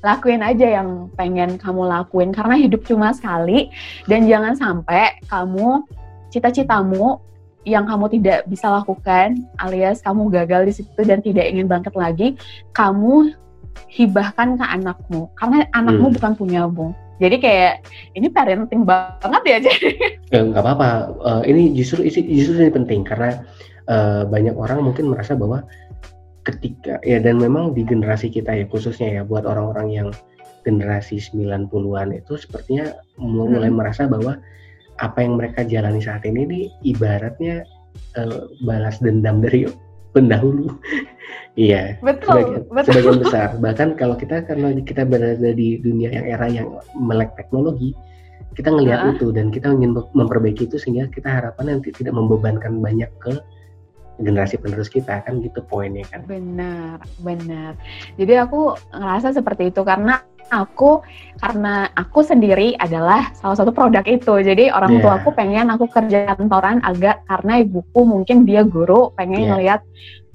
lakuin 0.00 0.40
aja 0.40 0.80
yang 0.80 1.12
pengen 1.20 1.60
kamu 1.60 1.84
lakuin 1.84 2.32
karena 2.32 2.56
hidup 2.56 2.80
cuma 2.88 3.12
sekali. 3.12 3.68
Dan 4.08 4.24
jangan 4.24 4.56
sampai 4.56 5.20
kamu 5.28 5.84
cita-citamu 6.32 7.20
yang 7.68 7.84
kamu 7.84 8.08
tidak 8.16 8.48
bisa 8.48 8.72
lakukan 8.72 9.36
alias 9.60 10.00
kamu 10.00 10.30
gagal 10.30 10.70
di 10.70 10.72
situ 10.80 11.00
dan 11.02 11.18
tidak 11.20 11.50
ingin 11.50 11.66
bangkit 11.66 11.92
lagi 11.98 12.40
kamu 12.72 13.36
hibahkan 13.92 14.56
ke 14.56 14.64
anakmu. 14.64 15.28
Karena 15.36 15.68
anakmu 15.76 16.08
hmm. 16.08 16.16
bukan 16.16 16.32
punyamu 16.40 16.96
jadi 17.16 17.36
kayak 17.40 17.74
ini 18.12 18.28
parenting 18.28 18.84
banget 18.84 19.42
ya 19.46 19.58
jadi. 19.64 19.88
Ya 20.32 20.40
nggak 20.42 20.62
apa-apa. 20.62 20.88
Uh, 21.22 21.42
ini 21.48 21.72
justru 21.72 22.04
isi 22.04 22.20
justru 22.26 22.60
ini 22.60 22.72
penting 22.72 23.06
karena 23.06 23.40
uh, 23.88 24.28
banyak 24.28 24.52
orang 24.52 24.84
mungkin 24.84 25.08
merasa 25.08 25.32
bahwa 25.32 25.64
ketika 26.46 27.02
ya 27.02 27.18
dan 27.18 27.42
memang 27.42 27.74
di 27.74 27.82
generasi 27.82 28.30
kita 28.30 28.54
ya 28.54 28.66
khususnya 28.70 29.20
ya 29.20 29.22
buat 29.26 29.42
orang-orang 29.48 29.88
yang 29.90 30.08
generasi 30.62 31.22
90-an 31.22 32.10
itu 32.14 32.34
sepertinya 32.38 32.94
mulai 33.18 33.70
hmm. 33.70 33.78
merasa 33.78 34.10
bahwa 34.10 34.38
apa 34.98 35.18
yang 35.22 35.38
mereka 35.38 35.62
jalani 35.62 36.02
saat 36.02 36.26
ini 36.26 36.42
ini 36.46 36.60
ibaratnya 36.82 37.62
uh, 38.18 38.50
balas 38.66 38.98
dendam 38.98 39.42
dari 39.42 39.66
pendahulu. 40.16 40.72
iya. 41.60 42.00
Betul, 42.00 42.40
sebagian, 42.40 42.62
betul. 42.72 42.88
Sebagian 42.88 43.18
besar. 43.20 43.48
Bahkan 43.60 43.88
kalau 44.00 44.16
kita 44.16 44.48
karena 44.48 44.72
kita 44.80 45.04
berada 45.04 45.50
di 45.52 45.76
dunia 45.84 46.08
yang 46.08 46.26
era 46.32 46.46
yang 46.48 46.68
melek 46.96 47.36
teknologi, 47.36 47.92
kita 48.56 48.72
ngelihat 48.72 49.00
uh. 49.04 49.12
itu 49.12 49.28
dan 49.36 49.52
kita 49.52 49.68
ingin 49.68 49.92
memperbaiki 50.16 50.64
itu 50.64 50.80
sehingga 50.80 51.12
kita 51.12 51.28
harapan 51.28 51.76
nanti 51.76 51.92
tidak 51.92 52.16
membebankan 52.16 52.80
banyak 52.80 53.12
ke 53.20 53.36
generasi 54.16 54.56
penerus 54.56 54.88
kita 54.88 55.20
kan 55.24 55.44
gitu 55.44 55.60
poinnya 55.64 56.04
kan. 56.08 56.24
Benar, 56.24 57.00
benar. 57.20 57.76
Jadi 58.16 58.32
aku 58.40 58.76
ngerasa 58.92 59.36
seperti 59.36 59.72
itu 59.72 59.84
karena 59.84 60.20
aku 60.50 61.02
karena 61.42 61.90
aku 61.92 62.22
sendiri 62.22 62.78
adalah 62.78 63.34
salah 63.36 63.56
satu 63.58 63.72
produk 63.74 64.04
itu. 64.06 64.34
Jadi 64.40 64.72
orang 64.72 64.98
yeah. 64.98 65.02
tua 65.02 65.12
aku 65.20 65.30
pengen 65.34 65.68
aku 65.68 65.90
kerja 65.90 66.32
kantoran 66.34 66.80
agak 66.82 67.22
karena 67.26 67.60
ibuku 67.60 68.00
mungkin 68.06 68.46
dia 68.46 68.62
guru 68.62 69.12
pengen 69.14 69.42
yeah. 69.44 69.50
ngelihat 69.54 69.80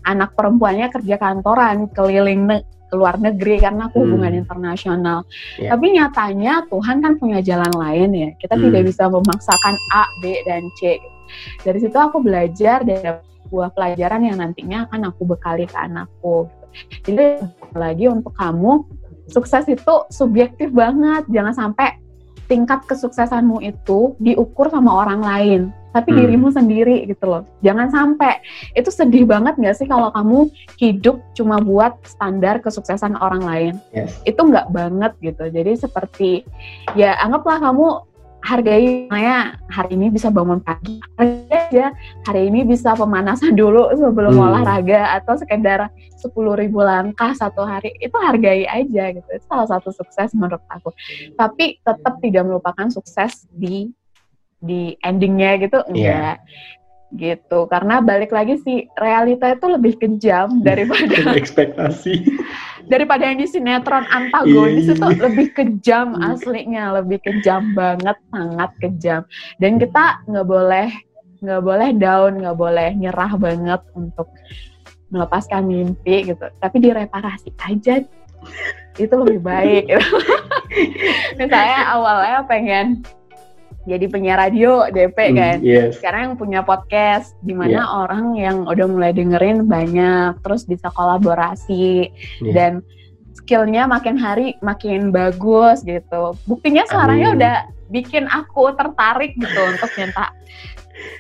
anak 0.05 0.33
perempuannya 0.33 0.89
kerja 0.89 1.15
kantoran 1.21 1.89
keliling 1.93 2.49
ne 2.49 2.57
ke 2.91 2.99
luar 2.99 3.15
negeri 3.15 3.63
karena 3.63 3.87
aku 3.87 4.03
hmm. 4.03 4.05
hubungan 4.05 4.33
internasional. 4.35 5.23
Yeah. 5.55 5.71
Tapi 5.71 5.95
nyatanya 5.95 6.67
Tuhan 6.67 6.99
kan 6.99 7.13
punya 7.15 7.39
jalan 7.39 7.71
lain 7.71 8.09
ya. 8.11 8.29
Kita 8.35 8.59
hmm. 8.59 8.63
tidak 8.67 8.81
bisa 8.91 9.03
memaksakan 9.07 9.75
A, 9.95 10.03
B 10.19 10.43
dan 10.43 10.67
C. 10.75 10.99
Dari 11.63 11.79
situ 11.79 11.95
aku 11.95 12.19
belajar 12.19 12.83
dari 12.83 13.30
sebuah 13.51 13.75
pelajaran 13.75 14.23
yang 14.23 14.39
nantinya 14.39 14.87
akan 14.87 15.11
aku 15.11 15.27
bekali 15.27 15.67
ke 15.67 15.75
anakku. 15.75 16.47
Jadi 17.03 17.43
lagi 17.75 18.07
untuk 18.07 18.31
kamu 18.39 18.87
sukses 19.27 19.67
itu 19.67 20.07
subjektif 20.07 20.71
banget. 20.71 21.27
Jangan 21.27 21.51
sampai 21.51 21.99
tingkat 22.47 22.87
kesuksesanmu 22.87 23.59
itu 23.59 24.15
diukur 24.23 24.71
sama 24.71 25.03
orang 25.03 25.19
lain, 25.19 25.61
tapi 25.91 26.15
hmm. 26.15 26.19
dirimu 26.19 26.47
sendiri 26.51 27.07
gitu 27.07 27.27
loh. 27.27 27.43
Jangan 27.63 27.91
sampai 27.91 28.39
itu 28.75 28.87
sedih 28.87 29.27
banget 29.27 29.59
gak 29.59 29.75
sih 29.79 29.87
kalau 29.87 30.11
kamu 30.15 30.47
hidup 30.79 31.19
cuma 31.35 31.59
buat 31.59 31.95
standar 32.07 32.59
kesuksesan 32.59 33.19
orang 33.19 33.43
lain. 33.43 33.73
Yes. 33.91 34.15
Itu 34.23 34.47
nggak 34.47 34.67
banget 34.71 35.11
gitu. 35.19 35.47
Jadi 35.47 35.71
seperti 35.75 36.31
ya 36.95 37.19
anggaplah 37.19 37.59
kamu 37.59 38.03
hargai 38.41 39.05
ya 39.09 39.53
hari 39.69 39.93
ini 39.93 40.09
bisa 40.09 40.33
bangun 40.33 40.59
pagi 40.61 40.97
aja. 41.17 41.93
Hari 42.25 42.49
ini 42.49 42.65
bisa 42.65 42.97
pemanasan 42.97 43.53
dulu 43.53 43.89
sebelum 44.01 44.33
hmm. 44.35 44.45
olahraga 44.51 45.21
atau 45.21 45.37
sekedar 45.37 45.87
sepuluh 46.17 46.57
ribu 46.57 46.81
langkah 46.81 47.31
satu 47.37 47.63
hari 47.63 47.93
itu 48.01 48.13
hargai 48.17 48.65
aja 48.65 49.13
gitu. 49.13 49.27
Itu 49.29 49.45
salah 49.45 49.69
satu 49.69 49.93
sukses 49.93 50.33
menurut 50.33 50.61
aku. 50.69 50.89
Tapi 51.37 51.79
tetap 51.81 52.17
tidak 52.19 52.43
melupakan 52.45 52.89
sukses 52.89 53.45
di 53.53 53.93
di 54.61 54.93
endingnya 55.01 55.57
gitu 55.61 55.81
enggak. 55.89 56.41
Yeah 56.41 56.79
gitu. 57.15 57.67
Karena 57.67 57.99
balik 57.99 58.31
lagi 58.31 58.55
sih 58.63 58.87
realita 58.95 59.51
itu 59.51 59.67
lebih 59.67 59.99
kejam 59.99 60.63
daripada 60.63 61.35
ekspektasi 61.39 62.23
daripada 62.91 63.23
yang 63.23 63.39
di 63.39 63.47
sinetron 63.47 64.03
antagonis 64.11 64.91
yeah. 64.91 64.99
itu 64.99 65.07
lebih 65.23 65.47
kejam 65.55 66.19
iya. 66.19 66.35
aslinya 66.35 66.83
lebih 66.99 67.23
kejam 67.23 67.71
banget 67.71 68.19
sangat 68.27 68.71
kejam 68.83 69.21
dan 69.63 69.79
kita 69.79 70.19
nggak 70.27 70.43
boleh 70.43 70.91
nggak 71.39 71.63
boleh 71.63 71.89
down 71.95 72.43
nggak 72.43 72.57
boleh 72.59 72.89
nyerah 72.99 73.31
banget 73.39 73.81
untuk 73.95 74.27
melepaskan 75.07 75.71
mimpi 75.71 76.35
gitu 76.35 76.45
tapi 76.59 76.77
direparasi 76.83 77.55
aja 77.63 78.03
itu 78.99 79.15
lebih 79.15 79.39
baik 79.39 79.87
gitu. 79.87 80.17
misalnya 81.39 81.95
awalnya 81.95 82.43
pengen 82.43 83.07
jadi 83.89 84.05
penyiar 84.09 84.37
radio 84.37 84.85
DP 84.89 85.17
mm, 85.17 85.35
kan. 85.37 85.57
Yes. 85.65 85.97
Sekarang 85.97 86.21
yang 86.21 86.35
punya 86.37 86.59
podcast 86.61 87.33
di 87.41 87.57
mana 87.57 87.81
yeah. 87.81 87.87
orang 87.87 88.25
yang 88.37 88.57
udah 88.69 88.85
mulai 88.85 89.11
dengerin 89.11 89.65
banyak, 89.65 90.37
terus 90.45 90.69
bisa 90.69 90.93
kolaborasi 90.93 92.13
yeah. 92.45 92.53
dan 92.53 92.71
skillnya 93.33 93.89
makin 93.89 94.19
hari 94.21 94.55
makin 94.61 95.09
bagus 95.09 95.81
gitu. 95.81 96.37
Buktinya 96.45 96.85
suaranya 96.85 97.33
Amin. 97.33 97.37
udah 97.41 97.55
bikin 97.91 98.29
aku 98.29 98.71
tertarik 98.77 99.35
gitu 99.35 99.61
untuk 99.67 99.91
minta 99.99 100.31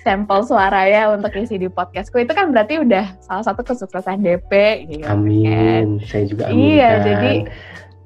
sampel 0.05 0.45
suara 0.45 0.85
ya 0.85 1.09
untuk 1.13 1.33
isi 1.35 1.57
di 1.57 1.67
podcastku 1.67 2.21
itu 2.21 2.31
kan 2.31 2.53
berarti 2.53 2.81
udah 2.81 3.17
salah 3.21 3.45
satu 3.45 3.65
kesuksesan 3.65 4.21
DP 4.21 4.51
gitu. 4.89 5.05
Amin. 5.09 5.97
Kan. 5.99 6.07
Saya 6.07 6.23
juga 6.29 6.49
amin. 6.49 6.57
Iya, 6.57 6.91
jadi 7.01 7.33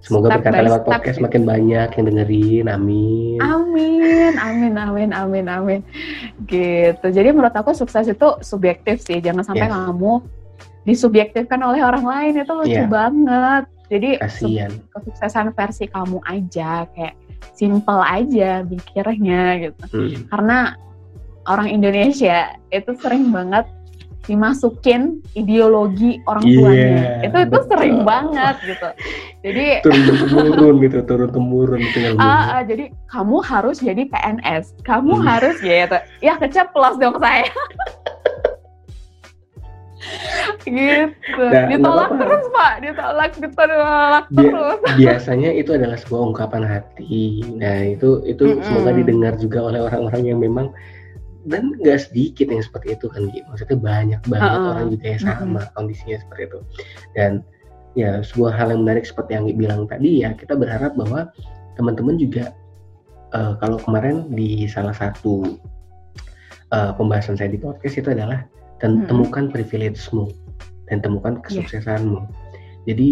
Semoga 0.06 0.38
berkata 0.38 0.62
lewat 0.62 0.86
podcast 0.86 1.18
step. 1.18 1.26
makin 1.26 1.44
banyak 1.50 1.90
yang 1.98 2.06
dengerin. 2.06 2.66
Amin. 2.70 3.42
Amin, 3.42 4.34
amin, 4.38 4.74
amin, 4.78 5.10
amin, 5.10 5.46
amin. 5.50 5.80
Gitu. 6.46 7.06
Jadi 7.10 7.34
menurut 7.34 7.58
aku 7.58 7.74
sukses 7.74 8.06
itu 8.06 8.28
subjektif 8.46 9.02
sih. 9.02 9.18
Jangan 9.18 9.42
sampai 9.42 9.66
yes. 9.66 9.74
kamu 9.74 10.14
disubjektifkan 10.86 11.58
oleh 11.66 11.82
orang 11.82 12.06
lain 12.06 12.34
itu 12.38 12.54
lucu 12.54 12.78
yeah. 12.78 12.86
banget. 12.86 13.64
Jadi 13.90 14.10
Kasian. 14.22 14.72
kesuksesan 14.94 15.54
versi 15.58 15.90
kamu 15.90 16.22
aja 16.26 16.86
kayak 16.94 17.18
simple 17.58 18.02
aja 18.06 18.62
pikirnya 18.62 19.42
gitu. 19.70 19.84
Hmm. 19.90 20.30
Karena 20.30 20.58
orang 21.50 21.70
Indonesia 21.74 22.54
itu 22.70 22.94
sering 23.02 23.34
banget 23.34 23.66
dimasukin 24.26 25.22
ideologi 25.38 26.22
orang 26.26 26.46
iya, 26.46 26.58
tuanya. 26.58 26.86
Yeah, 26.86 27.26
itu 27.30 27.38
itu 27.46 27.50
betul. 27.50 27.70
sering 27.74 27.98
banget 28.02 28.56
gitu. 28.66 28.90
Jadi 29.46 29.66
turun 29.86 30.04
temurun 30.06 30.76
gitu, 30.82 30.98
turun 31.06 31.30
temurun 31.30 31.80
itu 31.82 31.98
yang 32.02 32.16
uh, 32.18 32.60
uh, 32.60 32.62
jadi 32.66 32.90
kamu 33.10 33.38
harus 33.46 33.78
jadi 33.82 34.04
PNS, 34.10 34.74
kamu 34.86 35.14
hmm. 35.18 35.26
harus 35.26 35.56
gitu. 35.62 35.98
Ya 36.26 36.34
keceplos 36.42 36.98
dong 36.98 37.18
saya. 37.22 37.50
gitu. 40.66 41.44
Nah, 41.50 41.70
ditolak 41.70 42.10
apa, 42.14 42.20
terus 42.22 42.44
Pak, 42.54 42.74
ditolak, 42.82 43.32
ditolak 43.38 44.26
terus. 44.34 44.80
Biasanya 45.02 45.50
itu 45.54 45.70
adalah 45.74 45.98
sebuah 45.98 46.22
ungkapan 46.34 46.64
hati. 46.66 47.46
Nah, 47.58 47.94
itu 47.94 48.22
itu 48.26 48.44
mm 48.46 48.54
-hmm. 48.58 48.66
semoga 48.66 48.92
didengar 48.94 49.34
juga 49.38 49.60
oleh 49.66 49.82
orang-orang 49.86 50.24
yang 50.26 50.40
memang 50.42 50.70
dan 51.46 51.74
nggak 51.78 52.10
sedikit 52.10 52.50
yang 52.50 52.64
seperti 52.66 52.98
itu 52.98 53.06
kan 53.10 53.30
gitu 53.30 53.46
maksudnya 53.50 53.78
banyak 53.78 54.22
banget 54.26 54.50
uh 54.50 54.58
-uh. 54.58 54.72
orang 54.74 54.88
juga 54.92 55.06
yang 55.06 55.22
sama 55.22 55.42
uh 55.42 55.62
-uh. 55.62 55.72
kondisinya 55.78 56.18
seperti 56.22 56.42
itu 56.50 56.60
dan 57.14 57.32
ya 57.96 58.20
sebuah 58.26 58.52
hal 58.52 58.68
yang 58.76 58.82
menarik 58.84 59.06
seperti 59.08 59.32
yang 59.38 59.46
bilang 59.56 59.88
tadi 59.88 60.26
ya 60.26 60.36
kita 60.36 60.58
berharap 60.58 60.98
bahwa 61.00 61.32
teman-teman 61.80 62.20
juga 62.20 62.52
uh, 63.32 63.56
kalau 63.64 63.80
kemarin 63.80 64.28
di 64.34 64.68
salah 64.68 64.92
satu 64.92 65.56
uh, 66.76 66.92
pembahasan 66.98 67.40
saya 67.40 67.54
di 67.54 67.62
podcast 67.62 67.96
itu 68.02 68.12
adalah 68.12 68.44
dan 68.84 69.08
temukan 69.08 69.48
privilege-mu 69.48 70.28
dan 70.92 71.00
temukan 71.00 71.40
kesuksesanmu 71.46 72.20
yeah. 72.20 72.86
jadi 72.92 73.08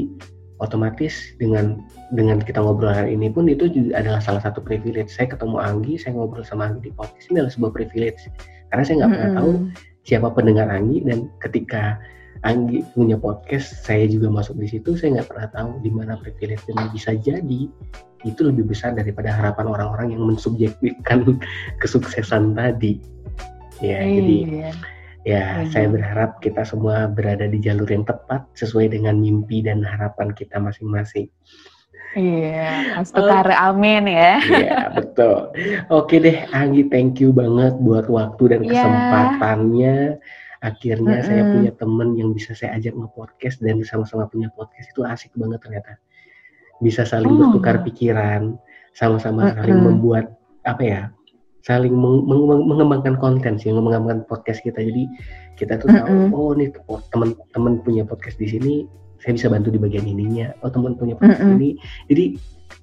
otomatis 0.63 1.35
dengan 1.37 1.83
dengan 2.15 2.39
kita 2.39 2.63
ngobrol 2.63 2.95
hari 2.95 3.19
ini 3.19 3.27
pun 3.27 3.51
itu 3.51 3.67
juga 3.67 3.99
adalah 3.99 4.23
salah 4.23 4.39
satu 4.39 4.63
privilege. 4.63 5.11
Saya 5.11 5.27
ketemu 5.27 5.59
Anggi, 5.59 5.99
saya 5.99 6.15
ngobrol 6.15 6.47
sama 6.47 6.71
Anggi 6.71 6.87
di 6.87 6.91
podcast 6.95 7.27
ini 7.27 7.43
adalah 7.43 7.53
sebuah 7.53 7.73
privilege 7.75 8.21
karena 8.71 8.83
saya 8.87 8.95
nggak 9.03 9.09
mm 9.11 9.13
-hmm. 9.13 9.27
pernah 9.27 9.31
tahu 9.37 9.51
siapa 10.07 10.27
pendengar 10.31 10.67
Anggi 10.71 10.97
dan 11.03 11.27
ketika 11.43 11.99
Anggi 12.43 12.83
punya 12.95 13.15
podcast, 13.15 13.87
saya 13.87 14.03
juga 14.07 14.27
masuk 14.27 14.59
di 14.59 14.67
situ. 14.67 14.95
Saya 14.99 15.19
nggak 15.19 15.29
pernah 15.31 15.47
tahu 15.51 15.71
di 15.79 15.91
mana 15.91 16.19
privilege 16.19 16.63
dan 16.67 16.91
bisa 16.91 17.15
jadi 17.15 17.61
itu 18.23 18.41
lebih 18.43 18.67
besar 18.71 18.95
daripada 18.95 19.31
harapan 19.31 19.67
orang-orang 19.67 20.15
yang 20.15 20.23
mensubjektifkan 20.23 21.39
kesuksesan 21.83 22.55
tadi. 22.55 22.99
Ya, 23.83 23.99
mm, 23.99 24.11
jadi 24.15 24.37
yeah 24.47 24.75
Ya, 25.23 25.63
saya 25.71 25.87
berharap 25.87 26.43
kita 26.43 26.67
semua 26.67 27.07
berada 27.07 27.47
di 27.47 27.55
jalur 27.63 27.87
yang 27.87 28.03
tepat 28.03 28.43
sesuai 28.59 28.91
dengan 28.91 29.15
mimpi 29.15 29.63
dan 29.63 29.79
harapan 29.79 30.35
kita 30.35 30.59
masing-masing. 30.59 31.31
Iya, 32.13 32.99
Astukar 32.99 33.47
oh. 33.47 33.71
amin 33.73 34.05
ya. 34.05 34.37
Iya, 34.43 34.79
betul. 34.99 35.49
Oke 35.89 36.19
deh, 36.19 36.43
Anggi, 36.51 36.85
thank 36.91 37.23
you 37.23 37.31
banget 37.31 37.73
buat 37.79 38.05
waktu 38.11 38.43
dan 38.51 38.61
iya. 38.67 38.83
kesempatannya. 38.83 39.97
Akhirnya 40.59 41.17
mm 41.19 41.23
-hmm. 41.23 41.27
saya 41.31 41.43
punya 41.55 41.71
temen 41.75 42.09
yang 42.19 42.29
bisa 42.35 42.51
saya 42.51 42.75
ajak 42.75 42.93
nge-podcast 42.95 43.63
dan 43.63 43.79
sama-sama 43.83 44.27
punya 44.27 44.51
podcast 44.51 44.91
itu 44.91 45.01
asik 45.07 45.31
banget 45.39 45.59
ternyata. 45.63 45.97
Bisa 46.83 47.07
saling 47.07 47.31
oh. 47.31 47.47
bertukar 47.47 47.79
pikiran, 47.81 48.59
sama-sama 48.91 49.47
mm 49.47 49.47
-hmm. 49.49 49.57
saling 49.63 49.79
membuat 49.79 50.25
apa 50.63 50.83
ya 50.83 51.01
saling 51.63 51.95
meng 51.95 52.27
meng 52.27 52.67
mengembangkan 52.67 53.15
konten 53.15 53.55
sih, 53.55 53.71
mengembangkan 53.71 54.27
podcast 54.27 54.59
kita. 54.61 54.83
Jadi 54.83 55.07
kita 55.55 55.79
tuh 55.79 55.87
tahu, 55.89 56.11
mm 56.11 56.19
-hmm. 56.29 56.35
oh 56.35 56.51
nih 56.53 56.69
teman-teman 57.15 57.79
punya 57.81 58.03
podcast 58.03 58.35
di 58.35 58.47
sini, 58.51 58.73
saya 59.23 59.39
bisa 59.39 59.47
bantu 59.47 59.71
di 59.71 59.79
bagian 59.79 60.03
ininya. 60.03 60.51
Oh 60.61 60.69
teman 60.69 60.99
punya 60.99 61.15
podcast 61.15 61.39
mm 61.39 61.49
-hmm. 61.55 61.59
ini, 61.59 61.69
jadi 62.11 62.25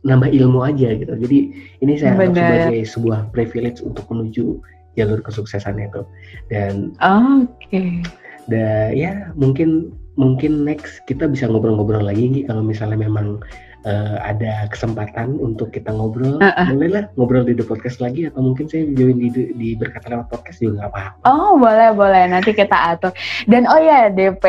nambah 0.09 0.33
ilmu 0.33 0.61
aja 0.65 0.89
gitu. 0.97 1.13
Jadi 1.13 1.39
ini 1.85 1.93
saya 2.01 2.17
anggap 2.17 2.41
sebagai 2.41 2.83
sebuah 2.89 3.21
privilege 3.37 3.85
untuk 3.85 4.09
menuju 4.09 4.57
jalur 4.97 5.21
kesuksesan 5.21 5.77
itu. 5.77 6.03
Dan 6.49 6.97
oke. 7.05 7.47
Okay. 7.69 8.01
dan 8.49 8.97
ya 8.97 9.31
mungkin 9.39 9.95
mungkin 10.19 10.67
next 10.67 11.05
kita 11.07 11.29
bisa 11.31 11.47
ngobrol-ngobrol 11.47 12.03
lagi 12.03 12.27
nih 12.27 12.43
kalau 12.49 12.65
misalnya 12.65 12.99
memang 12.99 13.39
uh, 13.85 14.17
ada 14.21 14.69
kesempatan 14.69 15.39
untuk 15.41 15.73
kita 15.73 15.93
ngobrol, 15.93 16.41
uh 16.41 16.53
-uh. 16.53 16.67
bolehlah 16.69 17.05
ngobrol 17.17 17.45
di 17.47 17.57
The 17.57 17.65
Podcast 17.65 18.01
lagi 18.03 18.29
atau 18.29 18.41
mungkin 18.45 18.69
saya 18.69 18.89
join 18.93 19.17
di 19.17 19.29
di 19.33 19.69
berkata 19.77 20.13
lewat 20.13 20.29
podcast 20.29 20.59
juga 20.61 20.85
nggak 20.85 20.91
apa-apa. 20.93 21.21
Oh 21.29 21.57
boleh 21.57 21.91
boleh 21.97 22.23
nanti 22.29 22.53
kita 22.53 22.77
atur. 22.97 23.13
Dan 23.49 23.65
oh 23.69 23.81
ya 23.81 24.13
DP, 24.13 24.45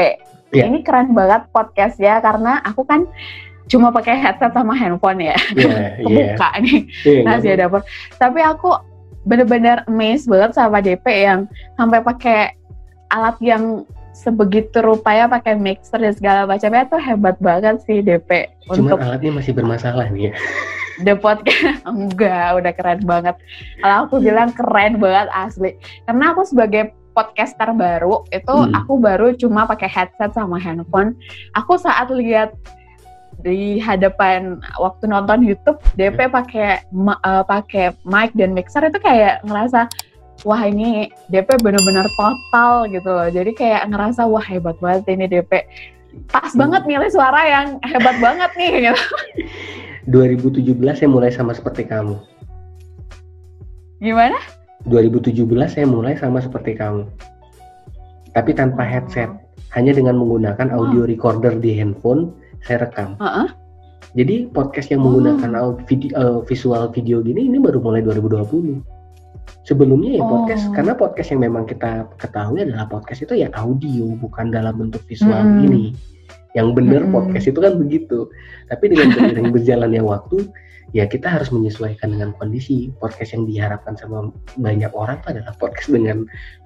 yeah. 0.55 0.65
ini 0.67 0.83
keren 0.83 1.15
banget 1.15 1.47
podcast 1.55 1.95
ya 1.99 2.19
karena 2.19 2.59
aku 2.63 2.83
kan 2.83 3.07
cuma 3.71 3.87
pakai 3.87 4.19
headset 4.19 4.51
sama 4.51 4.75
handphone 4.75 5.23
ya, 5.23 5.37
yeah, 5.55 5.95
kebuka 6.03 6.49
yeah. 6.51 6.63
nih 6.63 6.79
yeah, 7.07 7.23
nasi 7.23 7.55
dapur. 7.55 7.81
Tapi 8.19 8.39
aku 8.43 8.75
bener-bener 9.23 9.85
amazed 9.85 10.27
banget 10.27 10.57
sama 10.57 10.81
DP 10.81 11.05
yang 11.29 11.45
sampai 11.77 12.01
pakai 12.01 12.57
alat 13.13 13.37
yang 13.39 13.85
sebegitu 14.11 14.83
rupanya 14.83 15.31
pakai 15.31 15.55
mixer 15.55 15.99
dan 15.99 16.13
segala 16.13 16.41
macamnya 16.43 16.87
tuh 16.87 16.99
hebat 16.99 17.35
banget 17.39 17.79
sih 17.87 18.03
DP. 18.03 18.51
Cuma 18.67 18.95
untuk 18.95 19.01
alatnya 19.01 19.31
masih 19.31 19.51
bermasalah 19.55 20.07
nih 20.11 20.29
ya. 20.29 20.33
The 21.01 21.15
podcast 21.17 21.81
enggak, 21.91 22.61
udah 22.61 22.73
keren 22.75 23.01
banget. 23.07 23.35
Kalau 23.79 23.97
aku 24.05 24.15
bilang 24.21 24.51
keren 24.53 24.99
banget 24.99 25.27
asli. 25.33 25.79
Karena 26.05 26.35
aku 26.35 26.43
sebagai 26.45 26.93
podcaster 27.11 27.75
baru 27.75 28.23
itu 28.31 28.55
hmm. 28.55 28.71
aku 28.75 28.93
baru 28.99 29.35
cuma 29.35 29.67
pakai 29.67 29.87
headset 29.87 30.31
sama 30.35 30.59
handphone. 30.59 31.15
Aku 31.55 31.75
saat 31.75 32.07
lihat 32.11 32.55
di 33.41 33.81
hadapan 33.81 34.61
waktu 34.77 35.09
nonton 35.09 35.41
YouTube 35.41 35.81
DP 35.97 36.29
hmm. 36.29 36.33
pakai 36.35 36.69
uh, 37.25 37.43
pakai 37.43 37.95
mic 38.05 38.31
dan 38.37 38.53
mixer 38.53 38.85
itu 38.85 38.99
kayak 39.01 39.41
ngerasa 39.47 39.89
wah 40.43 40.61
ini 40.65 41.09
DP 41.29 41.61
bener-bener 41.61 42.05
total 42.17 42.89
gitu 42.89 43.09
loh. 43.09 43.29
Jadi 43.29 43.51
kayak 43.53 43.89
ngerasa 43.89 44.25
wah 44.25 44.43
hebat 44.43 44.77
banget 44.81 45.05
ini 45.13 45.25
DP. 45.29 45.51
Pas 46.27 46.51
hmm. 46.51 46.59
banget 46.59 46.83
milih 46.89 47.09
suara 47.13 47.41
yang 47.47 47.67
hebat 47.85 48.17
banget 48.19 48.51
nih 48.57 48.91
gitu. 48.91 49.03
2017 50.09 50.65
saya 50.97 51.09
mulai 51.09 51.31
sama 51.31 51.53
seperti 51.53 51.87
kamu. 51.87 52.17
Gimana? 54.01 54.37
2017 54.89 55.45
saya 55.69 55.85
mulai 55.85 56.17
sama 56.17 56.41
seperti 56.41 56.73
kamu. 56.73 57.05
Tapi 58.33 58.51
tanpa 58.55 58.81
headset, 58.81 59.29
hanya 59.77 59.93
dengan 59.93 60.17
menggunakan 60.17 60.73
audio 60.73 61.05
recorder 61.05 61.59
di 61.59 61.77
handphone, 61.77 62.33
saya 62.65 62.87
rekam. 62.89 63.13
Uh 63.21 63.45
-uh. 63.45 63.47
Jadi 64.17 64.49
podcast 64.51 64.91
yang 64.91 65.05
menggunakan 65.05 65.55
oh. 65.55 65.79
video, 65.87 66.11
uh, 66.17 66.39
visual 66.43 66.91
video 66.91 67.23
gini 67.23 67.47
ini 67.47 67.61
baru 67.61 67.79
mulai 67.79 68.03
2020 68.03 69.00
sebelumnya 69.63 70.17
ya 70.17 70.23
podcast 70.25 70.65
oh. 70.69 70.73
karena 70.73 70.93
podcast 70.97 71.29
yang 71.29 71.41
memang 71.45 71.63
kita 71.69 72.09
ketahui 72.17 72.65
adalah 72.65 72.89
podcast 72.89 73.21
itu 73.21 73.33
ya 73.37 73.47
audio 73.53 74.17
bukan 74.17 74.49
dalam 74.49 74.73
bentuk 74.77 75.01
visual 75.05 75.37
hmm. 75.37 75.65
ini 75.69 75.85
yang 76.57 76.73
benar 76.73 77.05
hmm. 77.05 77.13
podcast 77.13 77.45
itu 77.47 77.59
kan 77.61 77.77
begitu 77.77 78.27
tapi 78.67 78.89
dengan 78.89 79.13
seiring 79.15 79.53
berjalannya 79.53 80.01
waktu 80.01 80.49
ya 80.91 81.07
kita 81.07 81.29
harus 81.29 81.53
menyesuaikan 81.53 82.11
dengan 82.11 82.35
kondisi 82.35 82.91
podcast 82.99 83.37
yang 83.37 83.47
diharapkan 83.47 83.95
sama 83.95 84.33
banyak 84.59 84.91
orang 84.91 85.21
itu 85.23 85.27
adalah 85.37 85.53
podcast 85.55 85.89
dengan 85.93 86.17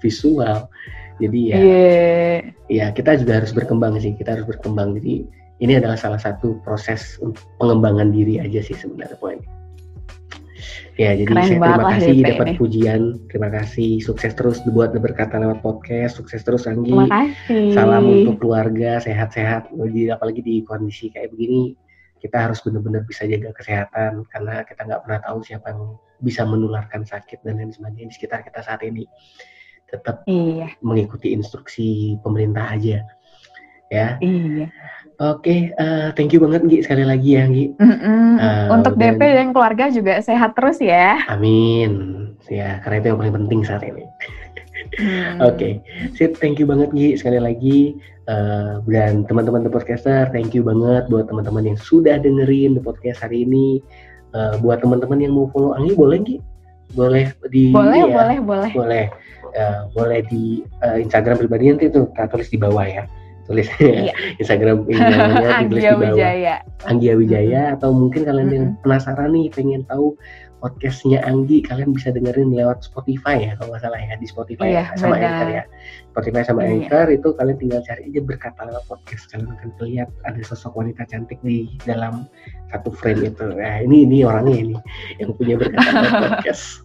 visual 0.02 0.66
jadi 1.22 1.40
ya 1.40 1.58
yeah. 1.60 2.38
ya 2.72 2.86
kita 2.96 3.22
juga 3.22 3.44
harus 3.44 3.52
berkembang 3.54 4.00
sih 4.02 4.16
kita 4.18 4.40
harus 4.40 4.48
berkembang 4.50 4.98
jadi 4.98 5.28
ini 5.64 5.74
adalah 5.80 5.96
salah 5.96 6.20
satu 6.20 6.60
proses 6.64 7.20
pengembangan 7.62 8.12
diri 8.12 8.42
aja 8.42 8.60
sih 8.60 8.76
sebenarnya 8.76 9.16
poinnya 9.20 9.48
Ya, 10.96 11.12
jadi 11.12 11.28
Keren 11.28 11.44
saya 11.44 11.60
terima 11.60 11.92
kasih 11.92 12.16
dapat 12.24 12.48
ini. 12.48 12.56
pujian. 12.56 13.02
Terima 13.28 13.50
kasih. 13.52 13.92
Sukses 14.00 14.32
terus 14.32 14.64
buat 14.64 14.96
berkata 14.96 15.36
lewat 15.36 15.60
podcast. 15.60 16.24
Sukses 16.24 16.40
terus 16.48 16.64
Anggi. 16.72 16.88
Terima 16.88 17.12
kasih. 17.12 17.76
Salam 17.76 18.08
untuk 18.08 18.40
keluarga, 18.40 19.04
sehat-sehat. 19.04 19.76
Jadi 19.76 20.16
apalagi 20.16 20.40
di 20.40 20.64
kondisi 20.64 21.12
kayak 21.12 21.36
begini, 21.36 21.76
kita 22.24 22.48
harus 22.48 22.64
benar-benar 22.64 23.04
bisa 23.04 23.28
jaga 23.28 23.52
kesehatan 23.52 24.24
karena 24.32 24.64
kita 24.64 24.82
nggak 24.88 25.02
pernah 25.04 25.20
tahu 25.20 25.38
siapa 25.44 25.68
yang 25.76 26.00
bisa 26.24 26.48
menularkan 26.48 27.04
sakit 27.04 27.44
dan 27.44 27.60
lain 27.60 27.76
sebagainya 27.76 28.10
di 28.10 28.16
sekitar 28.16 28.40
kita 28.48 28.64
saat 28.64 28.80
ini. 28.88 29.04
Tetap 29.92 30.24
iya. 30.32 30.80
mengikuti 30.80 31.36
instruksi 31.36 32.16
pemerintah 32.24 32.72
aja. 32.72 33.04
Ya. 33.92 34.16
Iya. 34.24 34.72
Oke, 35.16 35.72
uh, 35.80 36.12
thank 36.20 36.36
you 36.36 36.44
banget 36.44 36.68
Gi 36.68 36.80
sekali 36.84 37.08
lagi 37.08 37.40
ya 37.40 37.48
Gi. 37.48 37.72
Mm 37.80 37.96
-mm. 37.96 38.32
Uh, 38.36 38.68
Untuk 38.76 39.00
dan, 39.00 39.16
DP 39.16 39.22
dan 39.24 39.50
keluarga 39.56 39.88
juga 39.88 40.20
sehat 40.20 40.60
terus 40.60 40.84
ya. 40.84 41.24
Amin. 41.32 42.28
Ya, 42.52 42.84
karena 42.84 43.00
itu 43.00 43.08
yang 43.16 43.20
paling 43.24 43.36
penting 43.44 43.60
saat 43.64 43.82
ini. 43.88 44.04
Hmm. 45.00 45.40
Oke, 45.40 45.56
okay. 45.56 45.74
sip. 46.20 46.36
Thank 46.36 46.60
you 46.60 46.68
banget 46.68 46.92
Gi 46.92 47.16
sekali 47.16 47.40
lagi. 47.40 47.96
Uh, 48.28 48.84
dan 48.90 49.24
teman-teman 49.24 49.64
The 49.64 49.72
Podcaster, 49.72 50.28
thank 50.36 50.52
you 50.52 50.66
banget 50.66 51.08
buat 51.08 51.30
teman-teman 51.32 51.64
yang 51.64 51.78
sudah 51.80 52.20
dengerin 52.20 52.76
The 52.76 52.84
Podcast 52.84 53.24
hari 53.24 53.48
ini. 53.48 53.80
Uh, 54.36 54.60
buat 54.60 54.84
teman-teman 54.84 55.24
yang 55.24 55.32
mau 55.32 55.48
follow 55.56 55.80
Anggi 55.80 55.96
boleh 55.96 56.20
Gi? 56.28 56.38
Boleh 56.92 57.32
di 57.56 57.72
Boleh, 57.72 58.04
ya? 58.04 58.12
boleh, 58.12 58.38
boleh. 58.44 58.72
Boleh. 58.76 59.06
Uh, 59.56 59.88
boleh 59.96 60.20
di 60.28 60.68
uh, 60.84 61.00
Instagram 61.00 61.40
pribadi 61.40 61.72
nanti 61.72 61.88
tuh 61.88 62.12
tulis 62.12 62.52
di 62.52 62.60
bawah 62.60 62.84
ya 62.84 63.08
tulis 63.46 63.68
iya. 63.82 64.14
Instagram 64.42 64.90
Instagramnya 64.90 65.50
tulis 65.70 65.84
di 65.84 65.90
bawah 65.90 66.14
Wijaya. 66.14 66.56
Anggia 66.90 67.14
Wijaya 67.14 67.62
hmm. 67.70 67.76
atau 67.80 67.90
mungkin 67.94 68.22
kalian 68.26 68.50
yang 68.52 68.68
penasaran 68.82 69.30
nih 69.34 69.48
pengen 69.54 69.82
tahu 69.86 70.18
podcastnya 70.66 71.22
Anggi 71.22 71.62
kalian 71.62 71.94
bisa 71.94 72.10
dengerin 72.10 72.50
lewat 72.50 72.82
Spotify 72.90 73.38
ya 73.38 73.52
kalau 73.62 73.78
nggak 73.78 73.86
salah 73.86 74.02
ya 74.02 74.18
di 74.18 74.26
Spotify 74.26 74.74
iya, 74.74 74.90
ya, 74.90 74.98
sama 74.98 75.22
Anchor 75.22 75.50
ya. 75.54 75.64
Spotify 76.10 76.42
sama 76.42 76.62
iya. 76.66 76.70
Anchor 76.74 77.08
itu 77.14 77.30
kalian 77.38 77.58
tinggal 77.62 77.82
cari 77.86 78.02
aja 78.10 78.22
berkata 78.26 78.60
lewat 78.66 78.84
podcast 78.90 79.24
kalian 79.30 79.54
akan 79.54 79.70
lihat 79.86 80.10
ada 80.26 80.42
sosok 80.42 80.74
wanita 80.74 81.06
cantik 81.06 81.38
di 81.46 81.70
dalam 81.86 82.26
satu 82.74 82.90
frame 82.98 83.30
itu. 83.30 83.46
Nah 83.46 83.86
ini 83.86 84.10
ini 84.10 84.18
orangnya 84.26 84.58
ini 84.58 84.76
yang 85.22 85.38
punya 85.38 85.54
berkata 85.62 85.86
lewat 86.02 86.18
podcast 86.34 86.82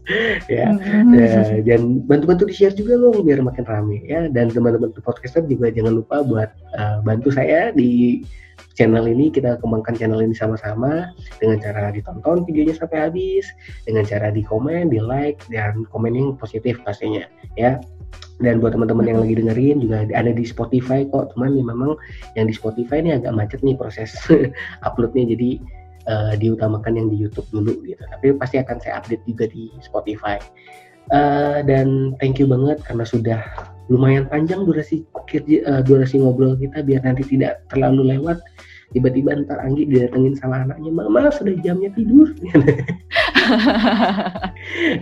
ya. 0.52 0.76
Mm-hmm. 0.76 1.64
dan 1.64 1.80
bantu-bantu 2.04 2.52
di 2.52 2.54
share 2.60 2.76
juga 2.76 3.00
loh 3.00 3.16
biar 3.24 3.40
makin 3.40 3.64
rame 3.64 4.04
ya. 4.04 4.28
Dan 4.28 4.52
teman-teman 4.52 4.92
podcaster 5.00 5.40
juga 5.48 5.72
jangan 5.72 5.96
lupa 6.04 6.20
buat 6.20 6.52
uh, 6.76 7.00
bantu 7.00 7.32
saya 7.32 7.72
di 7.72 8.20
channel 8.74 9.04
ini 9.06 9.28
kita 9.28 9.58
kembangkan 9.58 9.98
channel 9.98 10.22
ini 10.22 10.34
sama-sama 10.34 11.10
dengan 11.42 11.58
cara 11.58 11.90
ditonton 11.90 12.46
videonya 12.46 12.74
sampai 12.78 13.10
habis, 13.10 13.44
dengan 13.84 14.06
cara 14.06 14.30
di 14.30 14.42
komen, 14.46 14.90
di 14.90 15.02
like 15.02 15.42
dan 15.50 15.84
komen 15.90 16.14
yang 16.14 16.28
positif 16.38 16.78
pastinya 16.86 17.26
ya. 17.58 17.78
Dan 18.40 18.56
buat 18.56 18.72
teman-teman 18.72 19.04
yang 19.04 19.20
lagi 19.20 19.36
dengerin 19.36 19.84
juga 19.84 20.08
ada 20.16 20.32
di 20.32 20.44
Spotify 20.48 21.04
kok, 21.04 21.36
cuman 21.36 21.60
nih 21.60 21.64
memang 21.66 21.92
yang 22.40 22.48
di 22.48 22.56
Spotify 22.56 23.04
ini 23.04 23.12
agak 23.12 23.36
macet 23.36 23.60
nih 23.60 23.76
proses 23.76 24.16
uploadnya 24.88 25.36
jadi 25.36 25.60
uh, 26.08 26.32
diutamakan 26.40 26.96
yang 26.96 27.06
di 27.12 27.20
YouTube 27.20 27.44
dulu 27.52 27.84
gitu. 27.84 28.00
Tapi 28.00 28.32
pasti 28.40 28.56
akan 28.56 28.80
saya 28.80 29.04
update 29.04 29.28
juga 29.28 29.44
di 29.52 29.68
Spotify. 29.84 30.40
Uh, 31.12 31.60
dan 31.66 32.16
thank 32.22 32.40
you 32.40 32.46
banget 32.46 32.80
karena 32.86 33.04
sudah 33.04 33.42
lumayan 33.90 34.24
panjang 34.30 34.62
durasi 34.62 35.02
uh, 35.66 35.82
durasi 35.82 36.22
ngobrol 36.22 36.54
kita 36.56 36.86
biar 36.86 37.02
nanti 37.02 37.26
tidak 37.26 37.66
terlalu 37.68 38.16
lewat 38.16 38.38
tiba-tiba 38.90 39.38
ntar 39.46 39.58
Anggi 39.62 39.86
didatengin 39.86 40.34
sama 40.38 40.66
anaknya 40.66 40.90
mama 40.90 41.30
sudah 41.30 41.54
jamnya 41.62 41.90
tidur 41.94 42.30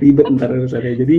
ribet 0.03 0.26
ntar 0.36 0.53
urusannya 0.53 1.05
jadi 1.05 1.16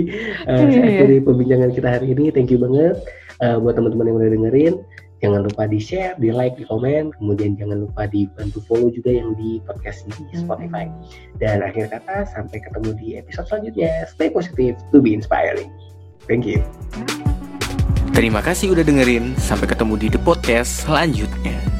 uh, 0.50 0.66
saya 0.70 0.82
iya. 0.82 0.90
akhiri 1.02 1.16
pembincangan 1.22 1.70
kita 1.74 1.88
hari 1.98 2.14
ini 2.14 2.30
thank 2.30 2.50
you 2.50 2.58
banget 2.58 2.98
uh, 3.42 3.58
buat 3.58 3.78
teman-teman 3.78 4.10
yang 4.10 4.18
udah 4.18 4.32
dengerin 4.34 4.74
jangan 5.20 5.44
lupa 5.44 5.68
di 5.68 5.76
share, 5.76 6.16
di 6.16 6.32
like, 6.32 6.56
di 6.56 6.64
komen, 6.64 7.12
kemudian 7.20 7.52
jangan 7.52 7.84
lupa 7.84 8.08
dibantu 8.08 8.64
follow 8.64 8.88
juga 8.88 9.20
yang 9.20 9.36
di 9.36 9.60
podcast 9.68 10.08
di 10.08 10.16
Spotify. 10.32 10.88
Dan 11.36 11.60
akhir 11.60 11.92
kata, 11.92 12.24
sampai 12.32 12.64
ketemu 12.64 12.90
di 12.96 13.06
episode 13.20 13.46
selanjutnya. 13.46 14.08
Stay 14.08 14.32
positive 14.32 14.80
to 14.90 14.98
be 15.04 15.12
inspiring. 15.12 15.68
Thank 16.24 16.48
you. 16.48 16.64
Terima 18.10 18.42
kasih 18.42 18.74
udah 18.74 18.82
dengerin. 18.82 19.38
Sampai 19.38 19.70
ketemu 19.70 19.94
di 19.94 20.06
The 20.10 20.20
Podcast 20.20 20.82
selanjutnya. 20.82 21.79